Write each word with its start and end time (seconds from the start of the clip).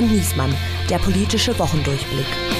und 0.00 0.12
Niesmann, 0.12 0.54
der 0.88 0.98
politische 0.98 1.58
Wochendurchblick. 1.58 2.59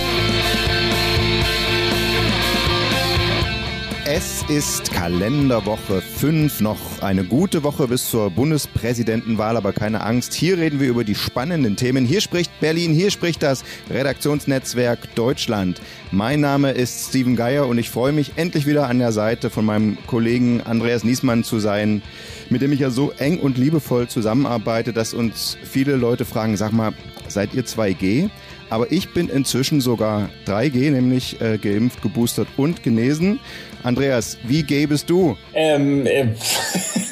Es 4.12 4.44
ist 4.48 4.90
Kalenderwoche 4.90 6.00
5, 6.00 6.62
noch 6.62 7.00
eine 7.00 7.22
gute 7.22 7.62
Woche 7.62 7.86
bis 7.86 8.10
zur 8.10 8.28
Bundespräsidentenwahl, 8.30 9.56
aber 9.56 9.72
keine 9.72 10.00
Angst. 10.00 10.34
Hier 10.34 10.58
reden 10.58 10.80
wir 10.80 10.88
über 10.88 11.04
die 11.04 11.14
spannenden 11.14 11.76
Themen. 11.76 12.04
Hier 12.04 12.20
spricht 12.20 12.50
Berlin, 12.58 12.92
hier 12.92 13.12
spricht 13.12 13.40
das 13.40 13.62
Redaktionsnetzwerk 13.88 15.14
Deutschland. 15.14 15.80
Mein 16.10 16.40
Name 16.40 16.72
ist 16.72 17.10
Steven 17.10 17.36
Geier 17.36 17.68
und 17.68 17.78
ich 17.78 17.88
freue 17.88 18.10
mich 18.10 18.32
endlich 18.34 18.66
wieder 18.66 18.88
an 18.88 18.98
der 18.98 19.12
Seite 19.12 19.48
von 19.48 19.64
meinem 19.64 19.96
Kollegen 20.08 20.60
Andreas 20.60 21.04
Niesmann 21.04 21.44
zu 21.44 21.60
sein, 21.60 22.02
mit 22.48 22.62
dem 22.62 22.72
ich 22.72 22.80
ja 22.80 22.90
so 22.90 23.12
eng 23.12 23.38
und 23.38 23.58
liebevoll 23.58 24.08
zusammenarbeite, 24.08 24.92
dass 24.92 25.14
uns 25.14 25.56
viele 25.62 25.94
Leute 25.94 26.24
fragen, 26.24 26.56
sag 26.56 26.72
mal, 26.72 26.94
seid 27.28 27.54
ihr 27.54 27.64
2G? 27.64 28.28
Aber 28.70 28.90
ich 28.90 29.12
bin 29.12 29.28
inzwischen 29.28 29.80
sogar 29.80 30.30
3G, 30.46 30.90
nämlich 30.92 31.40
äh, 31.40 31.58
geimpft, 31.58 32.02
geboostert 32.02 32.46
und 32.56 32.82
genesen. 32.82 33.40
Andreas, 33.82 34.36
wie 34.44 34.62
gay 34.62 34.86
bist 34.86 35.08
du? 35.08 35.36
Ähm, 35.54 36.06
äh, 36.06 36.28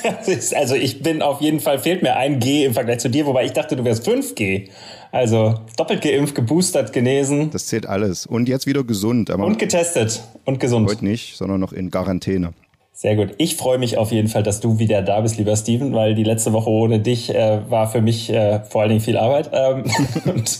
also 0.55 0.75
ich 0.75 1.03
bin 1.03 1.23
auf 1.23 1.41
jeden 1.41 1.61
Fall, 1.61 1.79
fehlt 1.79 2.03
mir 2.03 2.17
ein 2.17 2.41
G 2.41 2.65
im 2.65 2.75
Vergleich 2.75 2.99
zu 2.99 3.09
dir, 3.09 3.27
wobei 3.27 3.45
ich 3.47 3.53
dachte, 3.53 3.77
du 3.77 3.85
wärst 3.85 4.07
5G. 4.07 4.69
Also 5.11 5.55
doppelt 5.77 6.03
geimpft, 6.03 6.35
geboostert, 6.35 6.93
genesen. 6.93 7.51
Das 7.51 7.67
zählt 7.67 7.87
alles. 7.87 8.27
Und 8.27 8.49
jetzt 8.49 8.67
wieder 8.67 8.85
gesund. 8.85 9.31
und 9.31 9.59
getestet 9.59 10.23
und 10.45 10.61
gesund. 10.61 10.89
Heute 10.91 11.05
nicht, 11.05 11.37
sondern 11.37 11.61
noch 11.61 11.73
in 11.73 11.91
Quarantäne. 11.91 12.53
Sehr 13.01 13.15
gut. 13.15 13.37
Ich 13.39 13.55
freue 13.55 13.79
mich 13.79 13.97
auf 13.97 14.11
jeden 14.11 14.27
Fall, 14.27 14.43
dass 14.43 14.59
du 14.59 14.81
wieder 14.81 15.03
da 15.03 15.21
bist, 15.21 15.37
lieber 15.37 15.55
Steven, 15.55 15.95
weil 15.95 16.17
die 16.17 16.25
letzte 16.25 16.53
Woche 16.53 16.69
ohne 16.69 16.99
dich 16.99 17.33
äh, 17.33 17.61
war 17.71 17.89
für 17.89 18.01
mich 18.01 18.29
äh, 18.29 18.59
vor 18.65 18.81
allen 18.81 18.89
Dingen 18.89 19.01
viel 19.01 19.17
Arbeit. 19.17 19.51
Ähm, 19.53 19.85
und, 20.25 20.59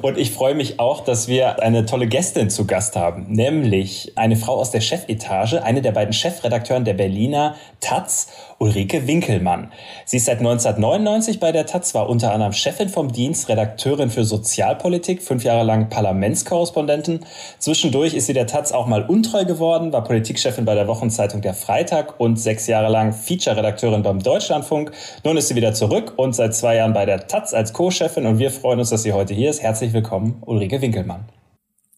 und, 0.00 0.16
ich 0.16 0.30
freue 0.30 0.54
mich 0.54 0.80
auch, 0.80 1.04
dass 1.04 1.28
wir 1.28 1.62
eine 1.62 1.84
tolle 1.84 2.06
Gästin 2.06 2.48
zu 2.48 2.66
Gast 2.66 2.96
haben, 2.96 3.26
nämlich 3.28 4.12
eine 4.16 4.36
Frau 4.36 4.54
aus 4.54 4.70
der 4.70 4.80
Chefetage, 4.80 5.62
eine 5.62 5.82
der 5.82 5.92
beiden 5.92 6.14
Chefredakteuren 6.14 6.86
der 6.86 6.94
Berliner 6.94 7.54
Taz 7.80 8.28
Ulrike 8.58 9.06
Winkelmann. 9.06 9.72
Sie 10.06 10.16
ist 10.16 10.24
seit 10.24 10.38
1999 10.38 11.38
bei 11.38 11.52
der 11.52 11.66
Taz, 11.66 11.94
war 11.94 12.08
unter 12.08 12.32
anderem 12.32 12.54
Chefin 12.54 12.88
vom 12.88 13.12
Dienst, 13.12 13.50
Redakteurin 13.50 14.08
für 14.08 14.24
Sozialpolitik, 14.24 15.22
fünf 15.22 15.44
Jahre 15.44 15.64
lang 15.64 15.90
Parlamentskorrespondentin. 15.90 17.26
Zwischendurch 17.58 18.14
ist 18.14 18.26
sie 18.26 18.32
der 18.32 18.46
Taz 18.46 18.72
auch 18.72 18.86
mal 18.86 19.02
untreu 19.02 19.44
geworden, 19.44 19.92
war 19.92 20.02
Politikchefin 20.02 20.64
bei 20.64 20.74
der 20.74 20.88
Wochenzeitung 20.88 21.42
Der 21.42 21.52
Freitag 21.74 22.20
und 22.20 22.38
sechs 22.38 22.68
Jahre 22.68 22.88
lang 22.88 23.12
Feature-Redakteurin 23.12 24.04
beim 24.04 24.20
Deutschlandfunk. 24.20 24.92
Nun 25.24 25.36
ist 25.36 25.48
sie 25.48 25.56
wieder 25.56 25.74
zurück 25.74 26.12
und 26.14 26.32
seit 26.32 26.54
zwei 26.54 26.76
Jahren 26.76 26.92
bei 26.92 27.04
der 27.04 27.26
Taz 27.26 27.52
als 27.52 27.72
Co-Chefin 27.72 28.26
und 28.26 28.38
wir 28.38 28.52
freuen 28.52 28.78
uns, 28.78 28.90
dass 28.90 29.02
sie 29.02 29.12
heute 29.12 29.34
hier 29.34 29.50
ist. 29.50 29.60
Herzlich 29.60 29.92
willkommen, 29.92 30.40
Ulrike 30.46 30.80
Winkelmann. 30.80 31.24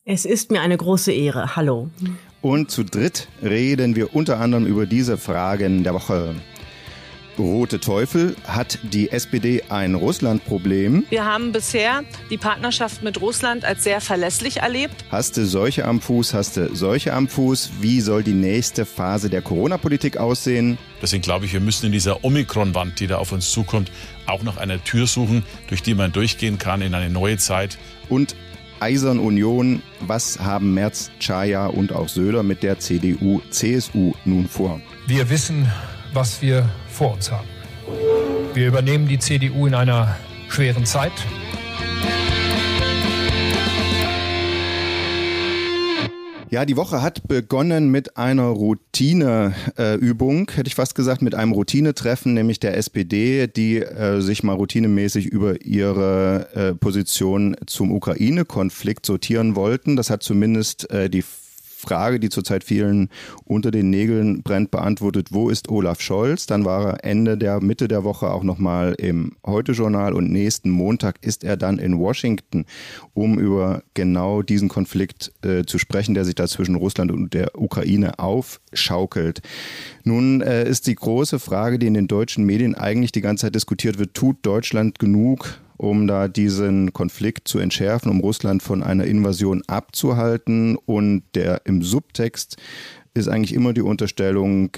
Es 0.06 0.24
ist 0.24 0.50
mir 0.50 0.62
eine 0.62 0.78
große 0.78 1.12
Ehre. 1.12 1.56
Hallo. 1.56 1.90
Und 2.40 2.70
zu 2.70 2.84
dritt 2.84 3.28
reden 3.42 3.96
wir 3.96 4.16
unter 4.16 4.40
anderem 4.40 4.64
über 4.64 4.86
diese 4.86 5.18
Fragen 5.18 5.84
der 5.84 5.92
Woche. 5.92 6.36
Rote 7.38 7.80
Teufel 7.80 8.34
hat 8.46 8.78
die 8.82 9.10
SPD 9.10 9.62
ein 9.68 9.94
Russland-Problem. 9.94 11.04
Wir 11.10 11.24
haben 11.24 11.52
bisher 11.52 12.02
die 12.30 12.38
Partnerschaft 12.38 13.02
mit 13.02 13.20
Russland 13.20 13.64
als 13.64 13.84
sehr 13.84 14.00
verlässlich 14.00 14.58
erlebt. 14.58 15.04
Hast 15.10 15.36
du 15.36 15.46
solche 15.46 15.84
am 15.84 16.00
Fuß, 16.00 16.34
hast 16.34 16.56
du 16.56 16.74
solche 16.74 17.12
am 17.12 17.28
Fuß? 17.28 17.72
Wie 17.80 18.00
soll 18.00 18.22
die 18.22 18.32
nächste 18.32 18.86
Phase 18.86 19.28
der 19.28 19.42
Corona-Politik 19.42 20.16
aussehen? 20.16 20.78
Deswegen 21.02 21.22
glaube 21.22 21.44
ich, 21.44 21.52
wir 21.52 21.60
müssen 21.60 21.86
in 21.86 21.92
dieser 21.92 22.24
Omikron-Wand, 22.24 23.00
die 23.00 23.06
da 23.06 23.18
auf 23.18 23.32
uns 23.32 23.50
zukommt, 23.50 23.90
auch 24.26 24.42
noch 24.42 24.56
eine 24.56 24.82
Tür 24.82 25.06
suchen, 25.06 25.44
durch 25.68 25.82
die 25.82 25.94
man 25.94 26.12
durchgehen 26.12 26.58
kann 26.58 26.80
in 26.80 26.94
eine 26.94 27.10
neue 27.10 27.36
Zeit. 27.36 27.78
Und 28.08 28.34
Eisern 28.80 29.18
Union, 29.18 29.82
was 30.00 30.38
haben 30.38 30.74
Merz, 30.74 31.10
Chaya 31.18 31.66
und 31.66 31.92
auch 31.92 32.08
Söder 32.08 32.42
mit 32.42 32.62
der 32.62 32.78
CDU, 32.78 33.40
CSU 33.50 34.12
nun 34.24 34.48
vor? 34.48 34.80
Wir 35.06 35.30
wissen, 35.30 35.70
was 36.12 36.42
wir 36.42 36.68
vor 36.96 37.12
uns 37.12 37.30
haben. 37.30 37.46
Wir 38.54 38.68
übernehmen 38.68 39.06
die 39.06 39.18
CDU 39.18 39.66
in 39.66 39.74
einer 39.74 40.16
schweren 40.48 40.86
Zeit. 40.86 41.12
Ja, 46.48 46.64
die 46.64 46.76
Woche 46.76 47.02
hat 47.02 47.28
begonnen 47.28 47.90
mit 47.90 48.16
einer 48.16 48.44
Routineübung, 48.44 50.48
äh, 50.48 50.52
hätte 50.52 50.68
ich 50.68 50.74
fast 50.74 50.94
gesagt, 50.94 51.20
mit 51.20 51.34
einem 51.34 51.52
Routinetreffen, 51.52 52.32
nämlich 52.32 52.60
der 52.60 52.78
SPD, 52.78 53.46
die 53.46 53.78
äh, 53.78 54.22
sich 54.22 54.42
mal 54.42 54.54
routinemäßig 54.54 55.26
über 55.26 55.60
ihre 55.62 56.48
äh, 56.54 56.74
Position 56.74 57.56
zum 57.66 57.92
Ukraine-Konflikt 57.92 59.04
sortieren 59.04 59.54
wollten. 59.54 59.96
Das 59.96 60.08
hat 60.08 60.22
zumindest 60.22 60.90
äh, 60.90 61.10
die 61.10 61.24
Frage, 61.86 62.18
die 62.18 62.28
zurzeit 62.28 62.64
vielen 62.64 63.08
unter 63.44 63.70
den 63.70 63.90
Nägeln 63.90 64.42
brennt, 64.42 64.70
beantwortet, 64.70 65.28
wo 65.30 65.48
ist 65.48 65.68
Olaf 65.68 66.00
Scholz? 66.00 66.46
Dann 66.46 66.64
war 66.64 66.86
er 66.86 67.04
Ende 67.04 67.38
der 67.38 67.60
Mitte 67.62 67.86
der 67.86 68.04
Woche 68.04 68.30
auch 68.30 68.42
nochmal 68.42 68.94
im 68.98 69.36
Heute-Journal 69.46 70.12
und 70.12 70.30
nächsten 70.30 70.70
Montag 70.70 71.18
ist 71.22 71.44
er 71.44 71.56
dann 71.56 71.78
in 71.78 71.98
Washington, 71.98 72.66
um 73.14 73.38
über 73.38 73.82
genau 73.94 74.42
diesen 74.42 74.68
Konflikt 74.68 75.32
äh, 75.44 75.64
zu 75.64 75.78
sprechen, 75.78 76.14
der 76.14 76.24
sich 76.24 76.34
da 76.34 76.46
zwischen 76.46 76.74
Russland 76.74 77.12
und 77.12 77.34
der 77.34 77.60
Ukraine 77.60 78.18
aufschaukelt. 78.18 79.42
Nun 80.04 80.40
äh, 80.40 80.68
ist 80.68 80.86
die 80.86 80.94
große 80.94 81.38
Frage, 81.38 81.78
die 81.78 81.86
in 81.86 81.94
den 81.94 82.08
deutschen 82.08 82.44
Medien 82.44 82.74
eigentlich 82.74 83.12
die 83.12 83.20
ganze 83.20 83.46
Zeit 83.46 83.54
diskutiert 83.54 83.98
wird, 83.98 84.14
tut 84.14 84.38
Deutschland 84.42 84.98
genug 84.98 85.60
um 85.76 86.06
da 86.06 86.28
diesen 86.28 86.92
Konflikt 86.92 87.48
zu 87.48 87.58
entschärfen, 87.58 88.10
um 88.10 88.20
Russland 88.20 88.62
von 88.62 88.82
einer 88.82 89.04
Invasion 89.04 89.62
abzuhalten. 89.66 90.76
Und 90.76 91.22
der 91.34 91.62
im 91.64 91.82
Subtext 91.82 92.56
ist 93.14 93.28
eigentlich 93.28 93.54
immer 93.54 93.72
die 93.72 93.82
Unterstellung, 93.82 94.70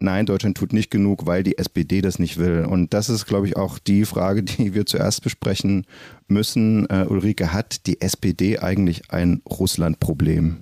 nein, 0.00 0.26
Deutschland 0.26 0.56
tut 0.56 0.72
nicht 0.72 0.90
genug, 0.90 1.26
weil 1.26 1.42
die 1.42 1.58
SPD 1.58 2.00
das 2.00 2.18
nicht 2.18 2.38
will. 2.38 2.64
Und 2.64 2.92
das 2.94 3.08
ist, 3.08 3.26
glaube 3.26 3.46
ich, 3.46 3.56
auch 3.56 3.78
die 3.78 4.04
Frage, 4.04 4.42
die 4.42 4.74
wir 4.74 4.86
zuerst 4.86 5.22
besprechen 5.22 5.86
müssen. 6.26 6.86
Uh, 6.90 7.06
Ulrike, 7.08 7.52
hat 7.52 7.86
die 7.86 8.00
SPD 8.00 8.58
eigentlich 8.58 9.10
ein 9.10 9.42
Russland-Problem? 9.48 10.56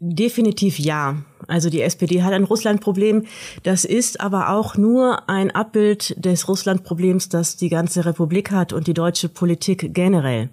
Definitiv 0.00 0.78
ja. 0.78 1.24
Also 1.50 1.70
die 1.70 1.82
SPD 1.82 2.22
hat 2.22 2.32
ein 2.32 2.44
Russland-Problem. 2.44 3.24
Das 3.62 3.84
ist 3.84 4.20
aber 4.20 4.50
auch 4.50 4.76
nur 4.76 5.28
ein 5.28 5.50
Abbild 5.50 6.14
des 6.24 6.48
Russland-Problems, 6.48 7.28
das 7.28 7.56
die 7.56 7.68
ganze 7.68 8.04
Republik 8.04 8.50
hat 8.50 8.72
und 8.72 8.86
die 8.86 8.94
deutsche 8.94 9.28
Politik 9.28 9.92
generell. 9.92 10.48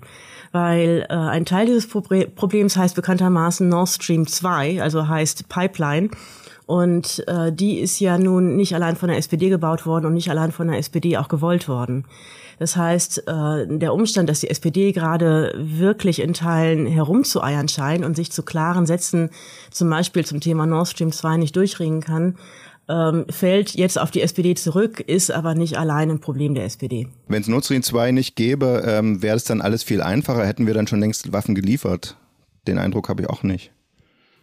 Weil 0.52 1.06
äh, 1.10 1.14
ein 1.14 1.46
Teil 1.46 1.66
dieses 1.66 1.88
Problems 1.88 2.78
heißt 2.78 2.96
bekanntermaßen 2.96 3.68
Nord 3.68 3.90
Stream 3.90 4.28
2, 4.28 4.82
also 4.82 5.08
heißt 5.08 5.50
Pipeline. 5.50 6.10
Und 6.66 7.24
äh, 7.28 7.52
die 7.52 7.80
ist 7.80 8.00
ja 8.00 8.18
nun 8.18 8.58
nicht 8.58 8.76
allein 8.76 8.98
von 8.98 9.08
der 9.08 9.18
SPD 9.18 9.50
gebaut 9.50 9.86
worden 9.86 10.06
und 10.06 10.14
nicht 10.14 10.30
allein 10.30 10.52
von 10.52 10.68
der 10.68 10.78
SPD 10.78 11.18
auch 11.18 11.30
gewollt 11.30 11.70
worden. 11.70 12.04
Das 12.60 12.76
heißt, 12.76 13.28
äh, 13.28 13.68
der 13.68 13.94
Umstand, 13.94 14.30
dass 14.30 14.40
die 14.40 14.50
SPD 14.50 14.92
gerade 14.92 15.54
wirklich 15.58 16.20
in 16.20 16.34
Teilen 16.34 16.88
herumzueiern 16.88 17.68
scheint 17.68 18.04
und 18.04 18.16
sich 18.16 18.32
zu 18.32 18.44
klaren 18.44 18.86
Sätzen 18.86 19.30
zum 19.72 19.90
Beispiel 19.90 20.26
zum 20.26 20.40
Thema 20.40 20.66
Nord 20.66 20.88
Stream 20.88 21.12
2 21.12 21.38
nicht 21.38 21.56
durchringen 21.56 22.02
kann, 22.02 22.36
ähm, 22.90 23.26
fällt 23.30 23.76
jetzt 23.76 24.00
auf 24.00 24.12
die 24.12 24.22
SPD 24.22 24.56
zurück, 24.56 25.00
ist 25.02 25.30
aber 25.30 25.56
nicht 25.56 25.78
allein 25.78 26.10
ein 26.10 26.20
Problem 26.20 26.56
der 26.56 26.66
SPD. 26.66 27.08
Wenn 27.28 27.42
es 27.42 27.48
Nord 27.48 27.66
Stream 27.66 27.84
2 27.84 28.12
nicht 28.12 28.36
gäbe, 28.36 28.84
ähm, 28.86 29.22
wäre 29.22 29.36
es 29.36 29.44
dann 29.44 29.62
alles 29.62 29.84
viel 29.84 30.02
einfacher, 30.02 30.46
hätten 30.46 30.68
wir 30.68 30.74
dann 30.74 30.88
schon 30.88 31.00
längst 31.00 31.34
Waffen 31.34 31.54
geliefert. 31.54 32.16
Den 32.68 32.80
Eindruck 32.80 33.10
habe 33.10 33.24
ich 33.24 33.30
auch 33.30 33.44
nicht. 33.44 33.72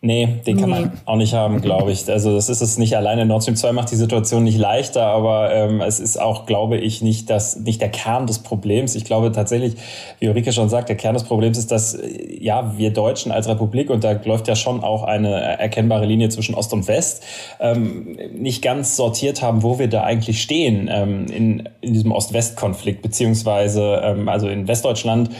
Nee, 0.04 0.42
den 0.47 0.59
kann 0.59 0.69
man 0.69 0.92
auch 1.06 1.16
nicht 1.16 1.32
haben, 1.32 1.62
glaube 1.62 1.91
ich. 1.91 2.06
Also 2.10 2.34
das 2.34 2.50
ist 2.50 2.60
es 2.60 2.76
nicht 2.76 2.94
alleine. 2.94 3.25
Nord 3.25 3.42
Stream 3.42 3.56
2 3.56 3.72
macht 3.72 3.91
die 3.91 3.97
Situation 3.97 4.44
nicht 4.44 4.59
leichter, 4.59 5.06
aber 5.06 5.50
ähm, 5.54 5.81
es 5.81 5.98
ist 5.98 6.20
auch, 6.20 6.44
glaube 6.44 6.76
ich, 6.76 7.00
nicht, 7.00 7.31
das, 7.31 7.56
nicht 7.61 7.81
der 7.81 7.88
Kern 7.88 8.26
des 8.26 8.40
Problems. 8.40 8.96
Ich 8.96 9.06
glaube 9.06 9.32
tatsächlich, 9.32 9.76
wie 10.20 10.29
Ulrike 10.29 10.52
schon 10.52 10.69
sagt, 10.69 10.90
der 10.90 10.96
Kern 10.96 11.14
des 11.14 11.25
Problems 11.25 11.56
ist, 11.56 11.73
dass 11.73 11.99
ja 12.38 12.76
wir 12.76 12.90
Deutschen 12.93 13.32
als 13.32 13.49
Republik, 13.49 13.88
und 13.88 14.05
da 14.05 14.12
läuft 14.26 14.46
ja 14.46 14.56
schon 14.56 14.84
auch 14.84 15.05
eine 15.05 15.40
erkennbare 15.58 16.05
Linie 16.05 16.29
zwischen 16.29 16.55
Ost 16.55 16.75
und 16.75 16.87
West, 16.87 17.25
ähm, 17.58 18.19
nicht 18.37 18.61
ganz 18.61 18.96
sortiert 18.96 19.40
haben, 19.40 19.62
wo 19.62 19.79
wir 19.79 19.88
da 19.88 20.02
eigentlich 20.02 20.43
stehen 20.43 20.90
ähm, 20.93 21.25
in, 21.34 21.69
in 21.81 21.94
diesem 21.94 22.12
Ost-West-Konflikt, 22.12 23.00
beziehungsweise 23.00 24.02
ähm, 24.05 24.29
also 24.29 24.49
in 24.49 24.69
Westdeutschland 24.69 25.31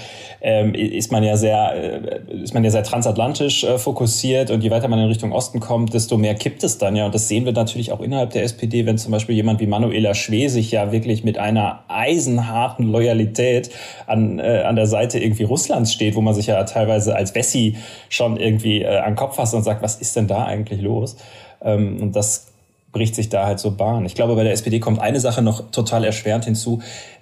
ähm, 0.45 0.75
ist 0.75 1.11
man 1.11 1.25
ja 1.25 1.39
sehr, 1.39 1.75
äh, 1.75 2.43
ist 2.43 2.53
man 2.53 2.63
ja 2.63 2.71
sehr 2.71 2.83
transatlantisch 2.83 3.65
äh, 3.65 3.79
fokussiert 3.79 4.51
und 4.55 4.63
je 4.63 4.71
weiter 4.71 4.89
man 4.89 4.99
in 4.99 5.07
Richtung 5.07 5.33
Osten 5.33 5.61
kommt, 5.61 5.93
desto 5.95 6.17
mehr 6.17 6.35
kippt 6.35 6.65
es 6.65 6.79
dann 6.79 6.97
ja. 6.97 7.07
Und 7.07 7.15
das 7.15 7.29
sehen 7.29 7.45
wir 7.45 7.53
natürlich 7.53 7.93
auch 7.93 8.01
innerhalb 8.01 8.31
der 8.31 8.43
SPD, 8.45 8.87
wenn 8.87 8.99
zum 8.99 9.13
Beispiel 9.13 9.35
jemand 9.35 9.61
wie 9.61 9.67
Manuela 9.67 10.15
Schwesig 10.15 10.71
ja 10.71 10.93
wirklich 10.93 11.25
mit 11.25 11.39
einer 11.39 11.85
eisenharten 11.89 12.91
Loyalität 12.91 13.71
an, 14.07 14.39
äh, 14.39 14.63
an 14.67 14.77
der 14.77 14.87
Seite 14.87 15.19
irgendwie 15.19 15.45
Russlands 15.45 15.93
steht, 15.93 16.15
wo 16.15 16.21
man 16.21 16.35
sich 16.35 16.47
ja 16.47 16.63
teilweise 16.65 17.15
als 17.15 17.33
Bessie 17.33 17.77
schon 18.09 18.37
irgendwie 18.37 18.83
äh, 18.83 18.99
an 18.99 19.13
den 19.13 19.17
Kopf 19.17 19.37
fasst 19.37 19.55
und 19.55 19.63
sagt, 19.63 19.83
was 19.83 19.97
ist 19.97 20.17
denn 20.17 20.27
da 20.27 20.45
eigentlich 20.45 20.81
los? 20.81 21.17
Ähm, 21.63 22.01
und 22.01 22.17
das 22.17 22.47
bricht 22.95 23.15
sich 23.15 23.29
da 23.29 23.45
halt 23.45 23.59
so 23.59 23.73
Bahn. 23.73 24.07
Ich 24.07 24.15
glaube, 24.15 24.37
bei 24.37 24.45
der 24.45 24.53
SPD 24.53 24.81
kommt 24.81 25.01
eine 25.01 25.21
Sache 25.21 25.43
noch 25.43 25.71
total 25.71 26.05
erschwerend 26.05 26.47
hinzu. 26.47 26.81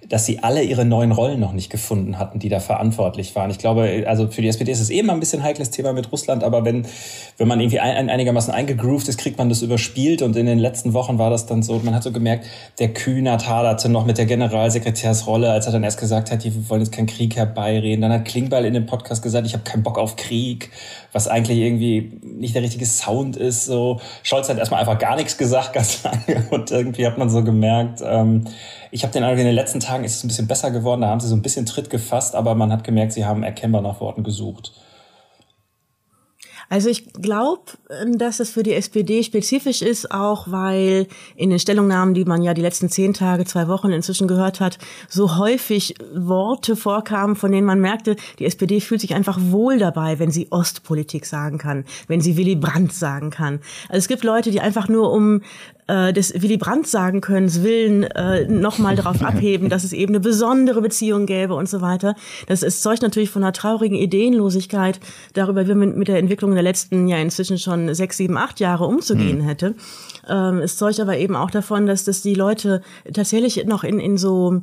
Dass 0.08 0.26
sie 0.26 0.42
alle 0.42 0.62
ihre 0.62 0.84
neuen 0.84 1.12
Rollen 1.12 1.38
noch 1.38 1.52
nicht 1.52 1.70
gefunden 1.70 2.18
hatten, 2.18 2.38
die 2.38 2.48
da 2.48 2.60
verantwortlich 2.60 3.34
waren. 3.36 3.50
Ich 3.50 3.58
glaube, 3.58 4.04
also 4.06 4.26
für 4.28 4.42
die 4.42 4.48
SPD 4.48 4.72
ist 4.72 4.80
es 4.80 4.90
eben 4.90 5.08
eh 5.08 5.12
ein 5.12 5.20
bisschen 5.20 5.42
heikles 5.42 5.70
Thema 5.70 5.92
mit 5.92 6.10
Russland, 6.10 6.42
aber 6.42 6.64
wenn, 6.64 6.86
wenn 7.38 7.48
man 7.48 7.60
irgendwie 7.60 7.80
ein, 7.80 8.10
einigermaßen 8.10 8.52
eingegroovt 8.52 9.08
ist, 9.08 9.18
kriegt 9.18 9.38
man 9.38 9.48
das 9.48 9.62
überspielt 9.62 10.22
und 10.22 10.36
in 10.36 10.46
den 10.46 10.58
letzten 10.58 10.92
Wochen 10.92 11.18
war 11.18 11.30
das 11.30 11.46
dann 11.46 11.62
so, 11.62 11.80
man 11.84 11.94
hat 11.94 12.02
so 12.02 12.10
gemerkt, 12.10 12.46
der 12.78 12.92
Kühnert 12.92 13.48
haderte 13.48 13.88
noch 13.88 14.04
mit 14.04 14.18
der 14.18 14.26
Generalsekretärsrolle, 14.26 15.50
als 15.50 15.66
er 15.66 15.72
dann 15.72 15.84
erst 15.84 16.00
gesagt 16.00 16.30
hat, 16.30 16.44
wir 16.44 16.68
wollen 16.68 16.80
jetzt 16.80 16.92
keinen 16.92 17.06
Krieg 17.06 17.36
herbeireden. 17.36 18.02
Dann 18.02 18.12
hat 18.12 18.24
Klingbeil 18.24 18.64
in 18.64 18.74
dem 18.74 18.86
Podcast 18.86 19.22
gesagt, 19.22 19.46
ich 19.46 19.54
habe 19.54 19.64
keinen 19.64 19.82
Bock 19.84 19.98
auf 19.98 20.16
Krieg, 20.16 20.70
was 21.12 21.28
eigentlich 21.28 21.58
irgendwie 21.58 22.18
nicht 22.22 22.54
der 22.54 22.62
richtige 22.62 22.86
Sound 22.86 23.36
ist. 23.36 23.66
So 23.66 24.00
Scholz 24.22 24.48
hat 24.48 24.58
erstmal 24.58 24.80
einfach 24.80 24.98
gar 24.98 25.16
nichts 25.16 25.38
gesagt, 25.38 25.72
ganz 25.72 26.02
lange 26.02 26.44
und 26.50 26.70
irgendwie 26.70 27.06
hat 27.06 27.18
man 27.18 27.30
so 27.30 27.44
gemerkt, 27.44 28.00
ähm, 28.04 28.44
ich 28.94 29.04
habe 29.04 29.12
den 29.12 29.22
Eindruck, 29.22 29.38
in 29.40 29.46
den 29.46 29.54
letzten 29.54 29.80
Tagen 29.80 29.91
ist 29.96 30.16
es 30.16 30.24
ein 30.24 30.28
bisschen 30.28 30.46
besser 30.46 30.70
geworden. 30.70 31.02
Da 31.02 31.08
haben 31.08 31.20
sie 31.20 31.28
so 31.28 31.36
ein 31.36 31.42
bisschen 31.42 31.66
Tritt 31.66 31.90
gefasst, 31.90 32.34
aber 32.34 32.54
man 32.54 32.72
hat 32.72 32.84
gemerkt, 32.84 33.12
sie 33.12 33.24
haben 33.24 33.42
erkennbar 33.42 33.82
nach 33.82 34.00
Worten 34.00 34.24
gesucht. 34.24 34.72
Also 36.72 36.88
ich 36.88 37.12
glaube, 37.12 37.64
dass 38.14 38.40
es 38.40 38.48
für 38.48 38.62
die 38.62 38.72
SPD 38.72 39.22
spezifisch 39.22 39.82
ist, 39.82 40.10
auch 40.10 40.50
weil 40.50 41.06
in 41.36 41.50
den 41.50 41.58
Stellungnahmen, 41.58 42.14
die 42.14 42.24
man 42.24 42.42
ja 42.42 42.54
die 42.54 42.62
letzten 42.62 42.88
zehn 42.88 43.12
Tage, 43.12 43.44
zwei 43.44 43.68
Wochen 43.68 43.90
inzwischen 43.90 44.26
gehört 44.26 44.58
hat, 44.58 44.78
so 45.06 45.36
häufig 45.36 45.96
Worte 46.14 46.74
vorkamen, 46.74 47.36
von 47.36 47.52
denen 47.52 47.66
man 47.66 47.78
merkte, 47.78 48.16
die 48.38 48.46
SPD 48.46 48.80
fühlt 48.80 49.02
sich 49.02 49.14
einfach 49.14 49.38
wohl 49.38 49.76
dabei, 49.76 50.18
wenn 50.18 50.30
sie 50.30 50.50
Ostpolitik 50.50 51.26
sagen 51.26 51.58
kann, 51.58 51.84
wenn 52.08 52.22
sie 52.22 52.38
Willy 52.38 52.56
Brandt 52.56 52.94
sagen 52.94 53.28
kann. 53.28 53.60
Also 53.90 53.98
es 53.98 54.08
gibt 54.08 54.24
Leute, 54.24 54.50
die 54.50 54.62
einfach 54.62 54.88
nur 54.88 55.12
um 55.12 55.42
äh, 55.92 56.12
des 56.14 56.40
Willy 56.40 56.56
Brandt 56.56 56.86
sagen 56.86 57.20
können, 57.20 57.52
willen 57.62 58.04
äh, 58.04 58.46
nochmal 58.46 58.96
darauf 58.96 59.22
abheben, 59.22 59.68
dass 59.68 59.84
es 59.84 59.92
eben 59.92 60.12
eine 60.12 60.20
besondere 60.20 60.80
Beziehung 60.80 61.26
gäbe 61.26 61.54
und 61.54 61.68
so 61.68 61.82
weiter. 61.82 62.14
Das 62.46 62.62
ist 62.62 62.82
zeugt 62.82 63.02
natürlich 63.02 63.28
von 63.28 63.42
einer 63.42 63.52
traurigen 63.52 63.96
Ideenlosigkeit 63.96 65.00
darüber, 65.34 65.68
wie 65.68 65.74
man 65.74 65.98
mit 65.98 66.08
der 66.08 66.18
Entwicklung 66.18 66.54
der 66.54 66.62
letzten 66.62 67.08
ja 67.08 67.18
inzwischen 67.18 67.58
schon 67.58 67.94
sechs, 67.94 68.16
sieben, 68.16 68.38
acht 68.38 68.58
Jahre 68.58 68.86
umzugehen 68.86 69.38
mhm. 69.38 69.44
hätte. 69.44 69.74
Ähm, 70.28 70.58
es 70.58 70.76
zeugt 70.78 70.98
aber 70.98 71.18
eben 71.18 71.36
auch 71.36 71.50
davon, 71.50 71.86
dass 71.86 72.04
das 72.04 72.22
die 72.22 72.34
Leute 72.34 72.80
tatsächlich 73.12 73.62
noch 73.66 73.84
in, 73.84 74.00
in 74.00 74.16
so 74.16 74.62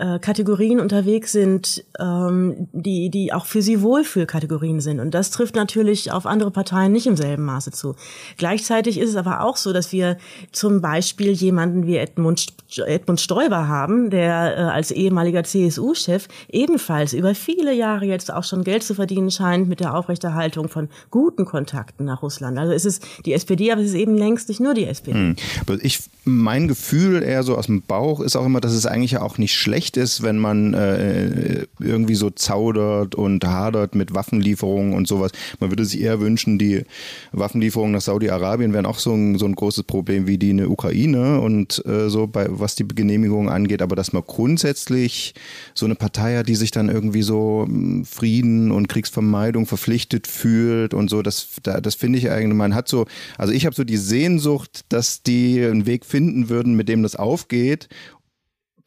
äh, 0.00 0.18
Kategorien 0.18 0.80
unterwegs 0.80 1.32
sind, 1.32 1.84
ähm, 1.98 2.68
die, 2.72 3.10
die 3.10 3.32
auch 3.32 3.44
für 3.44 3.60
sie 3.60 3.82
Wohlfühlkategorien 3.82 4.80
sind. 4.80 4.98
Und 4.98 5.12
das 5.12 5.30
trifft 5.30 5.54
natürlich 5.54 6.10
auf 6.10 6.26
andere 6.26 6.50
Parteien 6.50 6.92
nicht 6.92 7.06
im 7.06 7.16
selben 7.16 7.44
Maße 7.44 7.70
zu. 7.70 7.94
Gleichzeitig 8.38 8.98
ist 8.98 9.10
es 9.10 9.16
aber 9.16 9.42
auch 9.42 9.56
so, 9.56 9.72
dass 9.72 9.92
wir 9.92 10.16
zum 10.52 10.80
Beispiel 10.80 11.32
jemanden 11.32 11.86
wie 11.86 11.96
Edmund, 11.96 12.54
Edmund 12.86 13.20
Stoiber 13.20 13.68
haben, 13.68 14.10
der 14.10 14.56
äh, 14.56 14.60
als 14.62 14.90
ehemaliger 14.90 15.44
CSU-Chef 15.44 16.28
ebenfalls 16.48 17.12
über 17.12 17.34
viele 17.34 17.74
Jahre 17.74 18.06
jetzt 18.06 18.32
auch 18.32 18.44
schon 18.44 18.64
Geld 18.64 18.82
zu 18.82 18.94
verdienen 18.94 19.30
scheint 19.30 19.68
mit 19.68 19.80
der 19.80 19.94
Aufrechterhaltung 19.94 20.68
von 20.68 20.88
guten 21.10 21.44
Kontakten 21.44 22.06
nach 22.06 22.22
Russland. 22.22 22.58
Also 22.58 22.72
es 22.72 22.84
ist 22.86 23.04
die 23.26 23.34
SPD, 23.34 23.70
aber 23.70 23.82
es 23.82 23.88
ist 23.88 23.94
eben 23.94 24.16
längst 24.16 24.48
nicht 24.48 24.60
nur 24.60 24.72
die 24.72 24.86
SPD. 24.86 25.12
Hm. 25.12 25.36
Aber 25.60 25.76
ich, 25.84 26.00
mein 26.24 26.68
Gefühl 26.68 27.22
eher 27.22 27.42
so 27.42 27.56
aus 27.56 27.66
dem 27.66 27.82
Bauch 27.82 28.20
ist 28.20 28.36
auch 28.36 28.46
immer, 28.46 28.60
dass 28.60 28.72
es 28.72 28.86
eigentlich 28.86 29.18
auch 29.18 29.36
nicht 29.36 29.54
schlecht 29.54 29.89
schlecht 29.90 29.96
ist, 29.96 30.22
wenn 30.22 30.38
man 30.38 30.74
äh, 30.74 31.66
irgendwie 31.78 32.14
so 32.14 32.30
zaudert 32.30 33.14
und 33.14 33.44
hadert 33.44 33.94
mit 33.94 34.14
Waffenlieferungen 34.14 34.94
und 34.94 35.08
sowas. 35.08 35.32
Man 35.58 35.70
würde 35.70 35.84
sich 35.84 36.00
eher 36.00 36.20
wünschen, 36.20 36.58
die 36.58 36.84
Waffenlieferungen 37.32 37.92
nach 37.92 38.00
Saudi-Arabien 38.00 38.72
wären 38.72 38.86
auch 38.86 38.98
so 38.98 39.12
ein, 39.12 39.38
so 39.38 39.46
ein 39.46 39.54
großes 39.54 39.84
Problem 39.84 40.26
wie 40.26 40.38
die 40.38 40.50
in 40.50 40.58
der 40.58 40.70
Ukraine 40.70 41.40
und 41.40 41.84
äh, 41.86 42.08
so 42.08 42.26
bei 42.26 42.46
was 42.50 42.74
die 42.74 42.86
Genehmigung 42.86 43.48
angeht, 43.48 43.82
aber 43.82 43.96
dass 43.96 44.12
man 44.12 44.22
grundsätzlich 44.26 45.34
so 45.74 45.86
eine 45.86 45.94
Partei 45.94 46.36
hat, 46.36 46.48
die 46.48 46.56
sich 46.56 46.70
dann 46.70 46.88
irgendwie 46.88 47.22
so 47.22 47.64
hm, 47.66 48.04
Frieden 48.04 48.70
und 48.70 48.88
Kriegsvermeidung 48.88 49.66
verpflichtet 49.66 50.26
fühlt 50.26 50.94
und 50.94 51.10
so, 51.10 51.22
das, 51.22 51.48
das 51.62 51.94
finde 51.94 52.18
ich 52.18 52.30
eigentlich, 52.30 52.56
man 52.56 52.74
hat 52.74 52.88
so, 52.88 53.06
also 53.38 53.52
ich 53.52 53.66
habe 53.66 53.74
so 53.74 53.84
die 53.84 53.96
Sehnsucht, 53.96 54.84
dass 54.88 55.22
die 55.22 55.62
einen 55.62 55.86
Weg 55.86 56.04
finden 56.04 56.48
würden, 56.48 56.74
mit 56.74 56.88
dem 56.88 57.02
das 57.02 57.16
aufgeht 57.16 57.88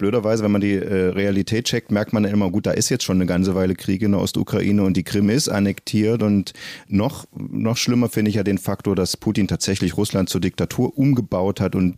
blöderweise, 0.04 0.44
wenn 0.44 0.52
man 0.52 0.60
die 0.60 0.74
äh, 0.74 1.12
Realität 1.12 1.64
checkt, 1.64 1.90
merkt 1.90 2.12
man 2.12 2.26
immer, 2.26 2.52
gut, 2.52 2.66
da 2.66 2.72
ist 2.72 2.90
jetzt 2.90 3.06
schon 3.06 3.16
eine 3.16 3.26
ganze 3.26 3.56
Weile 3.56 3.74
Krieg 3.74 4.02
in 4.02 4.12
der 4.12 4.20
Ostukraine 4.20 4.84
und 4.84 4.98
die 4.98 5.04
Krim 5.04 5.30
ist 5.30 5.48
annektiert 5.48 6.22
und 6.24 6.52
noch, 6.90 7.26
noch 7.32 7.78
schlimmer 7.78 8.10
finde 8.10 8.28
ich 8.28 8.36
ja 8.36 8.44
den 8.44 8.58
Faktor, 8.58 8.98
dass 8.98 9.16
Putin 9.16 9.48
tatsächlich 9.48 9.96
Russland 9.96 10.28
zur 10.28 10.42
Diktatur 10.42 10.98
umgebaut 10.98 11.62
hat 11.62 11.74
und 11.74 11.96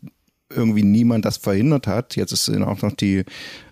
irgendwie 0.53 0.83
niemand 0.83 1.25
das 1.25 1.37
verhindert 1.37 1.87
hat. 1.87 2.15
Jetzt 2.15 2.35
sind 2.35 2.61
auch 2.61 2.83
noch 2.83 2.93
die 2.93 3.23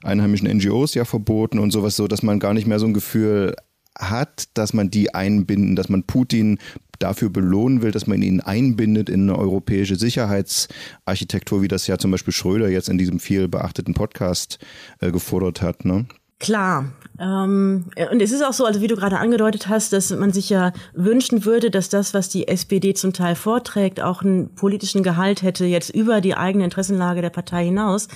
einheimischen 0.01 0.49
NGOs 0.49 0.95
ja 0.95 1.05
verboten 1.05 1.59
und 1.59 1.69
sowas 1.69 1.95
so, 1.95 2.07
dass 2.07 2.23
man 2.23 2.39
gar 2.39 2.55
nicht 2.55 2.65
mehr 2.65 2.79
so 2.79 2.87
ein 2.87 2.95
Gefühl 2.95 3.55
hat, 3.99 4.45
dass 4.55 4.73
man 4.73 4.89
die 4.89 5.13
einbinden, 5.13 5.75
dass 5.75 5.89
man 5.89 6.01
Putin 6.05 6.57
dafür 7.03 7.29
belohnen 7.29 7.81
will, 7.81 7.91
dass 7.91 8.07
man 8.07 8.21
ihn 8.21 8.39
einbindet 8.39 9.09
in 9.09 9.29
eine 9.29 9.37
europäische 9.37 9.95
Sicherheitsarchitektur, 9.95 11.61
wie 11.61 11.67
das 11.67 11.87
ja 11.87 11.97
zum 11.97 12.11
Beispiel 12.11 12.33
Schröder 12.33 12.69
jetzt 12.69 12.89
in 12.89 12.97
diesem 12.97 13.19
viel 13.19 13.47
beachteten 13.47 13.93
Podcast 13.93 14.59
äh, 14.99 15.11
gefordert 15.11 15.61
hat. 15.61 15.85
Ne? 15.85 16.05
Klar. 16.39 16.91
Ähm, 17.19 17.85
und 18.11 18.21
es 18.21 18.31
ist 18.31 18.43
auch 18.43 18.53
so, 18.53 18.65
also 18.65 18.81
wie 18.81 18.87
du 18.87 18.95
gerade 18.95 19.17
angedeutet 19.17 19.69
hast, 19.69 19.93
dass 19.93 20.09
man 20.09 20.33
sich 20.33 20.49
ja 20.49 20.73
wünschen 20.93 21.45
würde, 21.45 21.71
dass 21.71 21.89
das, 21.89 22.13
was 22.13 22.27
die 22.27 22.47
SPD 22.47 22.93
zum 22.93 23.13
Teil 23.13 23.35
vorträgt, 23.35 24.01
auch 24.01 24.23
einen 24.23 24.53
politischen 24.55 25.03
Gehalt 25.03 25.41
hätte, 25.41 25.65
jetzt 25.65 25.89
über 25.89 26.19
die 26.19 26.35
eigene 26.35 26.65
Interessenlage 26.65 27.21
der 27.21 27.29
Partei 27.29 27.65
hinaus. 27.65 28.07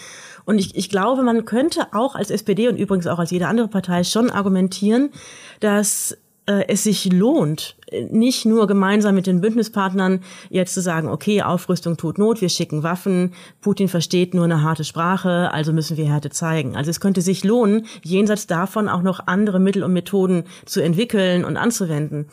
Und 0.43 0.59
ich, 0.59 0.75
ich 0.75 0.89
glaube, 0.89 1.23
man 1.23 1.45
könnte 1.45 1.87
auch 1.93 2.15
als 2.15 2.29
SPD 2.29 2.67
und 2.67 2.77
übrigens 2.77 3.07
auch 3.07 3.19
als 3.19 3.31
jede 3.31 3.47
andere 3.47 3.67
Partei 3.67 4.03
schon 4.03 4.29
argumentieren, 4.29 5.09
dass 5.59 6.11
äh, 6.11 6.17
es 6.67 6.83
sich 6.83 7.11
lohnt, 7.11 7.75
nicht 8.09 8.45
nur 8.45 8.67
gemeinsam 8.67 9.15
mit 9.15 9.27
den 9.27 9.41
Bündnispartnern 9.41 10.21
jetzt 10.49 10.73
zu 10.73 10.81
sagen, 10.81 11.09
okay, 11.09 11.41
Aufrüstung 11.41 11.97
tut 11.97 12.17
Not, 12.17 12.41
wir 12.41 12.49
schicken 12.49 12.83
Waffen, 12.83 13.33
Putin 13.61 13.87
versteht 13.87 14.33
nur 14.33 14.45
eine 14.45 14.61
harte 14.61 14.83
Sprache, 14.83 15.51
also 15.51 15.73
müssen 15.73 15.97
wir 15.97 16.05
Härte 16.05 16.29
zeigen. 16.29 16.75
Also 16.75 16.89
es 16.89 16.99
könnte 16.99 17.21
sich 17.21 17.43
lohnen, 17.43 17.85
jenseits 18.03 18.47
davon 18.47 18.89
auch 18.89 19.01
noch 19.01 19.27
andere 19.27 19.59
Mittel 19.59 19.83
und 19.83 19.93
Methoden 19.93 20.43
zu 20.65 20.81
entwickeln 20.81 21.45
und 21.45 21.57
anzuwenden 21.57 22.27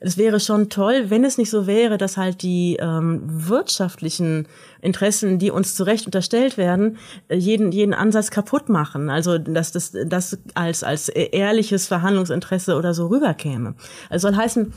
es 0.00 0.16
wäre 0.16 0.40
schon 0.40 0.68
toll, 0.68 1.06
wenn 1.08 1.24
es 1.24 1.38
nicht 1.38 1.50
so 1.50 1.66
wäre, 1.66 1.98
dass 1.98 2.16
halt 2.16 2.42
die 2.42 2.76
ähm, 2.80 3.22
wirtschaftlichen 3.24 4.46
Interessen, 4.80 5.38
die 5.38 5.50
uns 5.50 5.74
zu 5.74 5.84
Recht 5.84 6.06
unterstellt 6.06 6.56
werden, 6.56 6.98
äh, 7.28 7.36
jeden, 7.36 7.72
jeden 7.72 7.94
Ansatz 7.94 8.30
kaputt 8.30 8.68
machen. 8.68 9.10
Also, 9.10 9.38
dass 9.38 9.72
das, 9.72 9.92
das 10.06 10.38
als, 10.54 10.82
als 10.82 11.08
ehrliches 11.08 11.86
Verhandlungsinteresse 11.86 12.76
oder 12.76 12.94
so 12.94 13.06
rüberkäme. 13.06 13.74
Also 14.10 14.28
soll 14.28 14.36
heißen, 14.36 14.72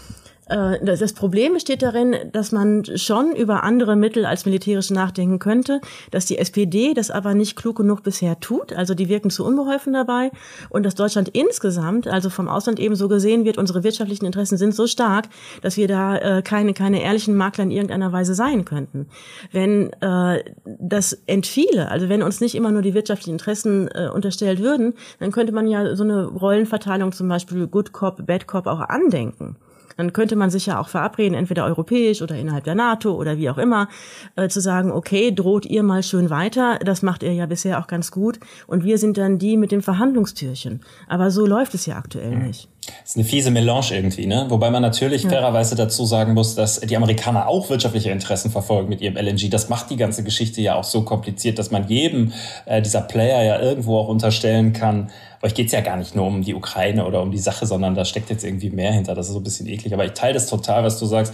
das 0.48 1.14
Problem 1.14 1.54
besteht 1.54 1.82
darin, 1.82 2.16
dass 2.32 2.52
man 2.52 2.84
schon 2.98 3.36
über 3.36 3.64
andere 3.64 3.96
Mittel 3.96 4.26
als 4.26 4.46
militärisch 4.46 4.90
nachdenken 4.90 5.40
könnte, 5.40 5.80
dass 6.12 6.26
die 6.26 6.38
SPD 6.38 6.94
das 6.94 7.10
aber 7.10 7.34
nicht 7.34 7.56
klug 7.56 7.78
genug 7.78 8.04
bisher 8.04 8.40
tut. 8.40 8.74
Also 8.74 8.94
die 8.94 9.08
wirken 9.08 9.30
zu 9.30 9.46
unbeholfen 9.46 9.94
dabei 9.94 10.32
und 10.70 10.86
dass 10.86 10.96
Deutschland 10.96 11.30
insgesamt, 11.30 12.08
also 12.08 12.30
vom 12.30 12.48
Ausland 12.48 12.80
eben 12.80 12.96
so 12.96 13.08
gesehen 13.08 13.46
wird, 13.46 13.58
unsere 13.58 13.84
wirtschaftlichen 13.84 14.26
Interessen 14.26 14.58
sind 14.58 14.76
so 14.76 14.88
stark, 14.88 15.30
dass 15.62 15.78
wir 15.78 15.88
da 15.88 16.18
äh, 16.18 16.42
keine, 16.42 16.74
keine 16.74 17.02
ehrlichen 17.02 17.36
Makler 17.36 17.64
in 17.64 17.72
irgendeiner 17.72 18.12
Weise 18.12 18.36
sein 18.36 18.66
könnten. 18.66 19.08
Wenn 19.52 19.94
äh, 20.02 20.44
das 20.66 21.14
entfiele, 21.28 21.90
also 21.90 22.10
wenn 22.10 22.24
uns 22.24 22.42
nicht 22.42 22.56
immer 22.56 22.72
nur 22.72 22.82
die 22.82 22.94
wirtschaftlichen 22.94 23.34
Interessen 23.34 23.88
äh, 23.90 24.10
unterstellt 24.14 24.60
würden, 24.60 24.94
dann 25.20 25.32
könnte 25.32 25.54
man 25.54 25.68
ja 25.68 25.96
so 25.96 26.04
eine 26.04 26.26
Rollenverteilung 26.26 27.12
zum 27.12 27.28
Beispiel 27.28 27.68
Good 27.68 27.92
Cop, 27.92 28.26
Bad 28.26 28.48
Cop 28.48 28.68
auch 28.68 28.82
andenken. 28.82 29.56
Dann 29.98 30.14
könnte 30.14 30.36
man 30.36 30.50
sich 30.50 30.66
ja 30.66 30.80
auch 30.80 30.88
verabreden, 30.88 31.36
entweder 31.36 31.66
europäisch 31.66 32.22
oder 32.22 32.36
innerhalb 32.36 32.64
der 32.64 32.76
NATO 32.76 33.14
oder 33.14 33.38
wie 33.38 33.50
auch 33.50 33.58
immer, 33.58 33.88
äh, 34.36 34.48
zu 34.48 34.62
sagen, 34.62 34.92
okay, 34.92 35.32
droht 35.32 35.66
ihr 35.66 35.84
mal 35.84 36.04
schön 36.04 36.30
weiter, 36.30 36.80
das 36.84 37.02
macht 37.02 37.24
ihr 37.24 37.34
ja 37.34 37.46
bisher 37.46 37.80
auch 37.80 37.88
ganz 37.88 38.12
gut 38.12 38.40
und 38.68 38.84
wir 38.84 38.98
sind 38.98 39.18
dann 39.18 39.40
die 39.40 39.58
mit 39.58 39.72
dem 39.72 39.82
Verhandlungstürchen. 39.82 40.82
Aber 41.08 41.32
so 41.32 41.46
läuft 41.46 41.74
es 41.74 41.86
ja 41.86 41.96
aktuell 41.98 42.36
mhm. 42.36 42.48
nicht. 42.48 42.70
Das 43.02 43.12
ist 43.12 43.18
eine 43.18 43.26
fiese 43.26 43.52
Melange 43.52 43.92
irgendwie, 43.92 44.26
ne? 44.26 44.46
Wobei 44.50 44.72
man 44.72 44.82
natürlich 44.82 45.24
ja. 45.24 45.30
fairerweise 45.30 45.76
dazu 45.76 46.04
sagen 46.06 46.34
muss, 46.34 46.56
dass 46.56 46.80
die 46.80 46.98
Amerikaner 46.98 47.48
auch 47.48 47.70
wirtschaftliche 47.70 48.10
Interessen 48.10 48.50
verfolgen 48.50 48.90
mit 48.90 49.02
ihrem 49.02 49.18
LNG. 49.18 49.50
Das 49.52 49.70
macht 49.70 49.92
die 49.92 49.98
ganze 49.98 50.24
Geschichte 50.24 50.62
ja 50.62 50.76
auch 50.76 50.84
so 50.84 51.04
kompliziert, 51.04 51.60
dass 51.60 51.70
man 51.70 51.88
jedem 51.88 52.34
äh, 52.66 52.82
dieser 52.82 53.02
Player 53.02 53.44
ja 53.44 53.60
irgendwo 53.60 54.00
auch 54.00 54.08
unterstellen 54.08 54.74
kann, 54.74 55.12
euch 55.42 55.54
geht's 55.54 55.72
ja 55.72 55.82
gar 55.82 55.98
nicht 55.98 56.16
nur 56.16 56.28
um 56.28 56.42
die 56.42 56.54
Ukraine 56.54 57.06
oder 57.06 57.22
um 57.22 57.32
die 57.32 57.40
Sache, 57.40 57.66
sondern 57.66 57.96
da 57.96 58.06
steckt 58.06 58.30
jetzt 58.30 58.44
irgendwie 58.44 58.70
mehr 58.70 58.92
hinter. 58.92 59.16
Das 59.16 59.28
ist 59.28 59.34
so 59.34 59.40
ein 59.40 59.44
bisschen 59.44 59.68
eklig. 59.68 59.94
Aber 59.94 60.06
ich 60.06 60.14
teile 60.14 60.34
das 60.34 60.48
total, 60.48 60.84
was 60.84 61.00
du 61.00 61.06
sagst. 61.06 61.34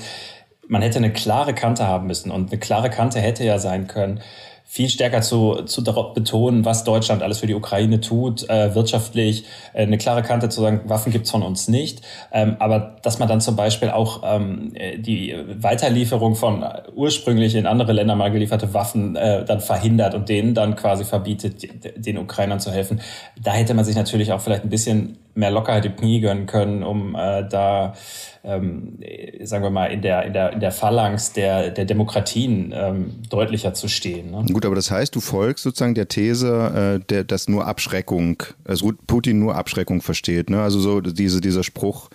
Man 0.67 0.81
hätte 0.81 0.97
eine 0.97 1.13
klare 1.13 1.53
Kante 1.53 1.87
haben 1.87 2.07
müssen. 2.07 2.31
Und 2.31 2.51
eine 2.51 2.59
klare 2.59 2.89
Kante 2.89 3.19
hätte 3.19 3.43
ja 3.43 3.59
sein 3.59 3.87
können, 3.87 4.21
viel 4.69 4.89
stärker 4.89 5.21
zu, 5.21 5.63
zu 5.63 5.81
betonen, 5.81 6.65
was 6.65 6.83
Deutschland 6.83 7.23
alles 7.23 7.39
für 7.39 7.47
die 7.47 7.55
Ukraine 7.55 8.01
tut, 8.01 8.47
äh, 8.49 8.75
wirtschaftlich, 8.75 9.45
äh, 9.73 9.83
eine 9.83 9.97
klare 9.97 10.23
Kante 10.23 10.49
zu 10.49 10.59
sagen, 10.59 10.81
Waffen 10.85 11.13
gibt's 11.13 11.31
von 11.31 11.41
uns 11.41 11.69
nicht. 11.69 12.01
Ähm, 12.33 12.57
aber 12.59 12.97
dass 13.01 13.17
man 13.17 13.29
dann 13.29 13.39
zum 13.39 13.55
Beispiel 13.55 13.89
auch 13.89 14.23
ähm, 14.25 14.73
die 14.97 15.33
Weiterlieferung 15.47 16.35
von 16.35 16.65
ursprünglich 16.93 17.55
in 17.55 17.65
andere 17.65 17.93
Länder 17.93 18.15
mal 18.15 18.29
gelieferte 18.29 18.73
Waffen 18.73 19.15
äh, 19.15 19.45
dann 19.45 19.61
verhindert 19.61 20.13
und 20.15 20.27
denen 20.27 20.53
dann 20.53 20.75
quasi 20.75 21.05
verbietet, 21.05 21.65
den 21.95 22.17
Ukrainern 22.17 22.59
zu 22.59 22.69
helfen. 22.69 22.99
Da 23.41 23.53
hätte 23.53 23.73
man 23.73 23.85
sich 23.85 23.95
natürlich 23.95 24.33
auch 24.33 24.41
vielleicht 24.41 24.65
ein 24.65 24.69
bisschen 24.69 25.17
mehr 25.37 25.51
Lockerheit 25.51 25.85
im 25.85 25.95
Knie 25.95 26.19
gönnen 26.19 26.45
können, 26.45 26.83
um 26.83 27.15
äh, 27.15 27.47
da 27.47 27.93
ähm, 28.47 28.99
sagen 29.43 29.63
wir 29.63 29.69
mal, 29.69 29.87
in 29.87 30.01
der, 30.01 30.25
in 30.25 30.33
der, 30.33 30.53
in 30.53 30.59
der 30.61 30.71
Phalanx 30.71 31.33
der, 31.33 31.69
der 31.69 31.83
Demokratien 31.83 32.73
ähm, 32.73 33.21
deutlicher 33.29 33.73
zu 33.73 33.89
stehen. 33.89 34.31
Ne? 34.31 34.45
Gut, 34.51 34.65
aber 34.65 34.75
das 34.75 34.89
heißt, 34.89 35.13
du 35.13 35.19
folgst 35.19 35.63
sozusagen 35.63 35.95
der 35.95 36.07
These, 36.07 36.99
äh, 37.01 37.05
der, 37.07 37.25
dass 37.25 37.49
nur 37.49 37.67
Abschreckung, 37.67 38.43
also 38.63 38.93
Putin 39.05 39.39
nur 39.39 39.55
Abschreckung 39.55 40.01
versteht. 40.01 40.49
Ne? 40.49 40.61
Also 40.61 40.79
so 40.79 41.01
diese, 41.01 41.41
dieser 41.41 41.63
Spruch, 41.63 42.09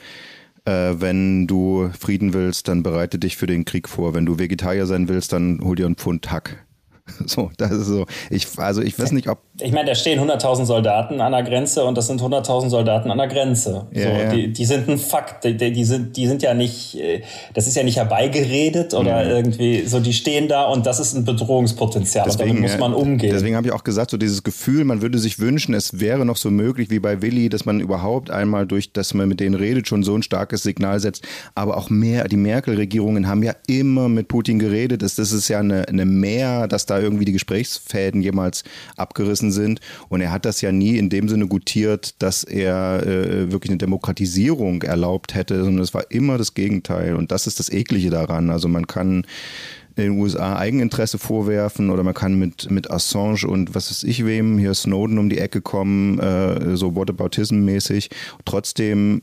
äh, 0.65 0.95
wenn 0.95 1.47
du 1.47 1.91
Frieden 1.99 2.33
willst, 2.33 2.69
dann 2.69 2.83
bereite 2.83 3.19
dich 3.19 3.37
für 3.37 3.47
den 3.47 3.67
Krieg 3.67 3.89
vor. 3.89 4.15
Wenn 4.15 4.25
du 4.25 4.39
Vegetarier 4.39 4.87
sein 4.87 5.09
willst, 5.09 5.35
dann 5.35 5.61
hol 5.63 5.77
dir 5.77 5.87
einen 5.87 5.97
Pfund 5.97 6.31
Hack. 6.31 6.65
So, 7.27 7.51
das 7.59 7.73
ist 7.73 7.87
so. 7.87 8.07
Ich, 8.31 8.47
also 8.59 8.81
ich 8.81 8.99
weiß 8.99 9.11
nicht, 9.13 9.29
ob. 9.29 9.41
Ich 9.63 9.73
meine, 9.73 9.91
da 9.91 9.95
stehen 9.95 10.21
100.000 10.21 10.65
Soldaten 10.65 11.21
an 11.21 11.33
der 11.33 11.43
Grenze 11.43 11.85
und 11.85 11.97
das 11.97 12.07
sind 12.07 12.21
100.000 12.21 12.69
Soldaten 12.69 13.11
an 13.11 13.19
der 13.19 13.29
Grenze. 13.29 13.87
Ja, 13.93 14.03
so, 14.03 14.09
ja. 14.09 14.33
Die, 14.33 14.53
die 14.53 14.65
sind 14.65 14.89
ein 14.89 14.99
Fakt. 14.99 15.45
Die, 15.45 15.57
die, 15.57 15.85
sind, 15.85 16.17
die 16.17 16.27
sind 16.27 16.43
ja 16.43 16.55
nicht, 16.55 16.99
äh, 16.99 17.23
das 17.55 17.67
ist 17.67 17.77
ja 17.77 17.83
nicht 17.83 17.97
herbeigeredet 17.97 18.95
oder 18.95 19.25
mhm. 19.25 19.31
irgendwie 19.31 19.83
so, 19.87 20.01
die 20.01 20.13
stehen 20.13 20.49
da 20.49 20.65
und 20.65 20.87
das 20.87 20.99
ist 20.99 21.15
ein 21.15 21.25
Bedrohungspotenzial 21.25 22.25
deswegen, 22.27 22.51
und 22.51 22.57
damit 22.57 22.71
muss 22.71 22.81
man 22.81 22.95
umgehen. 22.95 23.33
Deswegen 23.33 23.57
habe 23.57 23.67
ich 23.67 23.73
auch 23.73 23.85
gesagt, 23.85 24.11
so 24.11 24.17
dieses 24.17 24.43
Gefühl, 24.43 24.85
man 24.85 25.03
würde 25.03 25.19
sich 25.19 25.39
wünschen, 25.39 25.75
es 25.75 26.01
wäre 26.01 26.25
noch 26.25 26.37
so 26.37 26.51
möglich 26.51 26.91
wie 26.91 26.99
bei 26.99 27.23
Willi, 27.23 27.49
dass 27.49 27.65
man 27.65 27.81
überhaupt 27.81 28.31
einmal 28.31 28.67
durch, 28.67 28.93
dass 28.93 29.15
man 29.15 29.29
mit 29.29 29.41
denen 29.41 29.55
redet, 29.55 29.89
schon 29.89 30.03
so 30.03 30.17
ein 30.17 30.23
starkes 30.23 30.63
Signal 30.63 31.01
setzt. 31.01 31.25
Aber 31.55 31.77
auch 31.77 31.91
mehr, 31.91 32.27
die 32.29 32.37
Merkel-Regierungen 32.37 33.29
haben 33.29 33.43
ja 33.43 33.55
immer 33.67 34.09
mit 34.09 34.29
Putin 34.29 34.59
geredet. 34.59 35.03
Das, 35.03 35.15
das 35.15 35.33
ist 35.33 35.49
ja 35.49 35.61
eine, 35.61 35.89
eine 35.89 36.05
Mehr, 36.05 36.67
dass 36.69 36.87
da 36.87 36.99
irgendwie 36.99 37.25
die 37.25 37.33
Gesprächsfäden 37.33 38.23
jemals 38.23 38.65
abgerissen 38.97 39.52
sind. 39.53 39.81
Und 40.09 40.21
er 40.21 40.33
hat 40.33 40.45
das 40.45 40.61
ja 40.61 40.73
nie 40.73 40.97
in 40.99 41.09
dem 41.09 41.29
Sinne 41.29 41.47
gutiert, 41.47 42.23
dass 42.23 42.45
er 42.45 43.07
äh, 43.07 43.53
wirklich 43.53 43.71
eine 43.71 43.79
Demokratisierung 43.79 44.83
erlaubt 44.83 45.35
hätte, 45.35 45.63
sondern 45.65 45.83
es 45.83 45.95
war 45.95 46.11
immer 46.11 46.39
das 46.39 46.55
Gegenteil. 46.55 47.15
Und 47.15 47.33
das 47.33 47.47
ist 47.47 47.59
das 47.59 47.71
Eklige 47.71 48.11
daran. 48.11 48.51
Also 48.51 48.69
man 48.69 48.87
kann 48.87 49.25
den 49.97 50.19
USA 50.19 50.57
Eigeninteresse 50.57 51.19
vorwerfen 51.19 51.91
oder 51.91 52.03
man 52.03 52.15
kann 52.15 52.39
mit, 52.39 52.71
mit 52.71 52.91
Assange 52.91 53.47
und 53.47 53.75
was 53.75 53.91
weiß 53.91 54.05
ich 54.05 54.25
wem, 54.25 54.59
hier 54.59 54.75
Snowden 54.75 55.19
um 55.19 55.29
die 55.29 55.39
Ecke 55.39 55.61
kommen, 55.61 56.19
äh, 56.19 56.77
so 56.77 56.95
Whataboutism-mäßig. 56.95 58.09
Trotzdem 58.45 59.23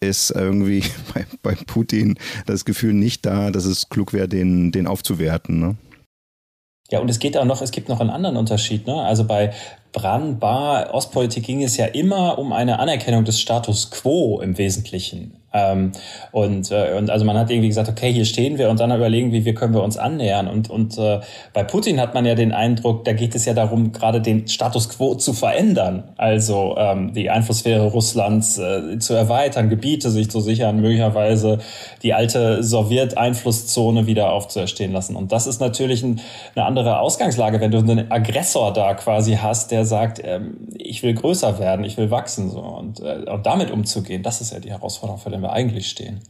ist 0.00 0.30
irgendwie 0.30 0.82
bei, 1.14 1.26
bei 1.42 1.54
Putin 1.54 2.18
das 2.46 2.64
Gefühl 2.64 2.94
nicht 2.94 3.24
da, 3.26 3.50
dass 3.50 3.64
es 3.64 3.88
klug 3.88 4.12
wäre, 4.12 4.28
den, 4.28 4.72
den 4.72 4.86
aufzuwerten. 4.86 5.58
Ne? 5.58 5.76
Ja, 6.94 7.00
und 7.00 7.10
es 7.10 7.18
geht 7.18 7.36
auch 7.36 7.44
noch, 7.44 7.60
es 7.60 7.72
gibt 7.72 7.88
noch 7.88 7.98
einen 7.98 8.10
anderen 8.10 8.36
Unterschied. 8.36 8.86
Ne? 8.86 8.94
Also 8.94 9.24
bei 9.24 9.52
Brandbar 9.90 10.94
Ostpolitik 10.94 11.44
ging 11.44 11.60
es 11.64 11.76
ja 11.76 11.86
immer 11.86 12.38
um 12.38 12.52
eine 12.52 12.78
Anerkennung 12.78 13.24
des 13.24 13.40
Status 13.40 13.90
quo 13.90 14.40
im 14.40 14.56
Wesentlichen. 14.58 15.34
Ähm, 15.54 15.92
und, 16.32 16.70
äh, 16.72 16.94
und 16.98 17.10
also 17.10 17.24
man 17.24 17.38
hat 17.38 17.50
irgendwie 17.50 17.68
gesagt, 17.68 17.88
okay, 17.88 18.12
hier 18.12 18.24
stehen 18.24 18.58
wir 18.58 18.68
und 18.68 18.80
dann 18.80 18.90
überlegen, 18.90 19.32
wie 19.32 19.44
wir 19.44 19.54
können 19.54 19.72
wir 19.72 19.82
uns 19.82 19.96
annähern. 19.96 20.48
Und, 20.48 20.68
und 20.68 20.98
äh, 20.98 21.20
bei 21.52 21.62
Putin 21.62 22.00
hat 22.00 22.12
man 22.12 22.26
ja 22.26 22.34
den 22.34 22.52
Eindruck, 22.52 23.04
da 23.04 23.12
geht 23.12 23.34
es 23.36 23.44
ja 23.44 23.54
darum, 23.54 23.92
gerade 23.92 24.20
den 24.20 24.48
Status 24.48 24.88
quo 24.88 25.14
zu 25.14 25.32
verändern. 25.32 26.02
Also 26.16 26.74
ähm, 26.76 27.14
die 27.14 27.30
Einflusssphäre 27.30 27.86
Russlands 27.86 28.58
äh, 28.58 28.98
zu 28.98 29.14
erweitern, 29.14 29.68
Gebiete 29.68 30.10
sich 30.10 30.28
zu 30.28 30.40
sichern, 30.40 30.80
möglicherweise 30.80 31.58
die 32.02 32.14
alte 32.14 32.62
Sowjet-Einflusszone 32.62 34.06
wieder 34.06 34.32
aufzuerstehen 34.32 34.92
lassen. 34.92 35.14
Und 35.14 35.30
das 35.30 35.46
ist 35.46 35.60
natürlich 35.60 36.02
ein, 36.02 36.20
eine 36.56 36.64
andere 36.64 36.98
Ausgangslage, 36.98 37.60
wenn 37.60 37.70
du 37.70 37.78
einen 37.78 38.10
Aggressor 38.10 38.72
da 38.72 38.94
quasi 38.94 39.34
hast, 39.40 39.70
der 39.70 39.84
sagt, 39.84 40.20
ähm, 40.24 40.68
ich 40.76 41.04
will 41.04 41.14
größer 41.14 41.60
werden, 41.60 41.84
ich 41.84 41.96
will 41.96 42.10
wachsen. 42.10 42.50
So. 42.50 42.58
Und, 42.58 43.00
äh, 43.00 43.30
und 43.30 43.46
damit 43.46 43.70
umzugehen, 43.70 44.24
das 44.24 44.40
ist 44.40 44.52
ja 44.52 44.58
die 44.58 44.70
Herausforderung 44.70 45.20
für 45.20 45.30
den 45.30 45.43
wir 45.44 45.52
eigentlich 45.52 45.88
stehen. 45.88 46.20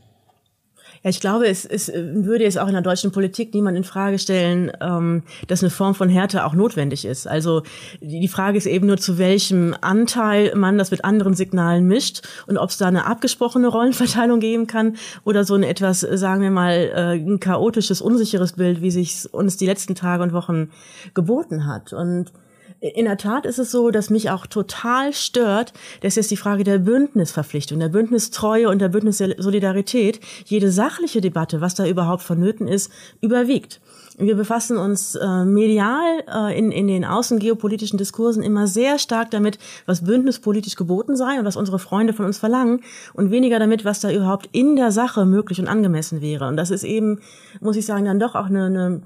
Ja, 1.04 1.10
ich 1.10 1.20
glaube, 1.20 1.46
es, 1.48 1.66
es 1.66 1.92
würde 1.92 2.44
jetzt 2.44 2.58
auch 2.58 2.66
in 2.66 2.72
der 2.72 2.80
deutschen 2.80 3.12
Politik 3.12 3.52
niemand 3.52 3.76
in 3.76 3.84
Frage 3.84 4.18
stellen, 4.18 4.72
ähm, 4.80 5.22
dass 5.48 5.62
eine 5.62 5.68
Form 5.68 5.94
von 5.94 6.08
Härte 6.08 6.46
auch 6.46 6.54
notwendig 6.54 7.04
ist. 7.04 7.28
Also 7.28 7.62
die 8.00 8.26
Frage 8.26 8.56
ist 8.56 8.64
eben 8.64 8.86
nur, 8.86 8.96
zu 8.96 9.18
welchem 9.18 9.76
Anteil 9.82 10.54
man 10.54 10.78
das 10.78 10.90
mit 10.90 11.04
anderen 11.04 11.34
Signalen 11.34 11.86
mischt 11.86 12.22
und 12.46 12.56
ob 12.56 12.70
es 12.70 12.78
da 12.78 12.86
eine 12.86 13.04
abgesprochene 13.04 13.68
Rollenverteilung 13.68 14.40
geben 14.40 14.66
kann 14.66 14.96
oder 15.24 15.44
so 15.44 15.54
ein 15.54 15.62
etwas, 15.62 16.00
sagen 16.00 16.40
wir 16.40 16.50
mal, 16.50 16.72
äh, 16.72 17.22
ein 17.22 17.38
chaotisches, 17.38 18.00
unsicheres 18.00 18.54
Bild, 18.54 18.80
wie 18.80 18.90
sich 18.90 19.28
uns 19.30 19.58
die 19.58 19.66
letzten 19.66 19.94
Tage 19.94 20.22
und 20.22 20.32
Wochen 20.32 20.70
geboten 21.12 21.66
hat. 21.66 21.92
Und 21.92 22.32
in 22.92 23.06
der 23.06 23.16
Tat 23.16 23.46
ist 23.46 23.58
es 23.58 23.70
so, 23.70 23.90
dass 23.90 24.10
mich 24.10 24.28
auch 24.28 24.46
total 24.46 25.14
stört, 25.14 25.72
dass 26.02 26.16
jetzt 26.16 26.30
die 26.30 26.36
Frage 26.36 26.64
der 26.64 26.78
Bündnisverpflichtung, 26.78 27.80
der 27.80 27.88
Bündnistreue 27.88 28.68
und 28.68 28.78
der 28.78 28.90
Bündnissolidarität, 28.90 30.20
jede 30.44 30.70
sachliche 30.70 31.22
Debatte, 31.22 31.62
was 31.62 31.74
da 31.74 31.86
überhaupt 31.86 32.22
vonnöten 32.22 32.68
ist, 32.68 32.92
überwiegt. 33.22 33.80
Wir 34.18 34.36
befassen 34.36 34.76
uns 34.76 35.14
äh, 35.14 35.44
medial 35.44 36.22
äh, 36.32 36.56
in, 36.56 36.70
in 36.70 36.86
den 36.86 37.04
außengeopolitischen 37.04 37.98
Diskursen 37.98 38.42
immer 38.42 38.66
sehr 38.66 38.98
stark 38.98 39.30
damit, 39.30 39.58
was 39.86 40.04
bündnispolitisch 40.04 40.76
geboten 40.76 41.16
sei 41.16 41.38
und 41.38 41.46
was 41.46 41.56
unsere 41.56 41.78
Freunde 41.78 42.12
von 42.12 42.26
uns 42.26 42.38
verlangen 42.38 42.82
und 43.14 43.30
weniger 43.30 43.58
damit, 43.58 43.84
was 43.84 44.00
da 44.00 44.12
überhaupt 44.12 44.50
in 44.52 44.76
der 44.76 44.92
Sache 44.92 45.24
möglich 45.24 45.58
und 45.58 45.68
angemessen 45.68 46.20
wäre. 46.20 46.46
Und 46.46 46.56
das 46.56 46.70
ist 46.70 46.84
eben, 46.84 47.20
muss 47.60 47.76
ich 47.76 47.86
sagen, 47.86 48.04
dann 48.04 48.20
doch 48.20 48.34
auch 48.34 48.46
eine, 48.46 48.66
eine 48.66 49.02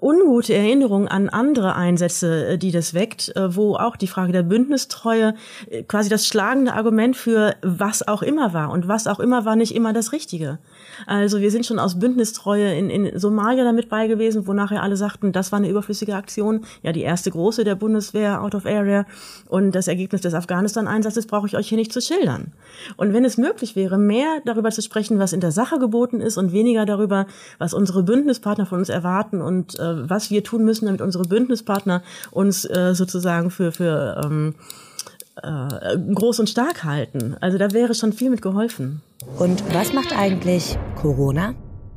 ungute 0.00 0.54
Erinnerung 0.54 1.08
an 1.08 1.28
andere 1.28 1.74
Einsätze, 1.74 2.46
äh, 2.46 2.58
die 2.58 2.72
das 2.72 2.94
weckt, 2.94 3.34
äh, 3.36 3.54
wo 3.54 3.76
auch 3.76 3.96
die 3.96 4.06
Frage 4.06 4.32
der 4.32 4.42
Bündnistreue 4.42 5.34
äh, 5.70 5.82
quasi 5.82 6.08
das 6.08 6.26
schlagende 6.26 6.74
Argument 6.74 7.16
für 7.16 7.54
was 7.62 8.06
auch 8.06 8.22
immer 8.22 8.52
war. 8.52 8.70
Und 8.70 8.88
was 8.88 9.06
auch 9.06 9.20
immer 9.20 9.44
war 9.44 9.56
nicht 9.56 9.74
immer 9.74 9.92
das 9.92 10.12
Richtige. 10.12 10.58
Also 11.06 11.40
wir 11.40 11.50
sind 11.50 11.66
schon 11.66 11.78
aus 11.78 11.98
Bündnistreue 11.98 12.74
in, 12.74 12.90
in 12.90 13.18
Somalia 13.18 13.64
damit 13.64 13.88
bei 13.88 14.08
gewesen, 14.08 14.46
wo 14.46 14.52
nachher 14.52 14.82
alle 14.82 14.96
sagten, 14.96 15.32
das 15.32 15.52
war 15.52 15.58
eine 15.58 15.68
überflüssige 15.68 16.14
Aktion. 16.14 16.64
Ja, 16.82 16.92
die 16.92 17.02
erste 17.02 17.30
große 17.30 17.64
der 17.64 17.74
Bundeswehr 17.74 18.42
out 18.42 18.54
of 18.54 18.66
area. 18.66 19.06
Und 19.48 19.72
das 19.72 19.88
Ergebnis 19.88 20.20
des 20.22 20.34
Afghanistan-Einsatzes 20.34 21.26
brauche 21.26 21.46
ich 21.46 21.56
euch 21.56 21.68
hier 21.68 21.78
nicht 21.78 21.92
zu 21.92 22.00
schildern. 22.00 22.52
Und 22.96 23.12
wenn 23.12 23.24
es 23.24 23.36
möglich 23.36 23.76
wäre, 23.76 23.98
mehr 23.98 24.40
darüber 24.44 24.70
zu 24.70 24.82
sprechen, 24.82 25.18
was 25.18 25.32
in 25.32 25.40
der 25.40 25.52
Sache 25.52 25.78
geboten 25.78 26.20
ist 26.20 26.36
und 26.36 26.52
weniger 26.52 26.86
darüber, 26.86 27.26
was 27.58 27.74
unsere 27.74 28.02
Bündnispartner 28.02 28.66
von 28.66 28.78
uns 28.78 28.88
erwarten 28.88 29.40
und 29.40 29.75
äh, 29.78 30.08
was 30.08 30.30
wir 30.30 30.44
tun 30.44 30.64
müssen, 30.64 30.86
damit 30.86 31.00
unsere 31.00 31.24
Bündnispartner 31.24 32.02
uns 32.30 32.64
äh, 32.64 32.94
sozusagen 32.94 33.50
für, 33.50 33.72
für 33.72 34.20
ähm, 34.24 34.54
äh, 35.42 35.98
groß 36.14 36.40
und 36.40 36.48
stark 36.50 36.84
halten. 36.84 37.36
Also 37.40 37.58
da 37.58 37.72
wäre 37.72 37.94
schon 37.94 38.12
viel 38.12 38.30
mit 38.30 38.42
geholfen. 38.42 39.02
Und 39.38 39.62
was 39.74 39.92
macht 39.92 40.16
eigentlich 40.16 40.78
Corona? 40.96 41.54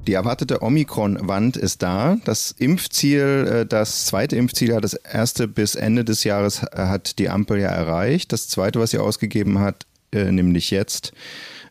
Die 0.07 0.13
erwartete 0.13 0.61
Omikron-Wand 0.63 1.57
ist 1.57 1.83
da. 1.83 2.17
Das 2.25 2.51
Impfziel, 2.57 3.47
äh, 3.47 3.65
das 3.65 4.05
zweite 4.05 4.35
Impfziel 4.35 4.73
hat 4.73 4.83
das 4.83 4.93
erste 4.93 5.47
bis 5.47 5.75
Ende 5.75 6.03
des 6.03 6.23
Jahres 6.23 6.63
äh, 6.63 6.77
hat 6.77 7.19
die 7.19 7.29
Ampel 7.29 7.59
ja 7.59 7.69
erreicht. 7.69 8.31
Das 8.31 8.47
zweite, 8.47 8.79
was 8.79 8.91
sie 8.91 8.97
ausgegeben 8.97 9.59
hat, 9.59 9.85
äh, 10.11 10.31
nämlich 10.31 10.71
jetzt, 10.71 11.13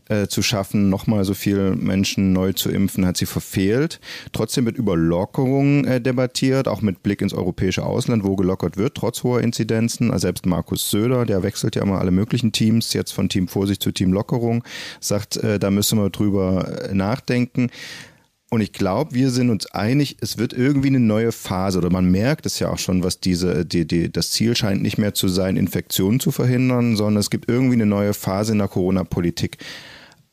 äh, 0.08 0.26
zu 0.26 0.42
schaffen, 0.42 0.88
nochmal 0.88 1.24
so 1.24 1.34
viele 1.34 1.74
Menschen 1.76 2.32
neu 2.32 2.52
zu 2.52 2.70
impfen, 2.70 3.06
hat 3.06 3.16
sie 3.16 3.26
verfehlt. 3.26 4.00
Trotzdem 4.32 4.64
wird 4.64 4.76
über 4.76 4.96
Lockerungen 4.96 5.84
äh, 5.84 6.00
debattiert, 6.00 6.68
auch 6.68 6.82
mit 6.82 7.02
Blick 7.02 7.22
ins 7.22 7.34
europäische 7.34 7.84
Ausland, 7.84 8.24
wo 8.24 8.36
gelockert 8.36 8.76
wird, 8.76 8.94
trotz 8.94 9.22
hoher 9.22 9.40
Inzidenzen. 9.40 10.10
Also 10.10 10.22
selbst 10.22 10.46
Markus 10.46 10.90
Söder, 10.90 11.26
der 11.26 11.42
wechselt 11.42 11.76
ja 11.76 11.82
immer 11.82 11.98
alle 11.98 12.10
möglichen 12.10 12.52
Teams, 12.52 12.92
jetzt 12.92 13.12
von 13.12 13.28
Team 13.28 13.48
Vorsicht 13.48 13.82
zu 13.82 13.92
Team 13.92 14.12
Lockerung, 14.12 14.64
sagt, 15.00 15.36
äh, 15.38 15.58
da 15.58 15.70
müssen 15.70 15.98
wir 15.98 16.10
drüber 16.10 16.88
äh, 16.88 16.94
nachdenken. 16.94 17.70
Und 18.50 18.62
ich 18.62 18.72
glaube, 18.72 19.14
wir 19.14 19.30
sind 19.30 19.50
uns 19.50 19.66
einig, 19.66 20.16
es 20.22 20.38
wird 20.38 20.54
irgendwie 20.54 20.88
eine 20.88 21.00
neue 21.00 21.32
Phase 21.32 21.78
oder 21.78 21.90
man 21.90 22.10
merkt 22.10 22.46
es 22.46 22.58
ja 22.58 22.70
auch 22.70 22.78
schon, 22.78 23.04
was 23.04 23.20
diese, 23.20 23.66
die, 23.66 23.86
die, 23.86 24.10
das 24.10 24.30
Ziel 24.30 24.56
scheint 24.56 24.80
nicht 24.80 24.96
mehr 24.96 25.12
zu 25.12 25.28
sein, 25.28 25.58
Infektionen 25.58 26.18
zu 26.18 26.30
verhindern, 26.30 26.96
sondern 26.96 27.20
es 27.20 27.28
gibt 27.28 27.50
irgendwie 27.50 27.74
eine 27.74 27.84
neue 27.84 28.14
Phase 28.14 28.52
in 28.52 28.58
der 28.58 28.68
Corona-Politik. 28.68 29.58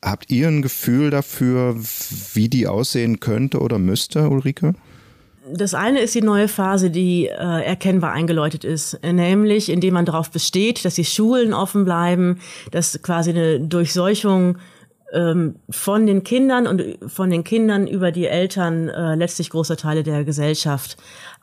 Habt 0.06 0.30
ihr 0.30 0.46
ein 0.46 0.62
Gefühl 0.62 1.10
dafür, 1.10 1.74
wie 2.34 2.48
die 2.48 2.68
aussehen 2.68 3.18
könnte 3.18 3.58
oder 3.58 3.80
müsste, 3.80 4.28
Ulrike? 4.28 4.74
Das 5.52 5.74
eine 5.74 5.98
ist 5.98 6.14
die 6.14 6.22
neue 6.22 6.46
Phase, 6.46 6.90
die 6.90 7.26
äh, 7.26 7.32
erkennbar 7.34 8.12
eingeläutet 8.12 8.62
ist, 8.62 9.02
nämlich 9.02 9.68
indem 9.68 9.94
man 9.94 10.04
darauf 10.04 10.30
besteht, 10.30 10.84
dass 10.84 10.94
die 10.94 11.04
Schulen 11.04 11.52
offen 11.52 11.84
bleiben, 11.84 12.38
dass 12.70 13.02
quasi 13.02 13.30
eine 13.30 13.58
Durchseuchung 13.58 14.58
ähm, 15.12 15.56
von 15.70 16.06
den 16.06 16.22
Kindern 16.22 16.68
und 16.68 16.98
von 17.08 17.28
den 17.28 17.42
Kindern 17.42 17.88
über 17.88 18.12
die 18.12 18.26
Eltern 18.26 18.88
äh, 18.88 19.16
letztlich 19.16 19.50
große 19.50 19.76
Teile 19.76 20.04
der 20.04 20.24
Gesellschaft 20.24 20.98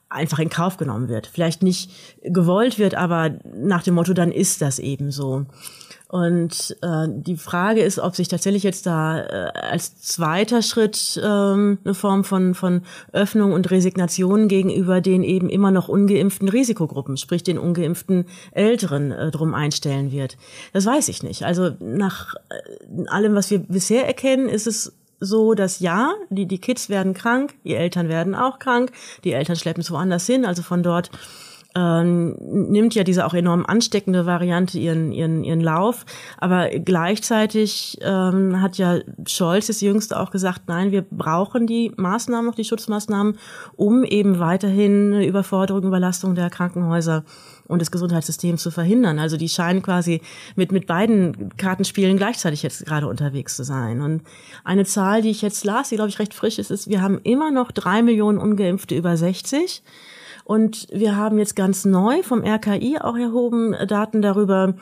einfach 0.08 0.40
in 0.40 0.50
Kauf 0.50 0.78
genommen 0.78 1.10
wird. 1.10 1.28
Vielleicht 1.28 1.64
nicht 1.64 1.92
gewollt 2.24 2.80
wird, 2.80 2.96
aber 2.96 3.32
nach 3.58 3.84
dem 3.84 3.96
Motto, 3.96 4.14
dann 4.14 4.32
ist 4.32 4.62
das 4.62 4.80
eben 4.80 5.12
so. 5.12 5.46
Und 6.08 6.78
äh, 6.82 7.08
die 7.10 7.38
Frage 7.38 7.82
ist, 7.82 7.98
ob 7.98 8.16
sich 8.16 8.28
tatsächlich 8.28 8.62
jetzt 8.62 8.86
da 8.86 9.20
äh, 9.20 9.52
als 9.54 10.00
zweiter 10.00 10.62
Schritt 10.62 11.20
ähm, 11.24 11.80
eine 11.84 11.96
Form 11.96 12.24
von, 12.24 12.54
von 12.54 12.84
Öffnung 13.12 13.52
und 13.52 13.72
Resignation 13.72 14.48
gegenüber 14.48 15.02
den 15.02 15.24
eben 15.24 15.50
immer 15.50 15.72
noch 15.72 15.88
ungeimpften 15.88 16.50
Risikogruppen, 16.50 17.18
sprich 17.18 17.42
den 17.42 17.58
ungeimpften 17.58 18.26
Älteren, 18.52 19.12
äh, 19.12 19.32
drum 19.32 19.56
einstellen 19.56 20.12
wird. 20.12 20.38
Das 20.72 20.86
weiß 20.86 21.08
ich 21.08 21.24
nicht. 21.24 21.46
Also 21.46 21.72
nach 21.80 22.36
äh, 22.36 23.08
allem, 23.08 23.34
was 23.34 23.50
wir 23.50 23.60
bisher 23.60 24.06
erkennen, 24.06 24.50
ist 24.50 24.68
es 24.68 24.94
so, 25.20 25.54
dass 25.54 25.80
ja, 25.80 26.14
die, 26.30 26.46
die 26.46 26.60
Kids 26.60 26.90
werden 26.90 27.14
krank, 27.14 27.56
die 27.64 27.76
Eltern 27.76 28.10
werden 28.10 28.36
auch 28.36 28.60
krank, 28.60 28.92
die 29.24 29.32
Eltern 29.32 29.56
schleppen 29.56 29.82
es 29.82 29.92
woanders 29.92 30.26
hin, 30.26 30.46
also 30.46 30.62
von 30.62 30.84
dort 30.84 31.10
ähm, 31.76 32.36
nimmt 32.40 32.96
ja 32.96 33.04
diese 33.04 33.26
auch 33.26 33.34
enorm 33.34 33.66
ansteckende 33.66 34.26
Variante 34.26 34.78
ihren, 34.78 35.12
ihren, 35.12 35.44
ihren 35.44 35.62
Lauf. 35.62 36.06
Aber 36.38 36.70
gleichzeitig 36.70 37.98
ähm, 38.02 38.62
hat 38.62 38.78
ja 38.78 39.00
Scholz 39.28 39.68
das 39.68 39.82
Jüngste 39.82 40.20
auch 40.20 40.32
gesagt, 40.32 40.64
nein, 40.68 40.92
wir 40.92 41.02
brauchen 41.02 41.68
die 41.68 41.92
Maßnahmen, 41.96 42.46
noch 42.46 42.56
die 42.56 42.64
Schutzmaßnahmen, 42.64 43.38
um 43.76 44.04
eben 44.04 44.40
weiterhin 44.40 45.14
eine 45.14 45.26
Überforderung, 45.26 45.84
Überlastung 45.84 46.36
der 46.36 46.50
Krankenhäuser 46.50 47.24
und 47.68 47.80
des 47.80 47.92
Gesundheitssystems 47.92 48.62
zu 48.62 48.72
verhindern. 48.72 49.20
Also 49.20 49.38
die 49.38 49.50
scheinen 49.50 49.82
quasi 49.82 50.22
mit, 50.56 50.72
mit 50.72 50.86
beiden 50.86 51.56
Kartenspielen 51.58 52.18
gleichzeitig 52.18 52.62
jetzt 52.62 52.86
gerade 52.86 53.08
unterwegs 53.08 53.56
zu 53.56 53.64
sein. 53.64 54.02
Und 54.02 54.22
eine 54.64 54.86
Zahl, 54.86 55.22
die 55.22 55.32
ich 55.32 55.42
jetzt 55.42 55.64
las, 55.64 55.90
die 55.90 55.96
glaube 55.96 56.10
ich 56.10 56.20
recht 56.20 56.34
frisch 56.34 56.60
ist, 56.60 56.72
ist, 56.72 56.90
wir 56.90 57.02
haben 57.02 57.20
immer 57.24 57.52
noch 57.52 57.72
drei 57.72 58.02
Millionen 58.02 58.38
Ungeimpfte 58.38 58.96
über 58.96 59.16
60. 59.18 59.82
Und 60.44 60.88
wir 60.92 61.16
haben 61.16 61.38
jetzt 61.38 61.56
ganz 61.56 61.86
neu 61.86 62.22
vom 62.24 62.44
RKI 62.44 63.00
auch 63.00 63.18
erhoben 63.18 63.74
äh, 63.74 63.88
Daten 63.88 64.22
darüber, 64.22 64.76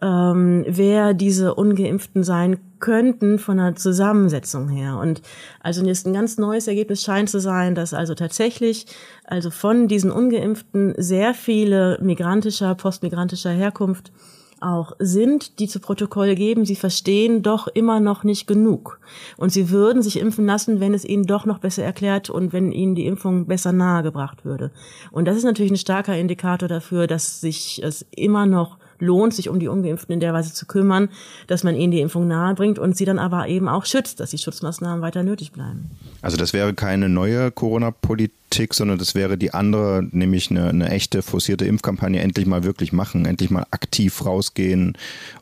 ähm, 0.00 0.64
wer 0.68 1.14
diese 1.14 1.54
Ungeimpften 1.54 2.22
sein 2.22 2.58
könnten 2.78 3.38
von 3.38 3.56
der 3.56 3.74
Zusammensetzung 3.74 4.68
her. 4.68 4.98
Und 4.98 5.22
also 5.60 5.84
jetzt 5.84 6.06
ein 6.06 6.12
ganz 6.12 6.38
neues 6.38 6.68
Ergebnis 6.68 7.02
scheint 7.02 7.30
zu 7.30 7.40
sein, 7.40 7.74
dass 7.74 7.94
also 7.94 8.14
tatsächlich 8.14 8.86
also 9.24 9.50
von 9.50 9.88
diesen 9.88 10.12
Ungeimpften 10.12 10.94
sehr 10.96 11.34
viele 11.34 11.98
migrantischer, 12.00 12.74
postmigrantischer 12.74 13.50
Herkunft 13.50 14.12
auch 14.60 14.92
sind, 14.98 15.58
die 15.58 15.68
zu 15.68 15.80
Protokoll 15.80 16.34
geben, 16.34 16.64
sie 16.64 16.76
verstehen 16.76 17.42
doch 17.42 17.68
immer 17.68 18.00
noch 18.00 18.24
nicht 18.24 18.46
genug. 18.46 19.00
Und 19.36 19.50
sie 19.52 19.70
würden 19.70 20.02
sich 20.02 20.18
impfen 20.18 20.46
lassen, 20.46 20.80
wenn 20.80 20.94
es 20.94 21.04
ihnen 21.04 21.24
doch 21.24 21.44
noch 21.44 21.58
besser 21.58 21.84
erklärt 21.84 22.30
und 22.30 22.52
wenn 22.52 22.72
ihnen 22.72 22.94
die 22.94 23.06
Impfung 23.06 23.46
besser 23.46 23.72
nahegebracht 23.72 24.44
würde. 24.44 24.70
Und 25.10 25.26
das 25.26 25.36
ist 25.36 25.44
natürlich 25.44 25.72
ein 25.72 25.76
starker 25.76 26.16
Indikator 26.16 26.68
dafür, 26.68 27.06
dass 27.06 27.40
sich 27.40 27.82
es 27.82 28.06
immer 28.10 28.46
noch 28.46 28.78
lohnt, 29.00 29.34
sich 29.34 29.48
um 29.48 29.58
die 29.60 29.68
Ungeimpften 29.68 30.12
in 30.12 30.20
der 30.20 30.32
Weise 30.32 30.52
zu 30.52 30.66
kümmern, 30.66 31.08
dass 31.46 31.64
man 31.64 31.74
ihnen 31.74 31.92
die 31.92 32.00
Impfung 32.00 32.26
nahebringt 32.26 32.78
und 32.78 32.96
sie 32.96 33.04
dann 33.04 33.18
aber 33.18 33.48
eben 33.48 33.68
auch 33.68 33.84
schützt, 33.84 34.20
dass 34.20 34.30
die 34.30 34.38
Schutzmaßnahmen 34.38 35.02
weiter 35.02 35.22
nötig 35.22 35.52
bleiben. 35.52 35.90
Also 36.20 36.36
das 36.36 36.52
wäre 36.52 36.74
keine 36.74 37.08
neue 37.08 37.50
Corona-Politik, 37.50 38.74
sondern 38.74 38.98
das 38.98 39.14
wäre 39.14 39.38
die 39.38 39.54
andere, 39.54 40.04
nämlich 40.10 40.50
eine, 40.50 40.68
eine 40.68 40.90
echte 40.90 41.22
forcierte 41.22 41.64
Impfkampagne 41.64 42.20
endlich 42.20 42.46
mal 42.46 42.64
wirklich 42.64 42.92
machen, 42.92 43.24
endlich 43.24 43.50
mal 43.50 43.66
aktiv 43.70 44.24
rausgehen. 44.24 44.96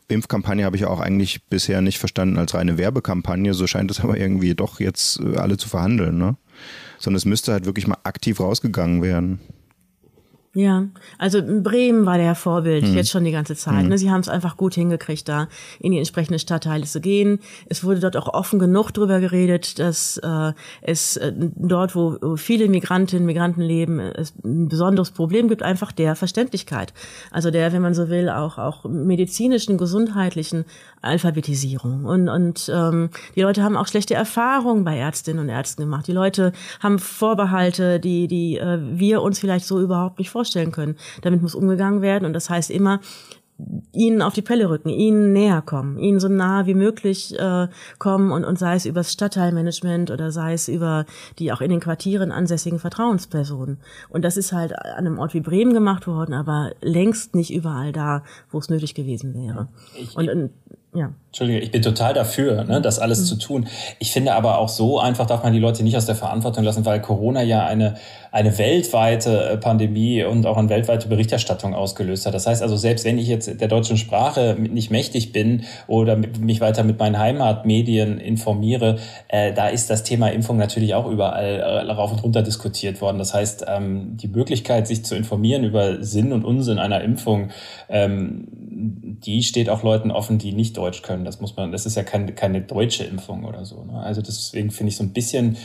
Impfkampagne 0.07 0.65
habe 0.65 0.75
ich 0.75 0.85
auch 0.85 0.99
eigentlich 0.99 1.43
bisher 1.45 1.81
nicht 1.81 1.97
verstanden 1.97 2.37
als 2.37 2.53
reine 2.53 2.77
Werbekampagne, 2.77 3.53
so 3.53 3.65
scheint 3.67 3.91
es 3.91 3.99
aber 4.01 4.17
irgendwie 4.17 4.53
doch 4.55 4.79
jetzt 4.79 5.19
äh, 5.19 5.37
alle 5.37 5.57
zu 5.57 5.67
verhandeln, 5.67 6.17
ne? 6.17 6.35
Sondern 6.99 7.17
es 7.17 7.25
müsste 7.25 7.51
halt 7.51 7.65
wirklich 7.65 7.85
mal 7.85 7.97
aktiv 8.03 8.39
rausgegangen 8.39 9.03
werden. 9.03 9.39
Ja, 10.57 10.87
also 11.19 11.39
Bremen 11.43 12.07
war 12.07 12.17
der 12.17 12.33
Vorbild 12.33 12.87
mhm. 12.87 12.95
jetzt 12.95 13.11
schon 13.11 13.23
die 13.23 13.31
ganze 13.31 13.55
Zeit. 13.55 13.83
Mhm. 13.83 13.89
Ne? 13.89 13.97
Sie 13.99 14.09
haben 14.09 14.21
es 14.21 14.27
einfach 14.27 14.57
gut 14.57 14.73
hingekriegt, 14.73 15.29
da 15.29 15.49
in 15.79 15.91
die 15.91 15.99
entsprechenden 15.99 16.39
Stadtteile 16.39 16.83
zu 16.85 16.99
gehen. 16.99 17.41
Es 17.69 17.83
wurde 17.83 17.99
dort 17.99 18.17
auch 18.17 18.27
offen 18.33 18.57
genug 18.57 18.89
drüber 18.89 19.19
geredet, 19.19 19.77
dass 19.77 20.17
äh, 20.17 20.53
es 20.81 21.15
äh, 21.17 21.31
dort, 21.35 21.95
wo, 21.95 22.37
viele 22.37 22.69
Migrantinnen, 22.69 23.27
Migranten 23.27 23.61
leben, 23.61 23.99
es 23.99 24.33
ein 24.43 24.67
besonderes 24.67 25.11
Problem 25.11 25.47
gibt, 25.47 25.61
einfach 25.61 25.91
der 25.91 26.15
Verständlichkeit. 26.15 26.91
Also 27.29 27.51
der, 27.51 27.71
wenn 27.71 27.83
man 27.83 27.93
so 27.93 28.09
will, 28.09 28.27
auch 28.27 28.57
auch 28.57 28.83
medizinischen, 28.85 29.77
gesundheitlichen 29.77 30.65
Alphabetisierung. 31.03 32.05
Und 32.05 32.29
und 32.29 32.67
ähm, 32.73 33.11
die 33.35 33.43
Leute 33.43 33.61
haben 33.61 33.77
auch 33.77 33.85
schlechte 33.85 34.15
Erfahrungen 34.15 34.83
bei 34.83 34.97
Ärztinnen 34.97 35.39
und 35.39 35.49
Ärzten 35.49 35.83
gemacht. 35.83 36.07
Die 36.07 36.13
Leute 36.13 36.51
haben 36.79 36.97
Vorbehalte, 36.97 37.99
die 37.99 38.27
die 38.27 38.57
äh, 38.57 38.79
wir 38.81 39.21
uns 39.21 39.37
vielleicht 39.37 39.67
so 39.67 39.79
überhaupt 39.79 40.17
nicht 40.17 40.31
vorstellen 40.31 40.46
vorstellen 40.47 40.71
können. 40.71 40.95
Damit 41.21 41.41
muss 41.41 41.55
umgegangen 41.55 42.01
werden 42.01 42.25
und 42.25 42.33
das 42.33 42.49
heißt 42.49 42.71
immer, 42.71 43.01
ihnen 43.91 44.21
auf 44.21 44.35
die 44.35 44.43
Pelle 44.43 44.69
rücken, 44.69 44.89
ihnen 44.89 45.33
näher 45.33 45.63
kommen, 45.63 45.97
ihnen 45.97 46.19
so 46.19 46.27
nah 46.27 46.67
wie 46.67 46.75
möglich 46.75 47.37
äh, 47.39 47.67
kommen 47.97 48.31
und, 48.31 48.45
und 48.45 48.59
sei 48.59 48.75
es 48.75 48.85
über 48.85 48.99
das 48.99 49.11
Stadtteilmanagement 49.11 50.11
oder 50.11 50.31
sei 50.31 50.53
es 50.53 50.67
über 50.67 51.07
die 51.39 51.51
auch 51.51 51.61
in 51.61 51.71
den 51.71 51.79
Quartieren 51.79 52.31
ansässigen 52.31 52.77
Vertrauenspersonen. 52.77 53.79
Und 54.09 54.23
das 54.23 54.37
ist 54.37 54.53
halt 54.53 54.77
an 54.77 55.07
einem 55.07 55.17
Ort 55.17 55.33
wie 55.33 55.39
Bremen 55.39 55.73
gemacht 55.73 56.05
worden, 56.05 56.35
aber 56.35 56.73
längst 56.81 57.33
nicht 57.33 57.51
überall 57.51 57.91
da, 57.91 58.23
wo 58.51 58.59
es 58.59 58.69
nötig 58.69 58.93
gewesen 58.93 59.33
wäre. 59.33 59.69
Ich, 59.95 60.15
und, 60.15 60.29
und 60.29 60.51
ja. 60.93 61.13
Entschuldige, 61.27 61.59
ich 61.59 61.71
bin 61.71 61.83
total 61.83 62.13
dafür, 62.15 62.63
ne, 62.63 62.81
das 62.81 62.97
alles 62.97 63.19
mhm. 63.19 63.25
zu 63.25 63.35
tun. 63.35 63.67
Ich 63.99 64.11
finde 64.11 64.33
aber 64.33 64.57
auch 64.57 64.69
so 64.69 64.99
einfach 64.99 65.27
darf 65.27 65.43
man 65.43 65.53
die 65.53 65.59
Leute 65.59 65.83
nicht 65.83 65.95
aus 65.95 66.07
der 66.07 66.15
Verantwortung 66.15 66.63
lassen, 66.63 66.85
weil 66.85 67.01
Corona 67.01 67.43
ja 67.43 67.65
eine, 67.65 67.95
eine 68.31 68.57
weltweite 68.57 69.49
äh, 69.49 69.57
Pandemie 69.57 70.23
und 70.23 70.47
auch 70.47 70.57
eine 70.57 70.69
weltweite 70.69 71.09
Berichterstattung 71.09 71.75
ausgelöst 71.75 72.25
hat. 72.25 72.33
Das 72.33 72.47
heißt 72.47 72.63
also, 72.63 72.77
selbst 72.77 73.05
wenn 73.05 73.19
ich 73.19 73.27
jetzt 73.27 73.61
der 73.61 73.67
deutschen 73.67 73.97
Sprache 73.97 74.55
nicht 74.57 74.89
mächtig 74.89 75.33
bin 75.33 75.65
oder 75.85 76.15
mich 76.15 76.61
weiter 76.61 76.83
mit 76.83 76.97
meinen 76.97 77.19
Heimatmedien 77.19 78.19
informiere, 78.19 78.97
äh, 79.27 79.53
da 79.53 79.67
ist 79.67 79.91
das 79.91 80.03
Thema 80.03 80.29
Impfung 80.29 80.57
natürlich 80.57 80.95
auch 80.95 81.05
überall 81.05 81.59
äh, 81.59 81.91
rauf 81.91 82.11
und 82.11 82.23
runter 82.23 82.41
diskutiert 82.41 82.99
worden. 83.01 83.19
Das 83.19 83.35
heißt, 83.35 83.65
ähm, 83.67 84.17
die 84.17 84.29
Möglichkeit, 84.29 84.87
sich 84.87 85.05
zu 85.05 85.15
informieren 85.15 85.63
über 85.63 86.01
Sinn 86.03 86.33
und 86.33 86.45
Unsinn 86.45 86.79
einer 86.79 87.01
Impfung, 87.01 87.49
ähm, 87.89 88.47
die 88.79 89.41
steht 89.41 89.69
auch 89.69 89.81
Leuten 89.81 90.11
offen, 90.11 90.37
die 90.37 90.51
nicht 90.51 90.77
Deutsch 90.77 91.01
können. 91.01 91.25
Das 91.25 91.41
muss 91.41 91.55
man, 91.55 91.71
das 91.71 91.85
ist 91.85 91.95
ja 91.95 92.03
keine, 92.03 92.31
keine 92.33 92.61
deutsche 92.61 93.03
Impfung 93.03 93.43
oder 93.43 93.65
so. 93.65 93.83
Ne? 93.83 93.99
Also 93.99 94.21
deswegen 94.21 94.69
finde 94.69 94.89
ich 94.89 94.97
so 94.97 95.03
ein 95.03 95.13
bisschen 95.13 95.57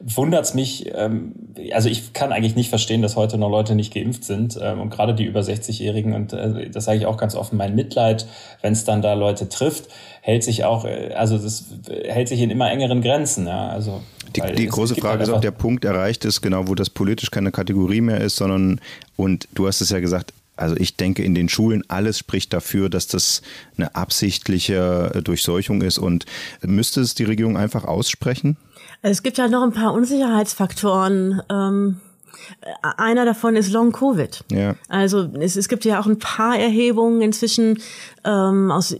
wundert's 0.00 0.52
mich. 0.52 0.90
Ähm, 0.94 1.32
also 1.72 1.88
ich 1.88 2.12
kann 2.12 2.32
eigentlich 2.32 2.56
nicht 2.56 2.68
verstehen, 2.68 3.00
dass 3.00 3.16
heute 3.16 3.38
noch 3.38 3.50
Leute 3.50 3.74
nicht 3.74 3.92
geimpft 3.94 4.24
sind 4.24 4.58
ähm, 4.60 4.80
und 4.80 4.90
gerade 4.90 5.14
die 5.14 5.24
über 5.24 5.40
60-Jährigen. 5.40 6.12
Und 6.12 6.34
äh, 6.34 6.68
das 6.68 6.84
sage 6.84 6.98
ich 6.98 7.06
auch 7.06 7.16
ganz 7.16 7.34
offen. 7.34 7.56
Mein 7.56 7.74
Mitleid, 7.74 8.26
wenn 8.60 8.74
es 8.74 8.84
dann 8.84 9.00
da 9.00 9.14
Leute 9.14 9.48
trifft, 9.48 9.88
hält 10.20 10.44
sich 10.44 10.64
auch, 10.64 10.84
äh, 10.84 11.14
also 11.14 11.38
das 11.38 11.66
hält 11.88 12.28
sich 12.28 12.40
in 12.40 12.50
immer 12.50 12.70
engeren 12.70 13.00
Grenzen. 13.00 13.46
Ja? 13.46 13.68
Also 13.68 14.02
die, 14.36 14.42
die 14.54 14.66
große 14.66 14.94
Frage 14.96 15.22
ist, 15.22 15.30
ob 15.30 15.40
der 15.40 15.52
Punkt 15.52 15.84
erreicht 15.84 16.24
ist, 16.26 16.42
genau, 16.42 16.68
wo 16.68 16.74
das 16.74 16.90
politisch 16.90 17.30
keine 17.30 17.50
Kategorie 17.50 18.02
mehr 18.02 18.20
ist, 18.20 18.36
sondern, 18.36 18.80
und 19.16 19.48
du 19.54 19.66
hast 19.66 19.80
es 19.80 19.90
ja 19.90 20.00
gesagt, 20.00 20.34
also 20.58 20.76
ich 20.76 20.96
denke, 20.96 21.22
in 21.22 21.34
den 21.34 21.48
Schulen 21.48 21.84
alles 21.88 22.18
spricht 22.18 22.52
dafür, 22.52 22.88
dass 22.88 23.06
das 23.06 23.42
eine 23.76 23.94
absichtliche 23.94 25.12
äh, 25.14 25.22
Durchseuchung 25.22 25.82
ist. 25.82 25.98
Und 25.98 26.26
müsste 26.62 27.00
es 27.00 27.14
die 27.14 27.24
Regierung 27.24 27.56
einfach 27.56 27.84
aussprechen? 27.84 28.56
Es 29.02 29.22
gibt 29.22 29.38
ja 29.38 29.48
noch 29.48 29.62
ein 29.62 29.72
paar 29.72 29.92
Unsicherheitsfaktoren. 29.92 31.42
Ähm 31.50 32.00
einer 32.82 33.24
davon 33.24 33.56
ist 33.56 33.72
Long 33.72 33.92
Covid. 33.92 34.44
Ja. 34.50 34.74
Also 34.88 35.28
es, 35.40 35.56
es 35.56 35.68
gibt 35.68 35.84
ja 35.84 36.00
auch 36.00 36.06
ein 36.06 36.18
paar 36.18 36.56
Erhebungen 36.56 37.20
inzwischen 37.20 37.80
ähm, 38.24 38.70
aus 38.70 38.96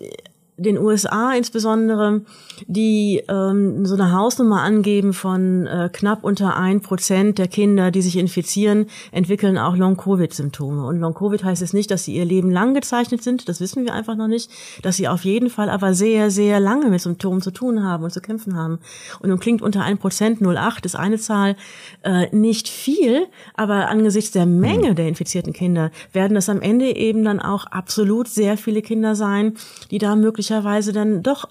den 0.58 0.76
USA 0.76 1.32
insbesondere, 1.32 2.22
die 2.66 3.22
ähm, 3.28 3.86
so 3.86 3.94
eine 3.94 4.12
Hausnummer 4.12 4.60
angeben 4.60 5.12
von 5.12 5.66
äh, 5.68 5.88
knapp 5.92 6.24
unter 6.24 6.56
ein 6.56 6.80
Prozent 6.80 7.38
der 7.38 7.46
Kinder, 7.46 7.92
die 7.92 8.02
sich 8.02 8.16
infizieren, 8.16 8.86
entwickeln 9.12 9.56
auch 9.56 9.76
Long-Covid-Symptome. 9.76 10.84
Und 10.84 10.98
Long-Covid 10.98 11.44
heißt 11.44 11.62
es 11.62 11.72
nicht, 11.72 11.92
dass 11.92 12.04
sie 12.04 12.16
ihr 12.16 12.24
Leben 12.24 12.50
lang 12.50 12.74
gezeichnet 12.74 13.22
sind, 13.22 13.48
das 13.48 13.60
wissen 13.60 13.84
wir 13.84 13.94
einfach 13.94 14.16
noch 14.16 14.26
nicht, 14.26 14.50
dass 14.82 14.96
sie 14.96 15.06
auf 15.06 15.24
jeden 15.24 15.48
Fall 15.48 15.70
aber 15.70 15.94
sehr, 15.94 16.30
sehr 16.30 16.58
lange 16.58 16.90
mit 16.90 17.00
Symptomen 17.00 17.40
zu 17.40 17.52
tun 17.52 17.84
haben 17.84 18.02
und 18.02 18.12
zu 18.12 18.20
kämpfen 18.20 18.56
haben. 18.56 18.80
Und 19.20 19.28
nun 19.28 19.38
klingt 19.38 19.62
unter 19.62 19.84
ein 19.84 19.98
Prozent 19.98 20.42
0,8 20.42 20.84
ist 20.84 20.96
eine 20.96 21.18
Zahl 21.18 21.54
äh, 22.02 22.34
nicht 22.34 22.68
viel, 22.68 23.26
aber 23.54 23.88
angesichts 23.88 24.32
der 24.32 24.46
Menge 24.46 24.96
der 24.96 25.06
infizierten 25.06 25.52
Kinder 25.52 25.92
werden 26.12 26.34
das 26.34 26.48
am 26.48 26.60
Ende 26.60 26.96
eben 26.96 27.22
dann 27.22 27.38
auch 27.38 27.66
absolut 27.66 28.26
sehr 28.26 28.56
viele 28.56 28.82
Kinder 28.82 29.14
sein, 29.14 29.54
die 29.92 29.98
da 29.98 30.16
möglicherweise 30.16 30.47
möglicherweise 30.48 30.92
dann 30.92 31.22
doch 31.22 31.48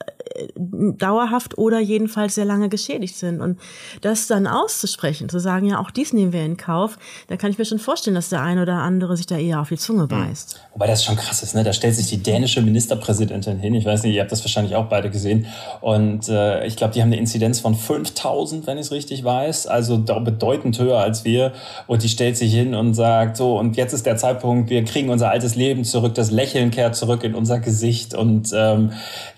dauerhaft 0.56 1.58
oder 1.58 1.80
jedenfalls 1.80 2.36
sehr 2.36 2.46
lange 2.46 2.70
geschädigt 2.70 3.16
sind. 3.16 3.42
Und 3.42 3.60
das 4.02 4.28
dann 4.28 4.48
auszusprechen, 4.48 5.30
zu 5.30 5.40
sagen, 5.40 5.68
ja, 5.68 5.80
auch 5.80 5.92
dies 5.92 6.14
nehmen 6.14 6.34
wir 6.34 6.44
in 6.44 6.58
Kauf, 6.58 6.98
da 7.28 7.38
kann 7.38 7.52
ich 7.52 7.58
mir 7.58 7.66
schon 7.66 7.80
vorstellen, 7.80 8.16
dass 8.16 8.30
der 8.30 8.42
eine 8.42 8.62
oder 8.62 8.76
andere 8.76 9.18
sich 9.18 9.26
da 9.26 9.38
eher 9.38 9.62
auf 9.62 9.70
die 9.70 9.78
Zunge 9.78 10.04
hm. 10.04 10.10
beißt. 10.10 10.62
Wobei 10.74 10.88
das 10.88 11.04
schon 11.04 11.16
krass 11.16 11.44
ist, 11.44 11.56
ne? 11.56 11.64
Da 11.64 11.74
stellt 11.74 11.96
sich 11.96 12.08
die 12.08 12.22
dänische 12.22 12.62
Ministerpräsidentin 12.62 13.60
hin. 13.60 13.74
Ich 13.74 13.86
weiß 13.86 14.04
nicht, 14.04 14.16
ihr 14.16 14.22
habt 14.22 14.32
das 14.32 14.44
wahrscheinlich 14.44 14.76
auch 14.76 14.86
beide 14.86 15.10
gesehen. 15.10 15.48
Und 15.82 16.30
äh, 16.30 16.66
ich 16.66 16.76
glaube, 16.76 16.94
die 16.94 17.02
haben 17.02 17.10
eine 17.10 17.18
Inzidenz 17.18 17.60
von 17.60 17.76
5000, 17.76 18.68
wenn 18.68 18.78
ich 18.78 18.88
es 18.88 18.92
richtig 18.92 19.24
weiß. 19.24 19.68
Also 19.68 19.98
bedeutend 19.98 20.80
höher 20.80 21.00
als 21.00 21.26
wir. 21.26 21.54
Und 21.88 22.04
die 22.04 22.10
stellt 22.10 22.38
sich 22.38 22.54
hin 22.54 22.76
und 22.76 22.94
sagt, 22.94 23.38
so, 23.38 23.58
und 23.58 23.78
jetzt 23.78 23.94
ist 23.94 24.06
der 24.06 24.18
Zeitpunkt, 24.18 24.70
wir 24.70 24.84
kriegen 24.84 25.10
unser 25.10 25.30
altes 25.30 25.56
Leben 25.56 25.84
zurück, 25.84 26.16
das 26.16 26.32
Lächeln 26.32 26.72
kehrt 26.72 26.96
zurück 26.96 27.24
in 27.24 27.36
unser 27.36 27.60
Gesicht. 27.60 28.14
Und 28.14 28.52
ähm, 28.54 28.92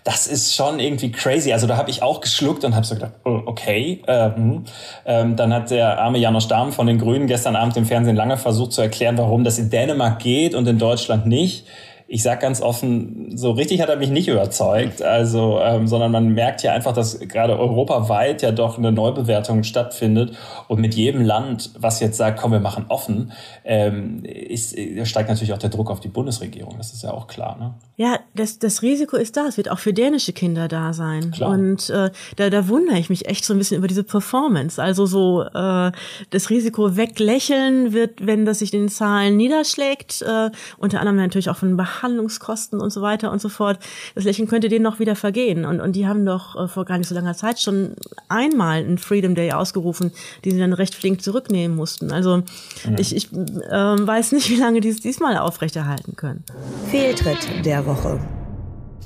das 0.10 0.26
ist 0.26 0.56
schon 0.56 0.80
irgendwie 0.80 1.12
crazy. 1.12 1.54
Also 1.54 1.67
da 1.67 1.78
habe 1.78 1.91
ich 1.91 2.02
auch 2.02 2.19
geschluckt 2.19 2.63
und 2.63 2.74
habe 2.74 2.84
so 2.84 2.95
gedacht, 2.95 3.12
oh, 3.26 3.41
okay. 3.45 4.02
Ähm, 4.08 4.63
ähm, 5.06 5.36
dann 5.36 5.54
hat 5.54 5.69
der 5.69 6.00
arme 6.00 6.17
Janosch 6.17 6.48
Dahm 6.48 6.72
von 6.72 6.88
den 6.88 6.98
Grünen 6.98 7.28
gestern 7.28 7.56
Abend 7.56 7.78
im 7.78 7.86
Fernsehen 7.86 8.15
lange 8.15 8.36
versucht 8.38 8.74
zu 8.74 8.82
erklären, 8.82 9.19
warum 9.19 9.43
das 9.43 9.60
in 9.60 9.69
Dänemark 9.69 10.17
geht 10.17 10.56
und 10.56 10.67
in 10.67 10.80
Deutschland 10.80 11.28
nicht 11.28 11.67
ich 12.12 12.24
sag 12.24 12.39
ganz 12.39 12.60
offen, 12.60 13.38
so 13.38 13.52
richtig 13.52 13.82
hat 13.82 13.89
er 13.89 13.95
mich 13.95 14.10
nicht 14.10 14.28
überzeugt. 14.28 15.04
Also, 15.04 15.60
ähm, 15.62 15.88
sondern 15.88 16.12
man 16.12 16.30
merkt 16.30 16.63
ja 16.63 16.74
einfach, 16.74 16.91
dass 16.91 17.19
gerade 17.19 17.58
europaweit 17.58 18.41
ja 18.41 18.52
doch 18.52 18.80
eine 18.80 18.91
Neubewertung 18.91 19.62
stattfindet 19.62 20.36
und 20.67 20.82
mit 20.82 20.95
jedem 20.95 21.22
Land, 21.22 21.69
was 21.78 22.00
jetzt 22.00 22.17
sagt, 22.17 22.39
komm, 22.39 22.52
wir 22.52 22.60
machen 22.60 22.86
offen, 22.89 23.32
ähm, 23.63 24.24
ist, 24.26 24.76
steigt 25.04 25.30
natürlich 25.30 25.54
auch 25.54 25.60
der 25.60 25.69
Druck 25.69 25.91
auf 25.91 26.00
die 26.00 26.08
Bundesregierung. 26.08 26.76
Das 26.78 26.93
ist 26.93 27.04
ja 27.04 27.12
auch 27.12 27.28
klar. 27.28 27.58
Ne? 27.60 27.76
Ja, 27.95 28.19
das, 28.34 28.58
das 28.58 28.82
Risiko 28.82 29.15
ist 29.15 29.38
da. 29.38 29.45
Es 29.45 29.58
wird 29.58 29.69
auch 29.69 29.80
für 29.80 29.93
dänische 29.93 30.34
Kinder 30.34 30.67
da 30.67 30.93
sein. 30.93 31.30
Klar. 31.30 31.52
Und 31.52 31.91
äh, 31.91 32.10
da, 32.38 32.50
da 32.50 32.67
wundere 32.67 32.98
ich 32.98 33.12
mich 33.12 33.28
echt 33.28 33.45
so 33.45 33.54
ein 33.54 33.60
bisschen 33.60 33.78
über 33.78 33.88
diese 33.88 34.04
Performance. 34.04 34.82
Also 34.82 35.06
so 35.06 35.43
äh, 35.43 35.91
das 36.32 36.50
Risiko 36.50 36.98
weglächeln 36.98 37.93
wird, 37.93 38.26
wenn 38.26 38.45
das 38.45 38.60
sich 38.60 38.74
in 38.74 38.82
den 38.82 38.89
Zahlen 38.89 39.38
niederschlägt. 39.38 40.24
Äh, 40.24 40.50
unter 40.80 41.02
anderem 41.02 41.17
natürlich 41.17 41.52
auch 41.52 41.58
von 41.58 41.78
Behandlung 41.78 41.99
Behandlungskosten 42.00 42.80
und 42.80 42.92
so 42.92 43.02
weiter 43.02 43.32
und 43.32 43.42
so 43.42 43.50
fort. 43.50 43.80
Das 44.16 44.24
Lächeln 44.24 44.48
könnte 44.48 44.70
denen 44.70 44.84
noch 44.84 45.00
wieder 45.00 45.16
vergehen. 45.16 45.66
Und, 45.66 45.82
und 45.82 45.96
die 45.96 46.08
haben 46.08 46.26
doch 46.26 46.56
äh, 46.56 46.68
vor 46.68 46.86
gar 46.86 46.98
nicht 46.98 47.08
so 47.08 47.16
langer 47.16 47.36
Zeit 47.36 47.60
schon 47.60 47.96
einmal 48.28 48.80
einen 48.80 48.98
Freedom 48.98 49.36
Day 49.36 49.52
ausgerufen, 49.52 50.12
die 50.46 50.52
sie 50.52 50.60
dann 50.60 50.74
recht 50.74 50.96
flink 50.96 51.22
zurücknehmen 51.22 51.76
mussten. 51.76 52.12
Also 52.12 52.38
mhm. 52.38 52.96
ich, 52.98 53.16
ich 53.16 53.32
äh, 53.32 53.38
weiß 53.38 54.32
nicht, 54.32 54.50
wie 54.50 54.56
lange 54.56 54.82
die 54.82 54.90
es 54.90 55.02
diesmal 55.02 55.38
aufrechterhalten 55.38 56.16
können. 56.16 56.44
Fehltritt 56.90 57.66
der 57.66 57.86
Woche. 57.86 58.20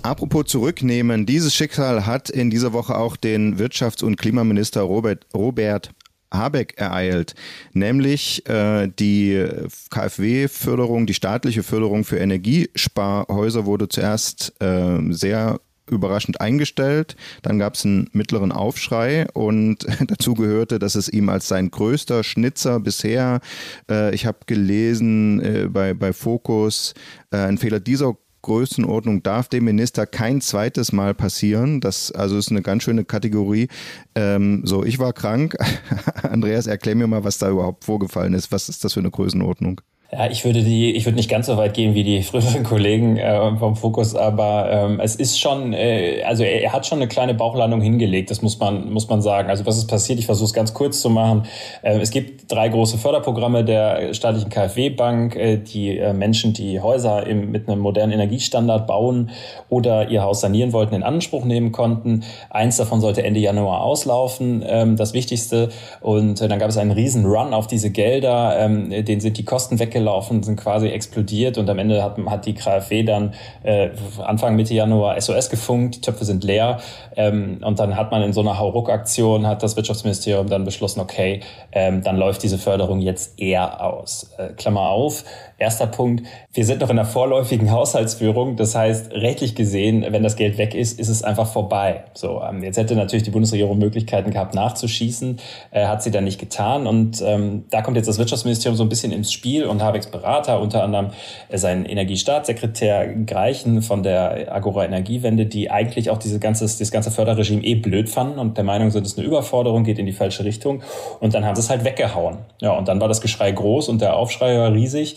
Apropos 0.03 0.45
zurücknehmen, 0.47 1.25
dieses 1.25 1.55
Schicksal 1.55 2.05
hat 2.05 2.29
in 2.29 2.49
dieser 2.49 2.73
Woche 2.73 2.97
auch 2.97 3.15
den 3.15 3.57
Wirtschafts- 3.57 4.03
und 4.03 4.17
Klimaminister 4.17 4.81
Robert, 4.81 5.25
Robert 5.33 5.91
Habeck 6.33 6.73
ereilt, 6.77 7.35
nämlich 7.73 8.47
äh, 8.49 8.87
die 8.87 9.45
KfW-Förderung, 9.89 11.05
die 11.05 11.13
staatliche 11.13 11.63
Förderung 11.63 12.03
für 12.03 12.17
Energiesparhäuser 12.17 13.65
wurde 13.65 13.87
zuerst 13.87 14.53
äh, 14.61 14.99
sehr 15.11 15.59
überraschend 15.89 16.39
eingestellt. 16.39 17.15
Dann 17.41 17.59
gab 17.59 17.75
es 17.75 17.85
einen 17.85 18.09
mittleren 18.13 18.51
Aufschrei 18.51 19.27
und 19.33 19.85
dazu 20.07 20.33
gehörte, 20.33 20.79
dass 20.79 20.95
es 20.95 21.09
ihm 21.09 21.29
als 21.29 21.47
sein 21.47 21.71
größter 21.71 22.23
Schnitzer 22.23 22.79
bisher, 22.79 23.41
äh, 23.89 24.13
ich 24.13 24.25
habe 24.25 24.39
gelesen 24.45 25.41
äh, 25.41 25.67
bei, 25.69 25.93
bei 25.93 26.13
Focus, 26.13 26.93
äh, 27.31 27.37
ein 27.37 27.57
Fehler 27.57 27.79
dieser 27.79 28.15
Größenordnung 28.43 29.23
darf 29.23 29.47
dem 29.47 29.65
Minister 29.65 30.05
kein 30.05 30.39
zweites 30.41 30.91
Mal 30.91 31.15
passieren. 31.15 31.81
Das 31.81 32.11
also 32.11 32.37
ist 32.37 32.51
eine 32.51 32.61
ganz 32.61 32.83
schöne 32.83 33.03
Kategorie. 33.03 33.69
Ähm, 34.13 34.61
so, 34.65 34.83
ich 34.83 34.99
war 34.99 35.13
krank. 35.13 35.57
Andreas, 36.23 36.67
erklär 36.67 36.95
mir 36.95 37.07
mal, 37.07 37.23
was 37.23 37.39
da 37.39 37.49
überhaupt 37.49 37.85
vorgefallen 37.85 38.33
ist. 38.33 38.51
Was 38.51 38.69
ist 38.69 38.83
das 38.83 38.93
für 38.93 38.99
eine 38.99 39.11
Größenordnung? 39.11 39.81
Ja, 40.15 40.29
ich 40.29 40.45
würde 40.45 40.61
die, 40.61 40.95
ich 40.95 41.05
würde 41.05 41.15
nicht 41.15 41.29
ganz 41.29 41.47
so 41.47 41.57
weit 41.57 41.73
gehen 41.73 41.95
wie 41.95 42.03
die 42.03 42.21
früheren 42.21 42.63
Kollegen 42.69 43.17
äh, 43.17 43.57
vom 43.57 43.75
Fokus, 43.75 44.15
aber 44.15 44.69
ähm, 44.69 44.99
es 44.99 45.15
ist 45.15 45.39
schon, 45.39 45.73
äh, 45.73 46.21
also 46.23 46.43
er, 46.43 46.61
er, 46.61 46.71
hat 46.71 46.85
schon 46.85 46.99
eine 46.99 47.07
kleine 47.07 47.33
Bauchlandung 47.33 47.81
hingelegt, 47.81 48.29
das 48.29 48.43
muss 48.43 48.59
man, 48.59 48.91
muss 48.91 49.09
man 49.09 49.23
sagen. 49.23 49.49
Also 49.49 49.65
was 49.65 49.75
ist 49.75 49.87
passiert? 49.87 50.19
Ich 50.19 50.27
versuche 50.27 50.45
es 50.45 50.53
ganz 50.53 50.75
kurz 50.75 51.01
zu 51.01 51.09
machen. 51.09 51.47
Äh, 51.81 51.97
es 51.97 52.11
gibt 52.11 52.51
drei 52.51 52.69
große 52.69 52.99
Förderprogramme 52.99 53.65
der 53.65 54.13
staatlichen 54.13 54.51
KfW-Bank, 54.51 55.35
äh, 55.35 55.57
die 55.57 55.97
äh, 55.97 56.13
Menschen, 56.13 56.53
die 56.53 56.79
Häuser 56.79 57.25
im, 57.25 57.49
mit 57.49 57.67
einem 57.67 57.79
modernen 57.79 58.11
Energiestandard 58.11 58.85
bauen 58.85 59.31
oder 59.69 60.09
ihr 60.09 60.21
Haus 60.21 60.41
sanieren 60.41 60.73
wollten, 60.73 60.93
in 60.93 61.01
Anspruch 61.01 61.43
nehmen 61.43 61.71
konnten. 61.71 62.23
Eins 62.51 62.77
davon 62.77 63.01
sollte 63.01 63.23
Ende 63.23 63.39
Januar 63.39 63.81
auslaufen, 63.81 64.63
ähm, 64.67 64.95
das 64.95 65.15
Wichtigste. 65.15 65.69
Und 66.01 66.39
äh, 66.39 66.47
dann 66.47 66.59
gab 66.59 66.69
es 66.69 66.77
einen 66.77 66.91
riesen 66.91 67.25
Run 67.25 67.55
auf 67.55 67.65
diese 67.65 67.89
Gelder, 67.89 68.59
ähm, 68.59 68.91
denen 68.91 69.19
sind 69.19 69.39
die 69.39 69.45
Kosten 69.45 69.79
weggelaufen 69.79 70.02
gelaufen, 70.03 70.43
sind 70.43 70.59
quasi 70.59 70.87
explodiert 70.87 71.57
und 71.57 71.69
am 71.69 71.79
Ende 71.79 72.03
hat, 72.03 72.17
hat 72.27 72.45
die 72.45 72.53
KfW 72.53 73.03
dann 73.03 73.33
äh, 73.63 73.89
Anfang 74.21 74.55
Mitte 74.55 74.73
Januar 74.73 75.19
SOS 75.19 75.49
gefunkt, 75.49 75.95
die 75.95 76.01
Töpfe 76.01 76.25
sind 76.25 76.43
leer 76.43 76.79
ähm, 77.15 77.59
und 77.63 77.79
dann 77.79 77.95
hat 77.95 78.11
man 78.11 78.21
in 78.21 78.33
so 78.33 78.41
einer 78.41 78.59
Hauruck-Aktion, 78.59 79.47
hat 79.47 79.63
das 79.63 79.75
Wirtschaftsministerium 79.75 80.49
dann 80.49 80.65
beschlossen, 80.65 80.99
okay, 80.99 81.39
ähm, 81.71 82.03
dann 82.03 82.17
läuft 82.17 82.43
diese 82.43 82.57
Förderung 82.57 82.99
jetzt 82.99 83.39
eher 83.39 83.83
aus. 83.83 84.31
Äh, 84.37 84.49
Klammer 84.49 84.89
auf, 84.89 85.23
Erster 85.63 85.87
Punkt, 85.87 86.27
wir 86.51 86.65
sind 86.65 86.81
noch 86.81 86.89
in 86.89 86.97
der 86.97 87.05
vorläufigen 87.05 87.71
Haushaltsführung. 87.71 88.57
Das 88.57 88.75
heißt, 88.75 89.13
rechtlich 89.13 89.55
gesehen, 89.55 90.05
wenn 90.09 90.21
das 90.21 90.35
Geld 90.35 90.57
weg 90.57 90.75
ist, 90.75 90.99
ist 90.99 91.07
es 91.07 91.23
einfach 91.23 91.47
vorbei. 91.47 92.03
So, 92.13 92.41
ähm, 92.41 92.61
jetzt 92.63 92.75
hätte 92.75 92.97
natürlich 92.97 93.23
die 93.23 93.29
Bundesregierung 93.29 93.77
Möglichkeiten 93.77 94.31
gehabt, 94.31 94.55
nachzuschießen, 94.55 95.39
äh, 95.71 95.85
hat 95.85 96.03
sie 96.03 96.11
dann 96.11 96.25
nicht 96.25 96.37
getan. 96.37 96.85
Und 96.85 97.23
ähm, 97.25 97.63
da 97.71 97.81
kommt 97.81 97.95
jetzt 97.95 98.07
das 98.07 98.17
Wirtschaftsministerium 98.17 98.75
so 98.75 98.83
ein 98.83 98.89
bisschen 98.89 99.13
ins 99.13 99.31
Spiel 99.31 99.63
und 99.63 99.81
Habecks 99.81 100.07
Berater, 100.07 100.59
unter 100.59 100.83
anderem 100.83 101.11
äh, 101.47 101.57
sein 101.57 101.85
Energiestaatssekretär 101.85 103.13
Greichen 103.25 103.81
von 103.81 104.03
der 104.03 104.53
Agora 104.53 104.83
Energiewende, 104.83 105.45
die 105.45 105.71
eigentlich 105.71 106.09
auch 106.09 106.17
diese 106.17 106.39
ganze, 106.39 106.65
dieses 106.65 106.91
ganze 106.91 107.09
Förderregime 107.09 107.63
eh 107.63 107.75
blöd 107.75 108.09
fanden 108.09 108.37
und 108.37 108.57
der 108.57 108.65
Meinung 108.65 108.91
sind, 108.91 109.05
es 109.05 109.13
ist 109.13 109.17
eine 109.17 109.25
Überforderung, 109.25 109.85
geht 109.85 109.97
in 109.97 110.07
die 110.07 110.11
falsche 110.11 110.43
Richtung. 110.43 110.83
Und 111.21 111.33
dann 111.33 111.45
haben 111.45 111.55
sie 111.55 111.61
es 111.61 111.69
halt 111.69 111.85
weggehauen. 111.85 112.39
Ja, 112.59 112.71
und 112.71 112.89
dann 112.89 112.99
war 112.99 113.07
das 113.07 113.21
Geschrei 113.21 113.53
groß 113.53 113.87
und 113.87 114.01
der 114.01 114.17
Aufschrei 114.17 114.57
war 114.57 114.73
riesig. 114.73 115.15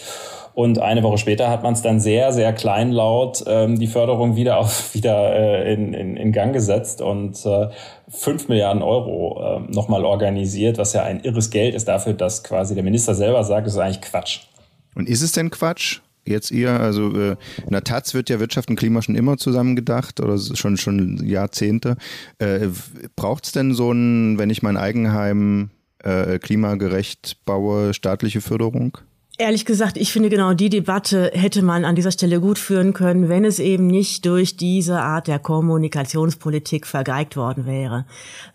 Und 0.57 0.79
eine 0.79 1.03
Woche 1.03 1.19
später 1.19 1.51
hat 1.51 1.62
man 1.62 1.75
es 1.75 1.83
dann 1.83 2.01
sehr, 2.01 2.33
sehr 2.33 2.51
kleinlaut 2.55 3.45
ähm, 3.47 3.79
die 3.79 3.87
Förderung 3.87 4.37
wieder 4.37 4.57
auf 4.57 4.95
wieder 4.95 5.35
äh, 5.35 5.75
in, 5.75 5.92
in, 5.92 6.16
in 6.16 6.33
Gang 6.33 6.55
gesetzt 6.55 7.03
und 7.03 7.45
äh, 7.45 7.69
5 8.09 8.49
Milliarden 8.49 8.83
Euro 8.83 9.38
äh, 9.38 9.71
nochmal 9.71 10.07
organisiert, 10.07 10.79
was 10.79 10.95
ja 10.95 11.03
ein 11.03 11.21
irres 11.21 11.51
Geld 11.51 11.75
ist 11.75 11.88
dafür, 11.88 12.14
dass 12.14 12.42
quasi 12.42 12.75
der 12.75 12.85
Minister 12.85 13.14
selber 13.14 13.45
sagt, 13.45 13.66
das 13.66 13.75
ist 13.75 13.79
eigentlich 13.79 14.01
Quatsch. 14.01 14.45
Und 14.95 15.11
ist 15.11 15.21
es 15.21 15.33
denn 15.33 15.51
Quatsch? 15.51 16.01
Jetzt 16.25 16.51
ihr, 16.51 16.71
also 16.71 17.14
äh, 17.14 17.37
in 17.62 17.73
der 17.73 17.85
Taz 17.85 18.14
wird 18.14 18.31
ja 18.31 18.40
Wirtschaft 18.40 18.71
und 18.71 18.77
Klima 18.77 19.03
schon 19.03 19.14
immer 19.14 19.37
zusammen 19.37 19.77
gedacht 19.77 20.21
oder 20.21 20.38
schon 20.38 20.79
schon 20.79 21.21
Jahrzehnte. 21.23 21.99
Äh, 22.38 22.69
Braucht 23.14 23.45
es 23.45 23.53
denn 23.53 23.75
so 23.75 23.92
ein, 23.92 24.38
wenn 24.38 24.49
ich 24.49 24.62
mein 24.62 24.79
Eigenheim 24.79 25.69
äh, 26.03 26.38
klimagerecht 26.38 27.45
baue, 27.45 27.92
staatliche 27.92 28.40
Förderung? 28.40 28.97
Ehrlich 29.38 29.66
gesagt, 29.66 29.99
ich 29.99 30.14
finde 30.14 30.31
genau 30.31 30.55
die 30.55 30.70
Debatte 30.70 31.31
hätte 31.35 31.61
man 31.61 31.85
an 31.85 31.94
dieser 31.94 32.11
Stelle 32.11 32.40
gut 32.40 32.59
führen 32.59 32.94
können, 32.94 33.29
wenn 33.29 33.44
es 33.44 33.59
eben 33.59 33.87
nicht 33.87 34.25
durch 34.25 34.57
diese 34.57 35.01
Art 35.01 35.27
der 35.27 35.38
Kommunikationspolitik 35.38 36.87
vergeigt 36.87 37.37
worden 37.37 37.66
wäre. 37.66 38.07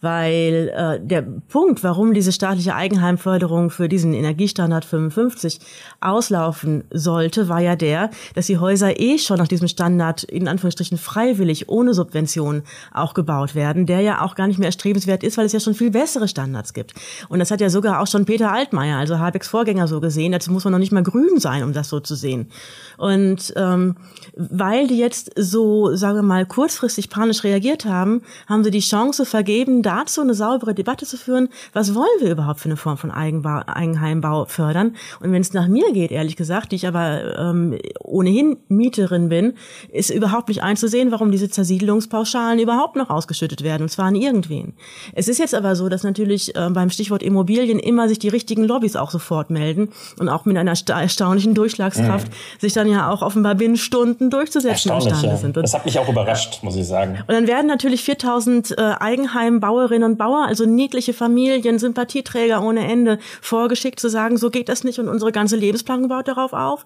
Weil 0.01 0.71
äh, 0.75 0.99
der 0.99 1.21
Punkt, 1.21 1.83
warum 1.83 2.15
diese 2.15 2.31
staatliche 2.31 2.73
Eigenheimförderung 2.73 3.69
für 3.69 3.89
diesen 3.89 4.15
Energiestandard 4.15 4.83
55 4.83 5.59
auslaufen 5.99 6.83
sollte, 6.89 7.47
war 7.47 7.59
ja 7.59 7.75
der, 7.75 8.09
dass 8.33 8.47
die 8.47 8.57
Häuser 8.57 8.99
eh 8.99 9.19
schon 9.19 9.37
nach 9.37 9.47
diesem 9.47 9.67
Standard 9.67 10.23
in 10.23 10.47
Anführungsstrichen 10.47 10.97
freiwillig 10.97 11.69
ohne 11.69 11.93
Subvention 11.93 12.63
auch 12.91 13.13
gebaut 13.13 13.53
werden, 13.53 13.85
der 13.85 14.01
ja 14.01 14.21
auch 14.21 14.33
gar 14.33 14.47
nicht 14.47 14.57
mehr 14.57 14.69
erstrebenswert 14.69 15.23
ist, 15.23 15.37
weil 15.37 15.45
es 15.45 15.53
ja 15.53 15.59
schon 15.59 15.75
viel 15.75 15.91
bessere 15.91 16.27
Standards 16.27 16.73
gibt. 16.73 16.95
Und 17.29 17.37
das 17.37 17.51
hat 17.51 17.61
ja 17.61 17.69
sogar 17.69 18.01
auch 18.01 18.07
schon 18.07 18.25
Peter 18.25 18.51
Altmaier, 18.51 18.97
also 18.97 19.19
Habecks 19.19 19.47
Vorgänger, 19.47 19.87
so 19.87 20.01
gesehen. 20.01 20.31
Dazu 20.31 20.51
muss 20.51 20.63
man 20.63 20.70
noch 20.71 20.79
nicht 20.79 20.91
mal 20.91 21.03
grün 21.03 21.39
sein, 21.39 21.63
um 21.63 21.73
das 21.73 21.89
so 21.89 21.99
zu 21.99 22.15
sehen. 22.15 22.49
Und 22.97 23.53
ähm, 23.55 23.95
weil 24.35 24.87
die 24.87 24.97
jetzt 24.97 25.31
so, 25.35 25.95
sagen 25.95 26.17
wir 26.17 26.23
mal, 26.23 26.45
kurzfristig 26.45 27.09
panisch 27.09 27.43
reagiert 27.43 27.85
haben, 27.85 28.21
haben 28.47 28.63
sie 28.63 28.71
die 28.71 28.79
Chance 28.79 29.25
vergeben, 29.25 29.81
dazu 29.81 30.21
eine 30.21 30.33
saubere 30.33 30.73
Debatte 30.73 31.05
zu 31.05 31.17
führen. 31.17 31.49
Was 31.73 31.95
wollen 31.95 32.07
wir 32.19 32.31
überhaupt 32.31 32.59
für 32.59 32.69
eine 32.69 32.77
Form 32.77 32.97
von 32.97 33.11
Eigenbau, 33.11 33.61
Eigenheimbau 33.65 34.45
fördern? 34.45 34.95
Und 35.19 35.31
wenn 35.31 35.41
es 35.41 35.53
nach 35.53 35.67
mir 35.67 35.91
geht, 35.93 36.11
ehrlich 36.11 36.35
gesagt, 36.35 36.71
die 36.71 36.77
ich 36.77 36.87
aber 36.87 37.37
ähm, 37.37 37.77
ohnehin 37.99 38.57
Mieterin 38.67 39.29
bin, 39.29 39.53
ist 39.91 40.09
überhaupt 40.09 40.47
nicht 40.47 40.63
einzusehen, 40.63 41.11
warum 41.11 41.31
diese 41.31 41.49
Zersiedelungspauschalen 41.49 42.59
überhaupt 42.59 42.95
noch 42.95 43.09
ausgeschüttet 43.09 43.63
werden, 43.63 43.83
und 43.83 43.89
zwar 43.89 44.05
an 44.05 44.15
irgendwen. 44.15 44.73
Es 45.13 45.27
ist 45.27 45.39
jetzt 45.39 45.55
aber 45.55 45.75
so, 45.75 45.89
dass 45.89 46.03
natürlich 46.03 46.55
äh, 46.55 46.69
beim 46.69 46.89
Stichwort 46.89 47.23
Immobilien 47.23 47.79
immer 47.79 48.07
sich 48.07 48.19
die 48.19 48.29
richtigen 48.29 48.63
Lobbys 48.63 48.95
auch 48.95 49.11
sofort 49.11 49.49
melden 49.49 49.89
und 50.19 50.29
auch 50.29 50.45
mit 50.45 50.57
einer 50.61 50.73
erstaunlichen 51.01 51.53
Durchschlagskraft 51.53 52.27
mhm. 52.27 52.59
sich 52.59 52.73
dann 52.73 52.89
ja 52.89 53.09
auch 53.09 53.21
offenbar 53.21 53.55
binnen 53.55 53.77
Stunden 53.77 54.29
durchzusetzen 54.29 54.91
imstande 54.91 55.27
ja. 55.27 55.37
sind. 55.37 55.57
Und 55.57 55.63
das 55.63 55.73
hat 55.73 55.85
mich 55.85 55.99
auch 55.99 56.07
überrascht, 56.07 56.59
muss 56.63 56.75
ich 56.75 56.87
sagen. 56.87 57.19
Und 57.27 57.33
dann 57.33 57.47
werden 57.47 57.67
natürlich 57.67 58.03
4000 58.03 58.71
äh, 58.71 58.81
Eigenheimbauerinnen 58.99 60.09
und 60.09 60.17
Bauer, 60.17 60.45
also 60.47 60.65
niedliche 60.65 61.13
Familien, 61.13 61.79
Sympathieträger 61.79 62.63
ohne 62.63 62.87
Ende, 62.87 63.19
vorgeschickt 63.41 63.99
zu 63.99 64.09
sagen, 64.09 64.37
so 64.37 64.49
geht 64.49 64.69
das 64.69 64.83
nicht 64.83 64.99
und 64.99 65.07
unsere 65.07 65.31
ganze 65.31 65.55
Lebensplanung 65.55 66.09
baut 66.09 66.27
darauf 66.27 66.53
auf. 66.53 66.85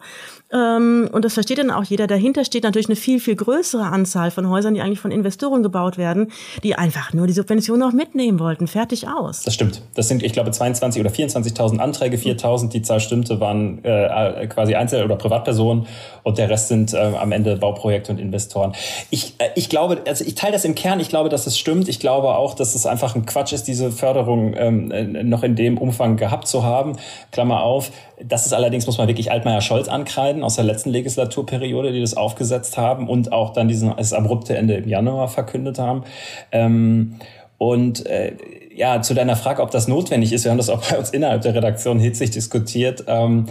Ähm, 0.51 1.09
und 1.11 1.25
das 1.25 1.33
versteht 1.33 1.57
dann 1.57 1.71
auch 1.71 1.83
jeder. 1.83 2.07
Dahinter 2.07 2.45
steht 2.45 2.63
natürlich 2.63 2.87
eine 2.87 2.95
viel, 2.95 3.19
viel 3.19 3.35
größere 3.35 3.83
Anzahl 3.83 4.31
von 4.31 4.49
Häusern, 4.49 4.73
die 4.73 4.81
eigentlich 4.81 4.99
von 4.99 5.11
Investoren 5.11 5.63
gebaut 5.63 5.97
werden, 5.97 6.31
die 6.63 6.75
einfach 6.75 7.13
nur 7.13 7.27
die 7.27 7.33
Subvention 7.33 7.79
noch 7.79 7.91
mitnehmen 7.91 8.39
wollten. 8.39 8.67
Fertig 8.67 9.07
aus. 9.07 9.43
Das 9.43 9.53
stimmt. 9.53 9.81
Das 9.95 10.07
sind, 10.07 10.23
ich 10.23 10.33
glaube, 10.33 10.51
22 10.51 11.01
oder 11.01 11.09
24.000 11.09 11.77
Anträge. 11.79 12.17
4.000, 12.17 12.69
die 12.69 12.81
Zahl 12.81 12.99
stimmte, 12.99 13.39
waren 13.39 13.64
äh, 13.83 14.47
quasi 14.47 14.75
Einzel- 14.75 15.03
oder 15.03 15.15
Privatpersonen 15.15 15.87
und 16.23 16.37
der 16.37 16.49
Rest 16.49 16.69
sind 16.69 16.93
äh, 16.93 16.97
am 16.97 17.31
Ende 17.31 17.57
Bauprojekte 17.57 18.11
und 18.11 18.19
Investoren. 18.19 18.73
Ich, 19.09 19.35
äh, 19.37 19.49
ich 19.55 19.69
glaube, 19.69 20.01
also 20.07 20.25
ich 20.25 20.35
teile 20.35 20.53
das 20.53 20.65
im 20.65 20.75
Kern. 20.75 20.99
Ich 20.99 21.09
glaube, 21.09 21.29
dass 21.29 21.47
es 21.47 21.57
stimmt. 21.57 21.87
Ich 21.87 21.99
glaube 21.99 22.35
auch, 22.35 22.55
dass 22.55 22.75
es 22.75 22.85
einfach 22.85 23.15
ein 23.15 23.25
Quatsch 23.25 23.53
ist, 23.53 23.67
diese 23.67 23.91
Förderung 23.91 24.53
ähm, 24.57 24.91
äh, 24.91 25.03
noch 25.23 25.43
in 25.43 25.55
dem 25.55 25.77
Umfang 25.77 26.17
gehabt 26.17 26.47
zu 26.47 26.63
haben. 26.63 26.93
Klammer 27.31 27.63
auf. 27.63 27.91
Das 28.23 28.45
ist 28.45 28.53
allerdings, 28.53 28.85
muss 28.85 28.97
man 28.97 29.07
wirklich 29.07 29.31
Altmaier 29.31 29.61
Scholz 29.61 29.87
ankreiden 29.87 30.43
aus 30.43 30.55
der 30.55 30.63
letzten 30.63 30.89
Legislaturperiode, 30.89 31.91
die 31.91 32.01
das 32.01 32.15
aufgesetzt 32.15 32.77
haben 32.77 33.07
und 33.07 33.31
auch 33.31 33.53
dann 33.53 33.67
diesen, 33.67 33.93
das 33.95 34.13
abrupte 34.13 34.57
Ende 34.57 34.75
im 34.75 34.87
Januar 34.87 35.27
verkündet 35.27 35.79
haben. 35.79 36.03
Ähm, 36.51 37.19
und 37.57 38.05
äh, 38.05 38.33
ja, 38.73 39.01
zu 39.01 39.13
deiner 39.13 39.37
Frage, 39.37 39.61
ob 39.61 39.71
das 39.71 39.87
notwendig 39.87 40.33
ist, 40.33 40.43
wir 40.43 40.51
haben 40.51 40.57
das 40.57 40.69
auch 40.69 40.89
bei 40.89 40.97
uns 40.97 41.11
innerhalb 41.11 41.41
der 41.43 41.55
Redaktion 41.55 41.99
hitzig 41.99 42.31
diskutiert. 42.31 43.05
Ähm, 43.07 43.45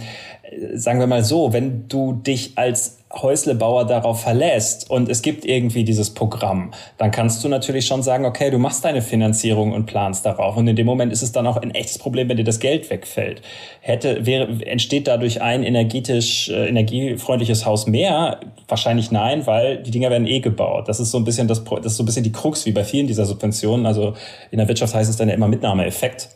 sagen 0.73 0.99
wir 0.99 1.07
mal 1.07 1.23
so, 1.23 1.51
wenn 1.51 1.87
du 1.87 2.13
dich 2.13 2.53
als 2.57 2.99
Häuslebauer 3.21 3.85
darauf 3.85 4.21
verlässt 4.21 4.89
und 4.89 5.09
es 5.09 5.21
gibt 5.21 5.45
irgendwie 5.45 5.83
dieses 5.83 6.13
Programm, 6.13 6.71
dann 6.97 7.11
kannst 7.11 7.43
du 7.43 7.49
natürlich 7.49 7.85
schon 7.85 8.03
sagen, 8.03 8.25
okay, 8.25 8.51
du 8.51 8.57
machst 8.57 8.83
deine 8.83 9.01
Finanzierung 9.01 9.73
und 9.73 9.85
planst 9.85 10.25
darauf. 10.25 10.57
Und 10.57 10.67
in 10.67 10.75
dem 10.75 10.85
Moment 10.85 11.11
ist 11.11 11.21
es 11.21 11.31
dann 11.31 11.47
auch 11.47 11.57
ein 11.57 11.71
echtes 11.71 11.97
Problem, 11.97 12.29
wenn 12.29 12.37
dir 12.37 12.43
das 12.43 12.59
Geld 12.59 12.89
wegfällt. 12.89 13.41
Hätte, 13.81 14.25
wäre, 14.25 14.47
entsteht 14.65 15.07
dadurch 15.07 15.41
ein 15.41 15.63
energetisch, 15.63 16.49
äh, 16.49 16.67
energiefreundliches 16.67 17.65
Haus 17.65 17.87
mehr? 17.87 18.39
Wahrscheinlich 18.67 19.11
nein, 19.11 19.45
weil 19.47 19.77
die 19.77 19.91
Dinger 19.91 20.09
werden 20.09 20.27
eh 20.27 20.39
gebaut. 20.39 20.87
Das 20.87 20.99
ist 20.99 21.11
so 21.11 21.17
ein 21.17 21.23
bisschen 21.23 21.47
das, 21.47 21.63
das 21.63 21.85
ist 21.85 21.97
so 21.97 22.03
ein 22.03 22.05
bisschen 22.05 22.23
die 22.23 22.31
Krux 22.31 22.65
wie 22.65 22.71
bei 22.71 22.83
vielen 22.83 23.07
dieser 23.07 23.25
Subventionen. 23.25 23.85
Also 23.85 24.13
in 24.51 24.57
der 24.57 24.67
Wirtschaft 24.67 24.93
heißt 24.93 25.09
es 25.09 25.17
dann 25.17 25.29
ja 25.29 25.35
immer 25.35 25.47
Mitnahmeeffekt. 25.47 26.29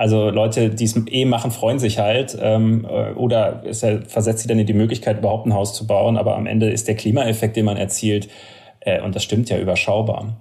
Also 0.00 0.30
Leute, 0.30 0.70
die 0.70 0.84
es 0.84 0.96
eh 1.08 1.26
machen, 1.26 1.50
freuen 1.50 1.78
sich 1.78 1.98
halt 1.98 2.34
ähm, 2.40 2.86
äh, 2.88 3.12
oder 3.12 3.62
es 3.66 3.84
versetzt 4.08 4.40
sie 4.40 4.48
dann 4.48 4.58
in 4.58 4.64
die 4.64 4.72
Möglichkeit, 4.72 5.18
überhaupt 5.18 5.44
ein 5.46 5.52
Haus 5.52 5.74
zu 5.74 5.86
bauen. 5.86 6.16
Aber 6.16 6.36
am 6.36 6.46
Ende 6.46 6.70
ist 6.70 6.88
der 6.88 6.94
Klimaeffekt, 6.94 7.54
den 7.54 7.66
man 7.66 7.76
erzielt, 7.76 8.30
äh, 8.80 9.02
und 9.02 9.14
das 9.14 9.22
stimmt 9.22 9.50
ja 9.50 9.58
überschaubar 9.58 10.38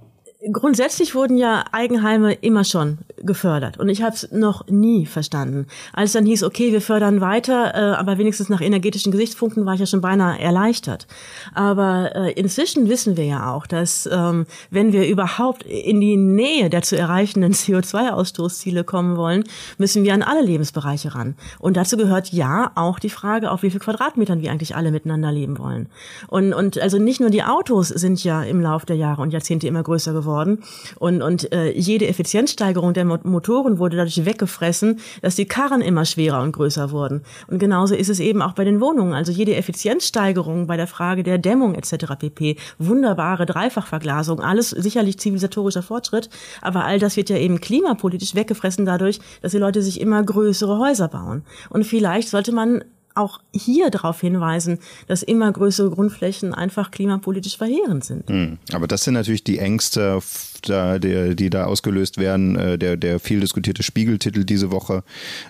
grundsätzlich 0.54 1.16
wurden 1.16 1.38
ja 1.38 1.66
Eigenheime 1.72 2.34
immer 2.34 2.64
schon 2.64 3.00
gefördert 3.24 3.78
und 3.78 3.90
ich 3.90 4.02
habe 4.02 4.16
es 4.16 4.32
noch 4.32 4.68
nie 4.68 5.06
verstanden. 5.06 5.68
Als 5.94 6.14
dann 6.14 6.26
hieß, 6.26 6.44
okay, 6.44 6.72
wir 6.72 6.82
fördern 6.82 7.22
weiter, 7.22 7.74
äh, 7.76 7.96
aber 7.96 8.18
wenigstens 8.18 8.50
nach 8.50 8.62
energetischen 8.62 9.12
Gesichtspunkten 9.12 9.66
war 9.66 9.74
ich 9.74 9.80
ja 9.80 9.86
schon 9.86 10.02
beinahe 10.02 10.40
erleichtert. 10.40 11.08
Aber 11.54 12.16
äh, 12.16 12.32
inzwischen 12.34 12.90
wissen 12.90 13.18
wir 13.18 13.26
ja 13.26 13.54
auch, 13.54 13.68
dass 13.68 14.08
ähm, 14.12 14.46
wenn 14.70 14.94
wir 14.94 15.08
überhaupt 15.08 15.64
in 15.64 16.02
die 16.02 16.18
Nähe 16.18 16.70
der 16.70 16.82
zu 16.82 16.98
erreichenden 16.98 17.54
CO2-Ausstoßziele 17.54 18.84
kommen 18.84 19.18
wollen, 19.18 19.44
müssen 19.78 20.04
wir 20.04 20.14
an 20.14 20.24
alle 20.24 20.42
Lebensbereiche 20.42 21.16
ran. 21.16 21.36
Und 21.60 21.78
dazu 21.78 21.98
gehört 21.98 22.32
ja 22.32 22.72
auch 22.76 23.00
die 23.00 23.10
Frage, 23.10 23.52
auf 23.52 23.64
wie 23.64 23.72
viel 23.72 23.80
Quadratmetern 23.80 24.42
wir 24.42 24.52
eigentlich 24.52 24.76
alle 24.76 24.92
miteinander 24.92 25.32
leben 25.32 25.58
wollen. 25.58 25.88
Und, 26.28 26.54
und 26.54 26.80
also 26.80 26.98
nicht 26.98 27.20
nur 27.20 27.30
die 27.30 27.44
Autos 27.44 27.90
sind 27.90 28.24
ja 28.24 28.44
im 28.44 28.62
Laufe 28.62 28.86
der 28.86 28.96
Jahre 28.96 29.22
und 29.22 29.32
Jahrzehnte 29.32 29.68
immer 29.68 29.84
größer 29.84 30.14
geworden. 30.14 30.64
Und, 30.98 31.22
und 31.22 31.52
äh, 31.52 31.72
jede 31.72 32.08
Effizienzsteigerung 32.08 32.94
der 32.94 33.06
Motoren 33.24 33.80
wurde 33.80 33.98
dadurch 33.98 34.26
weggefressen, 34.26 35.00
dass 35.22 35.36
die 35.36 35.46
Karren 35.46 35.82
immer 35.82 36.06
schwerer 36.06 36.42
und 36.42 36.52
größer 36.52 36.92
wurden. 36.92 37.24
Und 37.48 37.60
genauso 37.60 37.96
ist 37.96 38.10
es 38.10 38.20
eben 38.20 38.42
auch 38.42 38.54
bei 38.54 38.64
den 38.64 38.80
Wohnungen. 38.82 39.14
Also 39.14 39.32
jede 39.32 39.56
Effizienzsteigerung 39.56 40.68
bei 40.68 40.78
der 40.78 40.88
Frage 40.88 41.24
der 41.24 41.38
Dämmung 41.38 41.76
etc. 41.76 42.16
pp. 42.18 42.58
Wunderbare 42.78 43.46
Dreifachverglasung, 43.46 44.40
alles 44.40 44.70
sicherlich 44.70 45.20
zivilisatorischer 45.20 45.84
Fortschritt, 45.84 46.30
aber 46.62 46.86
all 46.86 47.00
das 47.00 47.18
wird 47.18 47.30
ja 47.30 47.38
eben 47.38 47.60
klimapolitisch 47.62 48.36
weggefressen 48.36 48.86
dadurch, 48.86 49.20
dass 49.42 49.52
die 49.52 49.58
Leute 49.58 49.82
sich 49.82 50.00
immer 50.00 50.22
größere 50.24 50.78
Häuser 50.80 51.08
bauen. 51.08 51.44
Und 51.70 51.86
vielleicht 51.86 52.30
sollte 52.30 52.52
man 52.52 52.84
auch 53.16 53.40
hier 53.54 53.90
darauf 53.90 54.22
hinweisen, 54.22 54.80
dass 55.08 55.24
immer 55.24 55.52
größere 55.52 55.90
Grundflächen 55.92 56.54
einfach 56.54 56.92
klimapolitisch 56.92 57.58
verheerend 57.58 58.04
sind. 58.06 58.30
Hm. 58.30 58.58
Aber 58.72 58.88
das 58.88 59.04
sind 59.04 59.16
natürlich 59.16 59.44
die 59.44 59.60
Ängste, 59.60 60.20
die 60.68 61.50
da 61.50 61.66
ausgelöst 61.66 62.18
werden. 62.18 62.56
Äh, 62.56 62.78
der, 62.78 62.98
der 62.98 63.20
viel 63.20 63.40
diskutierte 63.40 63.84
Spiegeltitel 63.84 64.44
diese 64.44 64.72
Woche. 64.72 65.04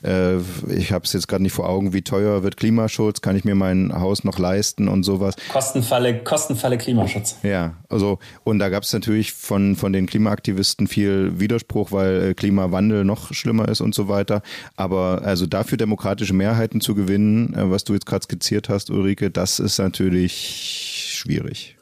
Äh, 0.03 0.37
ich 0.67 0.91
habe 0.91 1.05
es 1.05 1.13
jetzt 1.13 1.27
gerade 1.27 1.43
nicht 1.43 1.53
vor 1.53 1.69
Augen, 1.69 1.93
wie 1.93 2.01
teuer 2.01 2.43
wird 2.43 2.57
Klimaschutz? 2.57 3.21
Kann 3.21 3.35
ich 3.35 3.45
mir 3.45 3.55
mein 3.55 3.93
Haus 3.93 4.23
noch 4.23 4.39
leisten 4.39 4.87
und 4.87 5.03
sowas? 5.03 5.35
Kostenfalle, 5.51 6.23
Kostenfalle 6.23 6.77
Klimaschutz. 6.77 7.37
Ja, 7.43 7.75
also 7.89 8.19
und 8.43 8.59
da 8.59 8.69
gab 8.69 8.83
es 8.83 8.93
natürlich 8.93 9.33
von, 9.33 9.75
von 9.75 9.93
den 9.93 10.05
Klimaaktivisten 10.05 10.87
viel 10.87 11.39
Widerspruch, 11.39 11.91
weil 11.91 12.29
äh, 12.29 12.33
Klimawandel 12.33 13.05
noch 13.05 13.33
schlimmer 13.33 13.67
ist 13.69 13.81
und 13.81 13.95
so 13.95 14.07
weiter. 14.07 14.41
Aber 14.75 15.21
also 15.23 15.45
dafür 15.45 15.77
demokratische 15.77 16.33
Mehrheiten 16.33 16.81
zu 16.81 16.95
gewinnen, 16.95 17.53
äh, 17.53 17.69
was 17.69 17.83
du 17.83 17.93
jetzt 17.93 18.05
gerade 18.05 18.23
skizziert 18.23 18.69
hast, 18.69 18.89
Ulrike, 18.89 19.29
das 19.31 19.59
ist 19.59 19.79
natürlich 19.79 21.13
schwierig. 21.13 21.78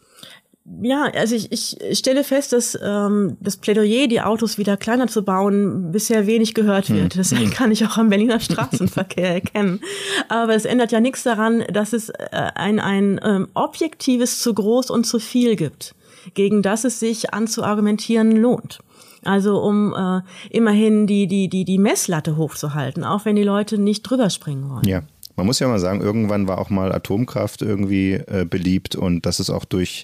Ja, 0.82 1.06
also 1.13 1.34
ich, 1.34 1.51
ich 1.51 1.97
stelle 1.97 2.25
fest, 2.25 2.51
dass 2.51 2.77
ähm, 2.84 3.38
das 3.39 3.56
Plädoyer, 3.58 4.08
die 4.08 4.21
Autos 4.21 4.58
wieder 4.58 4.75
kleiner 4.75 5.08
zu 5.08 5.23
bauen, 5.23 5.91
bisher 5.93 6.27
wenig 6.27 6.53
gehört 6.53 6.89
wird. 6.89 7.13
Hm. 7.13 7.17
Das 7.17 7.34
kann 7.53 7.71
ich 7.71 7.86
auch 7.86 7.97
am 7.97 8.10
Berliner 8.10 8.39
Straßenverkehr 8.39 9.34
erkennen. 9.36 9.80
Aber 10.27 10.56
es 10.56 10.65
ändert 10.65 10.91
ja 10.91 10.99
nichts 10.99 11.23
daran, 11.23 11.63
dass 11.71 11.93
es 11.93 12.10
äh, 12.10 12.27
ein, 12.32 12.80
ein 12.80 13.19
ähm, 13.23 13.47
objektives 13.53 14.41
zu 14.41 14.53
groß 14.53 14.91
und 14.91 15.06
zu 15.06 15.19
viel 15.19 15.56
gibt, 15.56 15.95
gegen 16.34 16.62
das 16.62 16.84
es 16.84 16.99
sich 16.99 17.34
anzuargumentieren 17.34 18.32
lohnt. 18.32 18.80
Also 19.23 19.62
um 19.62 19.93
äh, 19.93 20.21
immerhin 20.49 21.08
die, 21.08 21.27
die, 21.27 21.47
die, 21.47 21.63
die 21.63 21.77
Messlatte 21.77 22.36
hochzuhalten, 22.36 23.03
auch 23.03 23.23
wenn 23.25 23.38
die 23.38 23.43
Leute 23.43 23.77
nicht 23.77 24.03
drüber 24.03 24.30
springen 24.30 24.69
wollen. 24.69 24.88
Ja. 24.88 25.03
Man 25.38 25.45
muss 25.45 25.60
ja 25.60 25.67
mal 25.67 25.80
sagen, 25.80 26.01
irgendwann 26.01 26.47
war 26.47 26.58
auch 26.58 26.71
mal 26.71 26.91
Atomkraft 26.91 27.62
irgendwie 27.62 28.13
äh, 28.13 28.45
beliebt 28.49 28.95
und 28.95 29.25
das 29.27 29.39
ist 29.39 29.51
auch 29.51 29.65
durch 29.65 30.03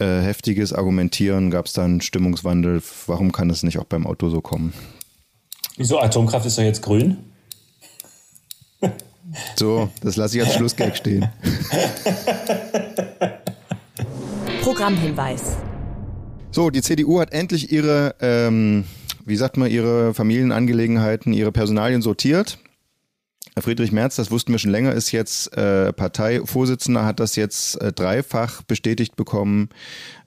äh, 0.00 0.22
heftiges 0.22 0.72
Argumentieren 0.72 1.50
gab 1.50 1.66
es 1.66 1.72
dann 1.72 2.00
Stimmungswandel. 2.00 2.82
Warum 3.06 3.32
kann 3.32 3.50
es 3.50 3.62
nicht 3.62 3.78
auch 3.78 3.84
beim 3.84 4.06
Auto 4.06 4.28
so 4.28 4.40
kommen? 4.40 4.72
Wieso 5.76 6.00
Atomkraft 6.00 6.46
ist 6.46 6.58
doch 6.58 6.62
jetzt 6.62 6.82
grün? 6.82 7.18
So, 9.56 9.88
das 10.02 10.16
lasse 10.16 10.38
ich 10.38 10.44
als 10.44 10.54
Schlussgag 10.54 10.96
stehen. 10.96 11.28
Programmhinweis. 14.62 15.56
So, 16.50 16.70
die 16.70 16.82
CDU 16.82 17.20
hat 17.20 17.32
endlich 17.32 17.70
ihre, 17.70 18.16
ähm, 18.20 18.84
wie 19.24 19.36
sagt 19.36 19.56
man, 19.56 19.70
ihre 19.70 20.14
Familienangelegenheiten, 20.14 21.32
ihre 21.32 21.52
Personalien 21.52 22.02
sortiert. 22.02 22.58
Friedrich 23.60 23.92
Merz, 23.92 24.16
das 24.16 24.30
wussten 24.30 24.52
wir 24.52 24.58
schon 24.58 24.70
länger, 24.70 24.92
ist 24.92 25.12
jetzt 25.12 25.56
äh, 25.56 25.92
Parteivorsitzender, 25.92 27.04
hat 27.04 27.20
das 27.20 27.36
jetzt 27.36 27.80
äh, 27.80 27.92
dreifach 27.92 28.62
bestätigt 28.62 29.16
bekommen, 29.16 29.70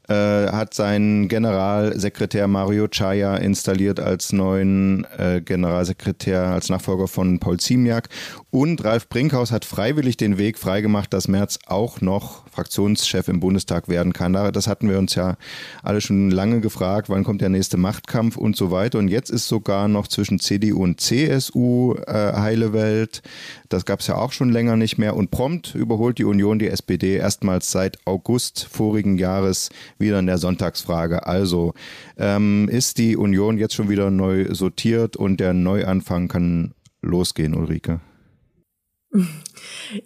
äh, 0.10 0.14
hat 0.48 0.74
seinen 0.74 1.28
Generalsekretär 1.28 2.48
Mario 2.48 2.88
Chaya 2.88 3.38
installiert 3.38 4.00
als 4.00 4.34
neuen 4.34 5.06
äh, 5.18 5.42
Generalsekretär, 5.42 6.44
als 6.44 6.70
Nachfolger 6.70 7.08
von 7.08 7.40
Paul 7.40 7.60
Ziemiak. 7.60 8.10
Und 8.52 8.84
Ralf 8.84 9.10
Brinkhaus 9.10 9.52
hat 9.52 9.66
freiwillig 9.66 10.18
den 10.18 10.38
Weg 10.38 10.60
freigemacht, 10.60 11.14
dass 11.14 11.28
Merz 11.28 11.60
auch 11.68 12.02
noch 12.02 12.44
Fraktionschef 12.50 13.28
im 13.28 13.40
Bundestag 13.40 13.88
werden 13.88 14.14
kann. 14.14 14.34
Das 14.34 14.68
hatten 14.68 14.90
wir 14.90 15.00
uns 15.00 15.16
ja 15.16 15.38
alle 15.82 16.02
schon 16.02 16.30
lange 16.30 16.62
gefragt, 16.62 17.10
wann 17.10 17.24
kommt 17.24 17.42
der 17.42 17.50
nächste 17.50 17.78
Machtkampf 17.78 18.38
und 18.38 18.56
so 18.56 18.72
weiter. 18.72 19.00
Und 19.00 19.08
jetzt 19.08 19.30
ist 19.30 19.48
sogar 19.48 19.88
noch 19.88 20.08
zwischen 20.08 20.40
CDU 20.40 20.84
und 20.84 21.02
CSU 21.02 21.96
äh, 21.96 22.34
heile 22.34 22.74
Welt. 22.74 23.24
Das 23.70 23.86
gab 23.86 24.02
es 24.02 24.08
ja 24.08 24.16
auch 24.16 24.32
schon 24.32 24.52
länger 24.52 24.76
nicht 24.76 24.98
mehr. 24.98 25.16
Und 25.16 25.32
prompt 25.32 25.74
überholt 25.74 26.20
die 26.20 26.26
Union 26.26 26.60
die 26.60 26.68
SPD 26.68 27.16
erstmals 27.16 27.72
seit 27.72 27.98
August 28.06 28.68
vorigen 28.70 29.18
Jahres 29.18 29.70
wieder 30.04 30.20
in 30.20 30.28
der 30.28 30.38
Sonntagsfrage. 30.38 31.26
Also 31.26 31.74
ähm, 32.18 32.70
ist 32.70 32.98
die 32.98 33.18
Union 33.18 33.58
jetzt 33.58 33.74
schon 33.74 33.90
wieder 33.90 34.12
neu 34.12 34.54
sortiert 34.54 35.16
und 35.16 35.40
der 35.40 35.54
Neuanfang 35.54 36.28
kann 36.28 36.74
losgehen, 37.02 37.56
Ulrike? 37.56 38.00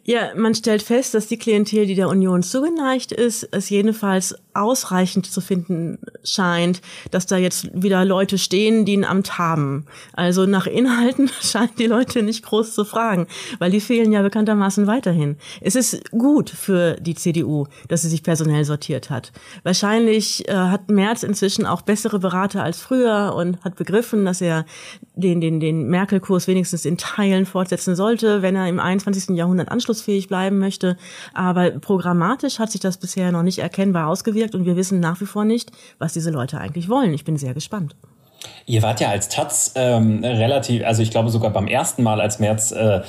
Ja, 0.03 0.35
man 0.35 0.53
stellt 0.53 0.83
fest, 0.83 1.13
dass 1.13 1.27
die 1.27 1.37
Klientel, 1.37 1.85
die 1.85 1.95
der 1.95 2.09
Union 2.09 2.43
zugeneigt 2.43 3.11
ist, 3.11 3.47
es 3.51 3.69
jedenfalls 3.69 4.35
ausreichend 4.57 5.25
zu 5.25 5.41
finden 5.41 5.99
scheint, 6.23 6.81
dass 7.11 7.25
da 7.25 7.37
jetzt 7.37 7.69
wieder 7.73 8.05
Leute 8.05 8.37
stehen, 8.37 8.85
die 8.85 8.97
ein 8.97 9.05
Amt 9.05 9.37
haben. 9.37 9.85
Also 10.13 10.45
nach 10.45 10.67
Inhalten 10.67 11.29
scheinen 11.41 11.75
die 11.77 11.87
Leute 11.87 12.23
nicht 12.23 12.43
groß 12.43 12.73
zu 12.73 12.85
fragen, 12.85 13.27
weil 13.59 13.71
die 13.71 13.81
fehlen 13.81 14.11
ja 14.11 14.21
bekanntermaßen 14.21 14.87
weiterhin. 14.87 15.37
Es 15.61 15.75
ist 15.75 16.11
gut 16.11 16.49
für 16.49 16.95
die 16.95 17.15
CDU, 17.15 17.67
dass 17.87 18.01
sie 18.01 18.09
sich 18.09 18.23
personell 18.23 18.65
sortiert 18.65 19.09
hat. 19.09 19.31
Wahrscheinlich 19.63 20.47
äh, 20.47 20.53
hat 20.53 20.89
Merz 20.89 21.23
inzwischen 21.23 21.65
auch 21.65 21.81
bessere 21.81 22.19
Berater 22.19 22.63
als 22.63 22.81
früher 22.81 23.33
und 23.35 23.63
hat 23.63 23.75
begriffen, 23.75 24.25
dass 24.25 24.41
er 24.41 24.65
den, 25.15 25.41
den, 25.41 25.59
den 25.59 25.87
Merkel-Kurs 25.87 26.47
wenigstens 26.47 26.85
in 26.85 26.97
Teilen 26.97 27.45
fortsetzen 27.45 27.95
sollte, 27.95 28.41
wenn 28.41 28.55
er 28.55 28.67
im 28.67 28.79
21. 28.79 29.35
Jahrhundert 29.35 29.69
anschlussfähig 29.69 30.27
bleiben 30.27 30.59
möchte. 30.59 30.97
Aber 31.33 31.71
programmatisch 31.71 32.59
hat 32.59 32.71
sich 32.71 32.81
das 32.81 32.97
bisher 32.97 33.31
noch 33.31 33.43
nicht 33.43 33.59
erkennbar 33.59 34.07
ausgewirkt 34.07 34.46
und 34.55 34.65
wir 34.65 34.75
wissen 34.75 34.99
nach 34.99 35.21
wie 35.21 35.25
vor 35.25 35.45
nicht, 35.45 35.71
was 35.99 36.13
diese 36.13 36.31
Leute 36.31 36.59
eigentlich 36.59 36.89
wollen. 36.89 37.13
Ich 37.13 37.25
bin 37.25 37.37
sehr 37.37 37.53
gespannt. 37.53 37.95
Ihr 38.65 38.81
wart 38.81 38.99
ja 38.99 39.09
als 39.09 39.29
Taz 39.29 39.73
ähm, 39.75 40.23
relativ, 40.23 40.85
also 40.85 41.01
ich 41.01 41.11
glaube 41.11 41.29
sogar 41.29 41.51
beim 41.51 41.67
ersten 41.67 42.03
Mal, 42.03 42.21
als 42.21 42.39
Merz 42.39 42.71
äh, 42.71 43.01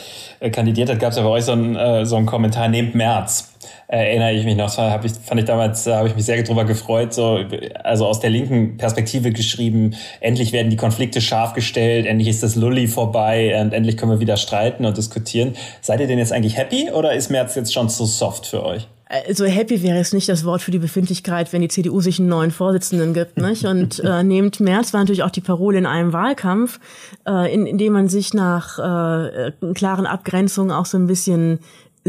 kandidiert 0.50 0.88
hat, 0.88 1.00
gab 1.00 1.10
es 1.10 1.16
ja 1.16 1.22
bei 1.22 1.28
euch 1.28 1.44
so 1.44 1.52
einen, 1.52 1.76
äh, 1.76 2.06
so 2.06 2.16
einen 2.16 2.26
Kommentar, 2.26 2.68
nehmt 2.68 2.94
Merz. 2.94 3.52
Äh, 3.88 4.10
erinnere 4.10 4.32
ich 4.32 4.44
mich 4.44 4.56
noch, 4.56 4.76
hab 4.78 5.04
ich, 5.04 5.12
fand 5.12 5.40
ich 5.40 5.46
damals, 5.46 5.84
da 5.84 5.96
habe 5.96 6.08
ich 6.08 6.14
mich 6.14 6.24
sehr 6.24 6.42
darüber 6.42 6.64
gefreut, 6.64 7.12
so, 7.12 7.40
also 7.82 8.06
aus 8.06 8.20
der 8.20 8.30
linken 8.30 8.76
Perspektive 8.76 9.32
geschrieben, 9.32 9.96
endlich 10.20 10.52
werden 10.52 10.70
die 10.70 10.76
Konflikte 10.76 11.20
scharf 11.20 11.54
gestellt, 11.54 12.06
endlich 12.06 12.28
ist 12.28 12.42
das 12.42 12.54
Lulli 12.54 12.86
vorbei 12.86 13.60
und 13.60 13.72
endlich 13.72 13.96
können 13.96 14.12
wir 14.12 14.20
wieder 14.20 14.36
streiten 14.36 14.84
und 14.84 14.96
diskutieren. 14.96 15.56
Seid 15.80 16.00
ihr 16.00 16.06
denn 16.06 16.18
jetzt 16.18 16.32
eigentlich 16.32 16.56
happy 16.56 16.90
oder 16.92 17.14
ist 17.14 17.30
Merz 17.30 17.54
jetzt 17.54 17.72
schon 17.72 17.88
zu 17.88 18.04
soft 18.04 18.46
für 18.46 18.64
euch? 18.64 18.86
Also 19.08 19.46
happy 19.46 19.82
wäre 19.82 19.98
es 19.98 20.12
nicht 20.12 20.28
das 20.28 20.44
Wort 20.44 20.60
für 20.60 20.70
die 20.70 20.78
Befindlichkeit, 20.78 21.52
wenn 21.54 21.62
die 21.62 21.68
CDU 21.68 22.02
sich 22.02 22.18
einen 22.18 22.28
neuen 22.28 22.50
Vorsitzenden 22.50 23.14
gibt. 23.14 23.36
Nicht? 23.40 23.64
Und 23.64 24.00
äh, 24.00 24.22
nehmt 24.22 24.60
März 24.60 24.92
war 24.92 25.00
natürlich 25.00 25.22
auch 25.22 25.30
die 25.30 25.40
Parole 25.40 25.78
in 25.78 25.86
einem 25.86 26.12
Wahlkampf, 26.12 26.78
äh, 27.26 27.52
in, 27.52 27.66
in 27.66 27.78
dem 27.78 27.94
man 27.94 28.08
sich 28.08 28.34
nach 28.34 28.78
äh, 28.78 29.52
klaren 29.74 30.06
Abgrenzungen 30.06 30.72
auch 30.72 30.86
so 30.86 30.98
ein 30.98 31.06
bisschen 31.06 31.60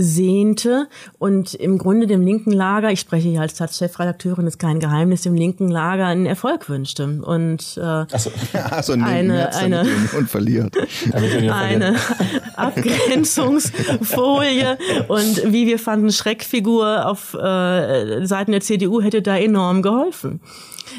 sehnte. 0.02 0.88
Und 1.18 1.54
im 1.54 1.78
Grunde 1.78 2.08
dem 2.08 2.22
linken 2.22 2.52
Lager, 2.52 2.92
ich 2.92 3.00
spreche 3.00 3.30
hier 3.30 3.42
als 3.42 3.54
Taz-Chefredakteurin, 3.56 4.48
ist 4.48 4.60
kein 4.60 4.80
Geheimnis, 4.80 5.22
dem 5.22 5.36
linken 5.36 5.70
Lager 5.70 6.08
einen 6.08 6.26
Erfolg 6.26 6.70
wünschte. 6.70 7.22
Und 7.22 7.78
äh, 7.78 7.82
also, 7.82 8.32
also 8.70 8.94
eine, 8.94 9.56
eine, 9.56 9.86
und 10.18 10.30
verliert. 10.30 10.76
eine 11.14 11.96
Abgrenzungsfolie. 12.56 14.78
Und 15.08 15.52
wie 15.52 15.68
wir 15.68 15.80
fanden, 15.80 16.12
Schreckfigur 16.12 17.06
auf 17.06 17.34
äh, 17.34 18.26
Seiten 18.26 18.52
der 18.52 18.62
CDU 18.62 19.02
hätte 19.02 19.22
da 19.22 19.38
enorm 19.38 19.82
geholfen. 19.82 20.42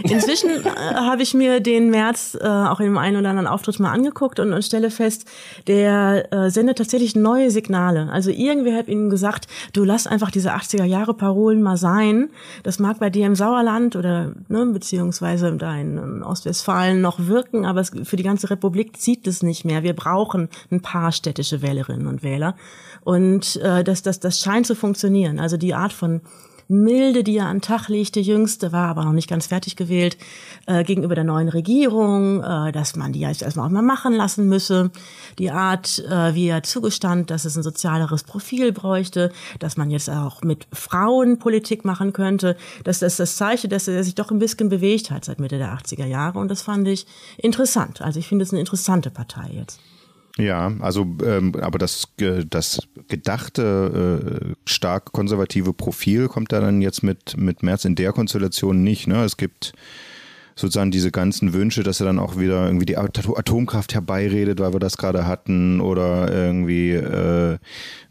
Inzwischen 0.05 0.51
äh, 0.51 0.95
habe 0.95 1.23
ich 1.23 1.35
mir 1.35 1.61
den 1.61 1.91
März 1.91 2.37
äh, 2.41 2.47
auch 2.47 2.79
dem 2.79 2.99
einen 2.99 3.17
oder 3.17 3.31
anderen 3.31 3.47
Auftritt 3.47 3.79
mal 3.81 3.93
angeguckt 3.93 4.41
und, 4.41 4.53
und 4.53 4.65
stelle 4.65 4.91
fest, 4.91 5.27
der 5.67 6.33
äh, 6.33 6.51
sendet 6.51 6.79
tatsächlich 6.79 7.17
neue 7.17 7.51
Signale. 7.51 8.09
Also 8.11 8.31
irgendwer 8.31 8.77
hat 8.77 8.89
ihnen 8.89 9.11
gesagt, 9.11 9.47
du 9.73 9.85
lass 9.85 10.07
einfach 10.07 10.31
diese 10.31 10.55
80er 10.55 10.85
Jahre 10.85 11.15
Parolen 11.15 11.63
mal 11.63 11.77
sein. 11.77 12.31
Das 12.63 12.79
mag 12.79 12.99
bei 12.99 13.11
dir 13.11 13.27
im 13.27 13.35
Sauerland 13.35 13.97
oder 13.97 14.33
ne, 14.49 14.67
beziehungsweise 14.67 15.53
da 15.57 15.77
in 15.77 16.23
Ostwestfalen 16.23 17.01
noch 17.01 17.27
wirken, 17.27 17.67
aber 17.67 17.81
es, 17.81 17.91
für 18.05 18.17
die 18.17 18.23
ganze 18.23 18.51
Republik 18.51 18.97
zieht 18.97 19.27
es 19.27 19.43
nicht 19.43 19.65
mehr. 19.65 19.83
Wir 19.83 19.95
brauchen 19.95 20.49
ein 20.71 20.81
paar 20.81 21.13
städtische 21.13 21.63
Wählerinnen 21.63 22.07
und 22.07 22.23
Wähler. 22.23 22.57
Und 23.03 23.57
äh, 23.57 23.83
das, 23.83 24.03
das, 24.03 24.21
das 24.21 24.41
scheint 24.41 24.67
zu 24.67 24.75
funktionieren. 24.75 25.39
Also 25.39 25.57
die 25.57 25.75
Art 25.75 25.93
von 25.93 26.21
Milde, 26.71 27.25
die 27.25 27.37
er 27.37 27.47
an 27.47 27.57
den 27.57 27.63
Tag 27.63 27.89
legte, 27.89 28.21
jüngste, 28.21 28.71
war 28.71 28.89
aber 28.89 29.05
noch 29.05 29.13
nicht 29.13 29.29
ganz 29.29 29.47
fertig 29.47 29.75
gewählt, 29.75 30.17
äh, 30.67 30.85
gegenüber 30.85 31.17
der 31.17 31.25
neuen 31.25 31.49
Regierung, 31.49 32.43
äh, 32.45 32.71
dass 32.71 32.95
man 32.95 33.13
die 33.13 33.21
jetzt 33.21 33.43
erstmal 33.43 33.67
auch 33.67 33.73
mal 33.73 33.83
machen 33.83 34.15
lassen 34.15 34.49
müsse. 34.49 34.93
Die 35.41 35.51
Art, 35.51 35.99
äh, 36.09 36.35
wie 36.35 36.47
er 36.47 36.63
zugestand, 36.63 37.31
dass 37.31 37.45
es 37.45 37.57
ein 37.57 37.65
sozialeres 37.65 38.23
Profil 38.23 38.71
bräuchte, 38.71 39.33
dass 39.59 39.77
man 39.77 39.91
jetzt 39.91 40.09
auch 40.09 40.43
mit 40.43 40.69
Frauen 40.73 41.41
Politik 41.41 41.85
machen 41.85 42.13
könnte. 42.13 42.57
Das 42.85 43.03
ist 43.03 43.19
das 43.19 43.37
Zeichen, 43.37 43.69
dass 43.69 43.89
er 43.89 44.05
sich 44.05 44.15
doch 44.15 44.31
ein 44.31 44.39
bisschen 44.39 44.69
bewegt 44.69 45.11
hat 45.11 45.25
seit 45.25 45.41
Mitte 45.41 45.59
der 45.59 45.73
80er 45.75 46.07
Jahre. 46.07 46.39
Und 46.39 46.53
das 46.53 46.63
fand 46.63 46.87
ich 46.87 47.05
interessant. 47.37 48.01
Also 48.01 48.21
ich 48.21 48.29
finde 48.29 48.45
es 48.45 48.53
eine 48.53 48.61
interessante 48.61 49.11
Partei 49.11 49.51
jetzt. 49.53 49.81
Ja, 50.41 50.73
also 50.81 51.07
ähm, 51.25 51.55
aber 51.61 51.79
das, 51.79 52.09
das 52.49 52.81
gedachte 53.09 54.51
äh, 54.51 54.55
stark 54.65 55.13
konservative 55.13 55.73
Profil 55.73 56.29
kommt 56.29 56.53
da 56.53 56.61
dann 56.61 56.83
jetzt 56.83 57.03
mit, 57.03 57.37
mit 57.37 57.63
März 57.63 57.85
in 57.85 57.95
der 57.95 58.13
Konstellation 58.13 58.83
nicht. 58.83 59.07
Ne? 59.07 59.23
Es 59.25 59.37
gibt 59.37 59.73
sozusagen 60.61 60.91
diese 60.91 61.11
ganzen 61.11 61.53
Wünsche, 61.53 61.83
dass 61.83 62.01
er 62.01 62.07
dann 62.07 62.19
auch 62.19 62.39
wieder 62.39 62.67
irgendwie 62.67 62.87
die 62.87 62.99
Atomkraft 62.99 63.95
herbeiredet, 63.95 64.61
weil 64.61 64.73
wir 64.73 64.81
das 64.81 64.97
gerade 64.97 65.27
hatten, 65.27 65.81
oder 65.81 66.33
irgendwie 66.33 66.93
äh, 66.93 67.59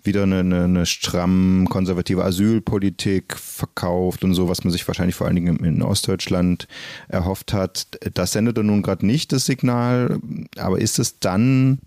wieder 0.04 0.24
eine, 0.24 0.39
eine, 0.39 0.63
eine 0.63 0.86
stramm 0.86 1.68
konservative 1.70 2.24
Asylpolitik 2.24 3.38
verkauft 3.38 4.24
und 4.24 4.34
so, 4.34 4.50
was 4.50 4.63
man 4.63 4.72
sich 4.72 4.88
wahrscheinlich 4.88 5.15
vor 5.15 5.28
allen 5.28 5.36
Dingen 5.36 5.58
in 5.63 5.82
Ostdeutschland 5.82 6.68
erhofft 7.08 7.54
hat. 7.54 7.88
Das 8.13 8.32
sendet 8.32 8.58
er 8.58 8.63
nun 8.63 8.82
gerade 8.82 9.06
nicht, 9.06 9.32
das 9.32 9.46
Signal, 9.46 10.20
aber 10.58 10.80
ist 10.80 11.00
es 11.00 11.20
dann 11.20 11.80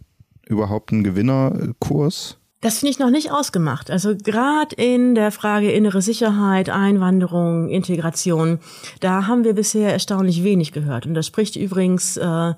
überhaupt 0.47 0.93
ein 0.93 1.05
Gewinnerkurs? 1.05 2.39
Das 2.63 2.79
finde 2.79 2.93
ich 2.93 3.01
noch 3.01 3.11
nicht 3.11 3.33
ausgemacht. 3.33 3.91
Also 3.91 4.15
gerade 4.17 4.77
in 4.77 5.17
der 5.17 5.33
Frage 5.33 5.73
innere 5.73 6.01
Sicherheit, 6.01 6.71
Einwanderung, 6.71 7.69
Integration, 7.69 8.61
da 9.01 9.27
haben 9.27 9.43
wir 9.43 9.55
bisher 9.55 9.93
erstaunlich 9.93 10.45
wenig 10.45 10.71
gehört. 10.71 11.05
Und 11.05 11.15
das 11.15 11.27
spricht 11.27 11.57
übrigens 11.57 12.17
äh, 12.17 12.25
äh 12.25 12.55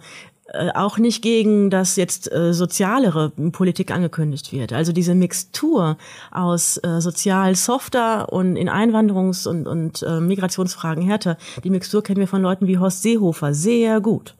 auch 0.75 0.99
nicht 0.99 1.23
gegen, 1.23 1.70
dass 1.70 1.97
jetzt 1.97 2.31
äh, 2.31 2.53
sozialere 2.53 3.31
Politik 3.31 3.90
angekündigt 3.90 4.53
wird. 4.53 4.75
Also 4.75 4.92
diese 4.92 5.14
Mixtur 5.14 5.97
aus 6.31 6.77
äh, 6.85 7.01
sozial 7.01 7.57
softer 7.57 8.31
und 8.31 8.57
in 8.57 8.68
Einwanderungs- 8.68 9.49
und, 9.49 9.66
und 9.66 10.03
äh, 10.03 10.20
Migrationsfragen 10.20 11.03
härter, 11.03 11.38
die 11.64 11.70
Mixtur 11.70 12.03
kennen 12.03 12.20
wir 12.20 12.29
von 12.29 12.42
Leuten 12.42 12.66
wie 12.66 12.77
Horst 12.77 13.01
Seehofer 13.01 13.55
sehr 13.55 14.03
gut. 14.03 14.35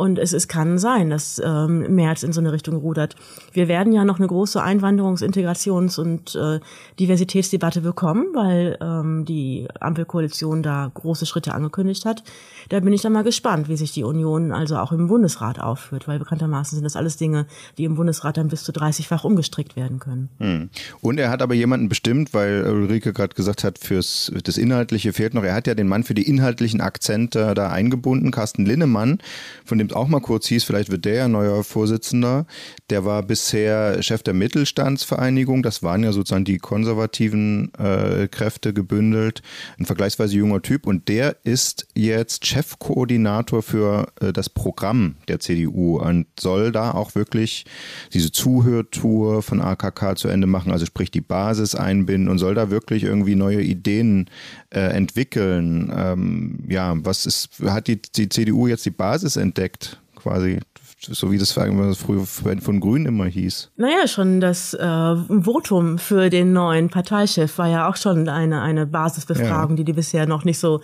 Und 0.00 0.18
es, 0.18 0.32
es 0.32 0.48
kann 0.48 0.78
sein, 0.78 1.10
dass 1.10 1.42
ähm, 1.44 1.94
Merz 1.94 2.22
in 2.22 2.32
so 2.32 2.40
eine 2.40 2.52
Richtung 2.52 2.76
rudert. 2.76 3.16
Wir 3.52 3.68
werden 3.68 3.92
ja 3.92 4.06
noch 4.06 4.18
eine 4.18 4.28
große 4.28 4.58
Einwanderungs-, 4.58 5.22
Integrations- 5.22 6.00
und 6.00 6.34
äh, 6.36 6.58
Diversitätsdebatte 6.98 7.82
bekommen, 7.82 8.28
weil 8.32 8.78
ähm, 8.80 9.26
die 9.26 9.68
Ampelkoalition 9.78 10.62
da 10.62 10.90
große 10.94 11.26
Schritte 11.26 11.52
angekündigt 11.52 12.06
hat. 12.06 12.24
Da 12.70 12.80
bin 12.80 12.94
ich 12.94 13.02
dann 13.02 13.12
mal 13.12 13.24
gespannt, 13.24 13.68
wie 13.68 13.76
sich 13.76 13.92
die 13.92 14.02
Union 14.02 14.52
also 14.52 14.78
auch 14.78 14.90
im 14.92 15.06
Bundesrat 15.06 15.60
aufführt, 15.60 16.08
weil 16.08 16.18
bekanntermaßen 16.18 16.76
sind 16.76 16.84
das 16.84 16.96
alles 16.96 17.18
Dinge, 17.18 17.44
die 17.76 17.84
im 17.84 17.96
Bundesrat 17.96 18.38
dann 18.38 18.48
bis 18.48 18.64
zu 18.64 18.72
30-fach 18.72 19.24
umgestrickt 19.24 19.76
werden 19.76 19.98
können. 19.98 20.30
Hm. 20.38 20.70
Und 21.02 21.20
er 21.20 21.28
hat 21.28 21.42
aber 21.42 21.52
jemanden 21.52 21.90
bestimmt, 21.90 22.32
weil 22.32 22.66
Ulrike 22.66 23.12
gerade 23.12 23.34
gesagt 23.34 23.64
hat, 23.64 23.76
fürs 23.78 24.32
das 24.44 24.56
Inhaltliche 24.56 25.12
fehlt 25.12 25.34
noch. 25.34 25.44
Er 25.44 25.52
hat 25.52 25.66
ja 25.66 25.74
den 25.74 25.88
Mann 25.88 26.04
für 26.04 26.14
die 26.14 26.26
inhaltlichen 26.26 26.80
Akzente 26.80 27.52
da 27.54 27.68
eingebunden, 27.68 28.30
Carsten 28.30 28.64
Linnemann, 28.64 29.18
von 29.66 29.76
dem 29.76 29.89
auch 29.94 30.08
mal 30.08 30.20
kurz 30.20 30.46
hieß, 30.46 30.64
vielleicht 30.64 30.90
wird 30.90 31.04
der 31.04 31.14
ja 31.14 31.28
neuer 31.28 31.64
Vorsitzender. 31.64 32.46
Der 32.90 33.04
war 33.04 33.22
bisher 33.22 34.02
Chef 34.02 34.22
der 34.22 34.34
Mittelstandsvereinigung. 34.34 35.62
Das 35.62 35.82
waren 35.82 36.02
ja 36.02 36.12
sozusagen 36.12 36.44
die 36.44 36.58
konservativen 36.58 37.72
äh, 37.74 38.28
Kräfte 38.28 38.72
gebündelt. 38.72 39.42
Ein 39.78 39.86
vergleichsweise 39.86 40.36
junger 40.36 40.62
Typ. 40.62 40.86
Und 40.86 41.08
der 41.08 41.36
ist 41.44 41.88
jetzt 41.94 42.46
Chefkoordinator 42.46 43.62
für 43.62 44.08
äh, 44.20 44.32
das 44.32 44.48
Programm 44.48 45.16
der 45.28 45.40
CDU 45.40 45.98
und 45.98 46.26
soll 46.38 46.72
da 46.72 46.92
auch 46.92 47.14
wirklich 47.14 47.64
diese 48.12 48.32
Zuhörtour 48.32 49.42
von 49.42 49.60
AKK 49.60 50.16
zu 50.16 50.28
Ende 50.28 50.46
machen, 50.46 50.72
also 50.72 50.86
sprich 50.86 51.10
die 51.10 51.20
Basis 51.20 51.74
einbinden 51.74 52.28
und 52.28 52.38
soll 52.38 52.54
da 52.54 52.70
wirklich 52.70 53.04
irgendwie 53.04 53.36
neue 53.36 53.62
Ideen 53.62 54.28
äh, 54.70 54.80
entwickeln. 54.80 55.92
Ähm, 55.96 56.64
ja, 56.68 56.94
was 57.04 57.26
ist, 57.26 57.60
hat 57.64 57.86
die, 57.86 58.00
die 58.02 58.28
CDU 58.28 58.66
jetzt 58.66 58.84
die 58.86 58.90
Basis 58.90 59.36
entdeckt? 59.36 59.69
Quasi 60.16 60.60
so 61.02 61.32
wie 61.32 61.38
das 61.38 61.52
früher 61.52 62.26
von 62.26 62.80
Grünen 62.80 63.06
immer 63.06 63.24
hieß. 63.24 63.70
Naja, 63.76 64.06
schon 64.06 64.40
das 64.40 64.74
äh, 64.74 65.16
Votum 65.16 65.98
für 65.98 66.28
den 66.28 66.52
neuen 66.52 66.90
Parteichef 66.90 67.56
war 67.56 67.68
ja 67.68 67.88
auch 67.88 67.96
schon 67.96 68.28
eine, 68.28 68.60
eine 68.60 68.86
Basisbefragung, 68.86 69.70
ja. 69.70 69.76
die 69.76 69.84
die 69.84 69.92
bisher 69.94 70.26
noch 70.26 70.44
nicht 70.44 70.58
so 70.58 70.80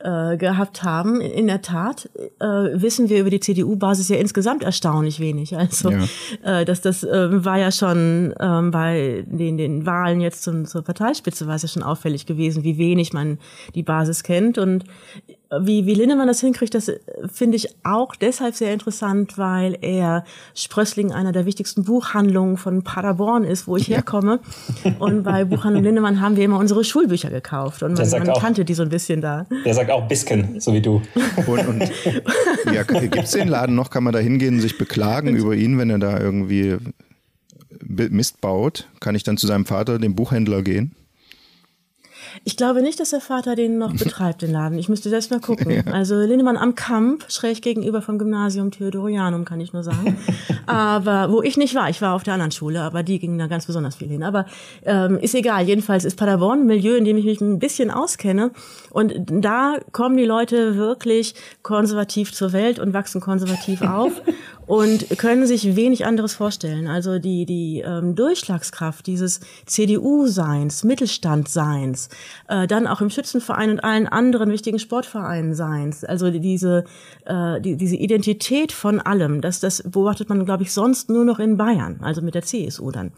äh, 0.00 0.36
gehabt 0.36 0.82
haben. 0.82 1.20
In 1.20 1.46
der 1.46 1.62
Tat 1.62 2.08
äh, 2.40 2.44
wissen 2.46 3.08
wir 3.08 3.20
über 3.20 3.30
die 3.30 3.40
CDU-Basis 3.40 4.08
ja 4.08 4.16
insgesamt 4.16 4.62
erstaunlich 4.62 5.20
wenig. 5.20 5.56
Also 5.56 5.90
ja. 5.90 6.60
äh, 6.60 6.64
dass 6.64 6.80
das 6.80 7.02
äh, 7.02 7.44
war 7.44 7.58
ja 7.58 7.70
schon 7.70 8.32
äh, 8.32 8.62
bei 8.70 9.24
den, 9.26 9.58
den 9.58 9.86
Wahlen 9.86 10.20
jetzt 10.20 10.42
zum, 10.42 10.66
zur 10.66 10.82
Parteispitze 10.82 11.46
war 11.46 11.56
es 11.56 11.62
ja 11.62 11.68
schon 11.68 11.82
auffällig 11.82 12.26
gewesen, 12.26 12.62
wie 12.62 12.78
wenig 12.78 13.12
man 13.12 13.38
die 13.74 13.82
Basis 13.82 14.22
kennt. 14.22 14.56
Und 14.56 14.84
wie, 15.60 15.86
wie 15.86 15.94
Linnemann 15.94 16.28
das 16.28 16.40
hinkriegt, 16.40 16.74
das 16.74 16.88
äh, 16.88 16.98
finde 17.32 17.56
ich 17.56 17.74
auch 17.82 18.14
deshalb 18.14 18.54
sehr 18.54 18.72
interessant, 18.72 19.38
weil 19.38 19.78
er 19.80 20.24
Sprössling 20.54 21.12
einer 21.12 21.32
der 21.32 21.46
wichtigsten 21.46 21.84
Buchhandlungen 21.84 22.58
von 22.58 22.82
Paderborn 22.82 23.44
ist, 23.44 23.66
wo 23.66 23.76
ich 23.76 23.88
ja. 23.88 23.96
herkomme. 23.96 24.40
Und 24.98 25.22
bei 25.22 25.44
Buchhandlung 25.46 25.82
Linnemann 25.82 26.20
haben 26.20 26.36
wir 26.36 26.44
immer 26.44 26.58
unsere 26.58 26.84
Schulbücher 26.84 27.30
gekauft 27.30 27.82
und 27.82 27.96
man, 27.96 28.10
man 28.10 28.34
kannte 28.34 28.64
die 28.64 28.74
so 28.74 28.82
ein 28.82 28.90
bisschen 28.90 29.22
da. 29.22 29.46
Der 29.64 29.72
sagt 29.72 29.87
auch 29.90 30.08
Bisken, 30.08 30.60
so 30.60 30.72
wie 30.72 30.80
du. 30.80 31.02
Und, 31.46 31.66
und 31.66 31.92
ja, 32.72 32.82
gibt 32.82 33.16
es 33.16 33.32
den 33.32 33.48
Laden 33.48 33.74
noch? 33.74 33.90
Kann 33.90 34.04
man 34.04 34.12
da 34.12 34.18
hingehen 34.18 34.56
und 34.56 34.60
sich 34.60 34.78
beklagen 34.78 35.36
über 35.36 35.54
ihn, 35.54 35.78
wenn 35.78 35.90
er 35.90 35.98
da 35.98 36.18
irgendwie 36.18 36.76
Mist 37.82 38.40
baut? 38.40 38.88
Kann 39.00 39.14
ich 39.14 39.22
dann 39.22 39.36
zu 39.36 39.46
seinem 39.46 39.66
Vater, 39.66 39.98
dem 39.98 40.14
Buchhändler, 40.14 40.62
gehen? 40.62 40.94
Ich 42.44 42.56
glaube 42.56 42.82
nicht, 42.82 43.00
dass 43.00 43.10
der 43.10 43.20
Vater 43.20 43.54
den 43.54 43.78
noch 43.78 43.92
betreibt, 43.96 44.42
den 44.42 44.52
Laden. 44.52 44.78
Ich 44.78 44.88
müsste 44.88 45.08
selbst 45.08 45.30
mal 45.30 45.40
gucken. 45.40 45.70
Ja. 45.70 45.82
Also 45.92 46.16
Lindemann 46.16 46.56
am 46.56 46.74
Kamp, 46.74 47.24
schräg 47.28 47.62
gegenüber 47.62 48.02
vom 48.02 48.18
Gymnasium 48.18 48.70
Theodorianum, 48.70 49.44
kann 49.44 49.60
ich 49.60 49.72
nur 49.72 49.82
sagen. 49.82 50.18
aber 50.66 51.30
wo 51.30 51.42
ich 51.42 51.56
nicht 51.56 51.74
war, 51.74 51.88
ich 51.90 52.02
war 52.02 52.14
auf 52.14 52.22
der 52.22 52.34
anderen 52.34 52.52
Schule, 52.52 52.82
aber 52.82 53.02
die 53.02 53.18
gingen 53.18 53.38
da 53.38 53.46
ganz 53.46 53.66
besonders 53.66 53.96
viel 53.96 54.08
hin. 54.08 54.22
Aber 54.22 54.46
ähm, 54.84 55.18
ist 55.18 55.34
egal. 55.34 55.64
Jedenfalls 55.66 56.04
ist 56.04 56.16
Paderborn 56.16 56.60
ein 56.60 56.66
Milieu, 56.66 56.96
in 56.96 57.04
dem 57.04 57.16
ich 57.16 57.24
mich 57.24 57.40
ein 57.40 57.58
bisschen 57.58 57.90
auskenne. 57.90 58.50
Und 58.90 59.14
da 59.28 59.76
kommen 59.92 60.16
die 60.16 60.24
Leute 60.24 60.76
wirklich 60.76 61.34
konservativ 61.62 62.32
zur 62.32 62.52
Welt 62.52 62.78
und 62.78 62.92
wachsen 62.92 63.20
konservativ 63.20 63.82
auf 63.88 64.22
und 64.68 65.18
können 65.18 65.46
sich 65.46 65.74
wenig 65.76 66.04
anderes 66.04 66.34
vorstellen. 66.34 66.86
Also 66.86 67.18
die, 67.18 67.46
die 67.46 67.80
ähm, 67.80 68.14
Durchschlagskraft 68.14 69.06
dieses 69.06 69.40
CDU-Seins, 69.66 70.84
Mittelstand-Seins, 70.84 72.10
äh, 72.48 72.66
dann 72.66 72.86
auch 72.86 73.00
im 73.00 73.10
Schützenverein 73.10 73.70
und 73.70 73.80
allen 73.82 74.06
anderen 74.06 74.52
wichtigen 74.52 74.78
Sportvereinen 74.78 75.54
Seins, 75.54 76.04
also 76.04 76.30
diese, 76.30 76.84
äh, 77.24 77.60
die, 77.62 77.76
diese 77.76 77.96
Identität 77.96 78.70
von 78.70 79.00
allem, 79.00 79.40
das, 79.40 79.58
das 79.58 79.82
beobachtet 79.82 80.28
man, 80.28 80.44
glaube 80.44 80.64
ich, 80.64 80.72
sonst 80.72 81.08
nur 81.08 81.24
noch 81.24 81.38
in 81.38 81.56
Bayern, 81.56 82.00
also 82.02 82.20
mit 82.20 82.34
der 82.34 82.42
CSU 82.42 82.90
dann. 82.90 83.12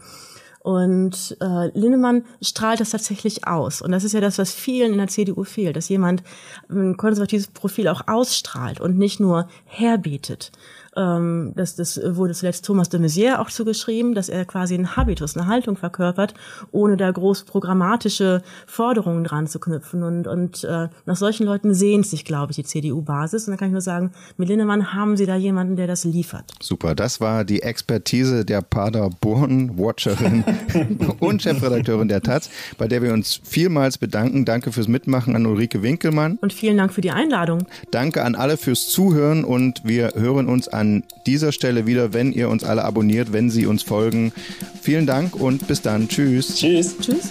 Und 0.63 1.35
äh, 1.41 1.77
Linnemann 1.77 2.23
strahlt 2.41 2.79
das 2.79 2.91
tatsächlich 2.91 3.47
aus. 3.47 3.81
Und 3.81 3.91
das 3.91 4.03
ist 4.03 4.13
ja 4.13 4.21
das, 4.21 4.37
was 4.37 4.53
vielen 4.53 4.91
in 4.91 4.99
der 4.99 5.07
CDU 5.07 5.43
fehlt, 5.43 5.75
dass 5.75 5.89
jemand 5.89 6.21
ein 6.69 6.97
konservatives 6.97 7.47
Profil 7.47 7.87
auch 7.87 8.07
ausstrahlt 8.07 8.79
und 8.79 8.97
nicht 8.97 9.19
nur 9.19 9.49
herbietet. 9.65 10.51
Ähm, 10.97 11.53
das, 11.55 11.75
das 11.75 11.99
wurde 12.03 12.33
zuletzt 12.33 12.65
Thomas 12.65 12.89
de 12.89 12.99
Maizière 12.99 13.39
auch 13.39 13.49
zugeschrieben, 13.49 14.13
dass 14.13 14.27
er 14.29 14.45
quasi 14.45 14.73
einen 14.73 14.97
Habitus, 14.97 15.37
eine 15.37 15.47
Haltung 15.47 15.77
verkörpert, 15.77 16.33
ohne 16.71 16.97
da 16.97 17.09
groß 17.09 17.45
programmatische 17.45 18.41
Forderungen 18.67 19.23
dran 19.23 19.47
zu 19.47 19.59
knüpfen. 19.59 20.03
Und, 20.03 20.27
und 20.27 20.63
äh, 20.63 20.89
nach 21.05 21.15
solchen 21.15 21.45
Leuten 21.45 21.73
sehnt 21.73 22.05
sich, 22.05 22.25
glaube 22.25 22.51
ich, 22.51 22.57
die 22.57 22.63
CDU-Basis. 22.63 23.47
Und 23.47 23.51
da 23.53 23.57
kann 23.57 23.69
ich 23.69 23.73
nur 23.73 23.81
sagen, 23.81 24.11
mit 24.37 24.49
Lindemann 24.49 24.93
haben 24.93 25.15
Sie 25.15 25.25
da 25.25 25.35
jemanden, 25.35 25.77
der 25.77 25.87
das 25.87 26.03
liefert. 26.03 26.51
Super, 26.61 26.93
das 26.93 27.21
war 27.21 27.45
die 27.45 27.61
Expertise 27.61 28.43
der 28.43 28.61
Paderborn-Watcherin 28.61 30.43
und 31.19 31.41
Chefredakteurin 31.41 32.09
der 32.09 32.21
Taz, 32.21 32.49
bei 32.77 32.87
der 32.87 33.01
wir 33.01 33.13
uns 33.13 33.39
vielmals 33.43 33.97
bedanken. 33.97 34.43
Danke 34.43 34.71
fürs 34.71 34.89
Mitmachen 34.89 35.35
an 35.35 35.45
Ulrike 35.45 35.81
Winkelmann. 35.81 36.37
Und 36.41 36.51
vielen 36.51 36.77
Dank 36.77 36.91
für 36.93 37.01
die 37.01 37.11
Einladung. 37.11 37.65
Danke 37.91 38.23
an 38.23 38.35
alle 38.35 38.57
fürs 38.57 38.89
Zuhören 38.89 39.45
und 39.45 39.81
wir 39.85 40.13
hören 40.15 40.47
uns 40.47 40.67
an 40.67 40.80
an 40.81 41.03
dieser 41.27 41.51
Stelle 41.51 41.85
wieder, 41.85 42.11
wenn 42.11 42.33
ihr 42.33 42.49
uns 42.49 42.63
alle 42.63 42.83
abonniert, 42.83 43.31
wenn 43.31 43.49
Sie 43.49 43.65
uns 43.67 43.83
folgen. 43.83 44.33
Vielen 44.81 45.05
Dank 45.05 45.35
und 45.35 45.67
bis 45.67 45.81
dann. 45.81 46.09
Tschüss. 46.09 46.55
Tschüss. 46.55 46.97
Tschüss. 46.99 47.29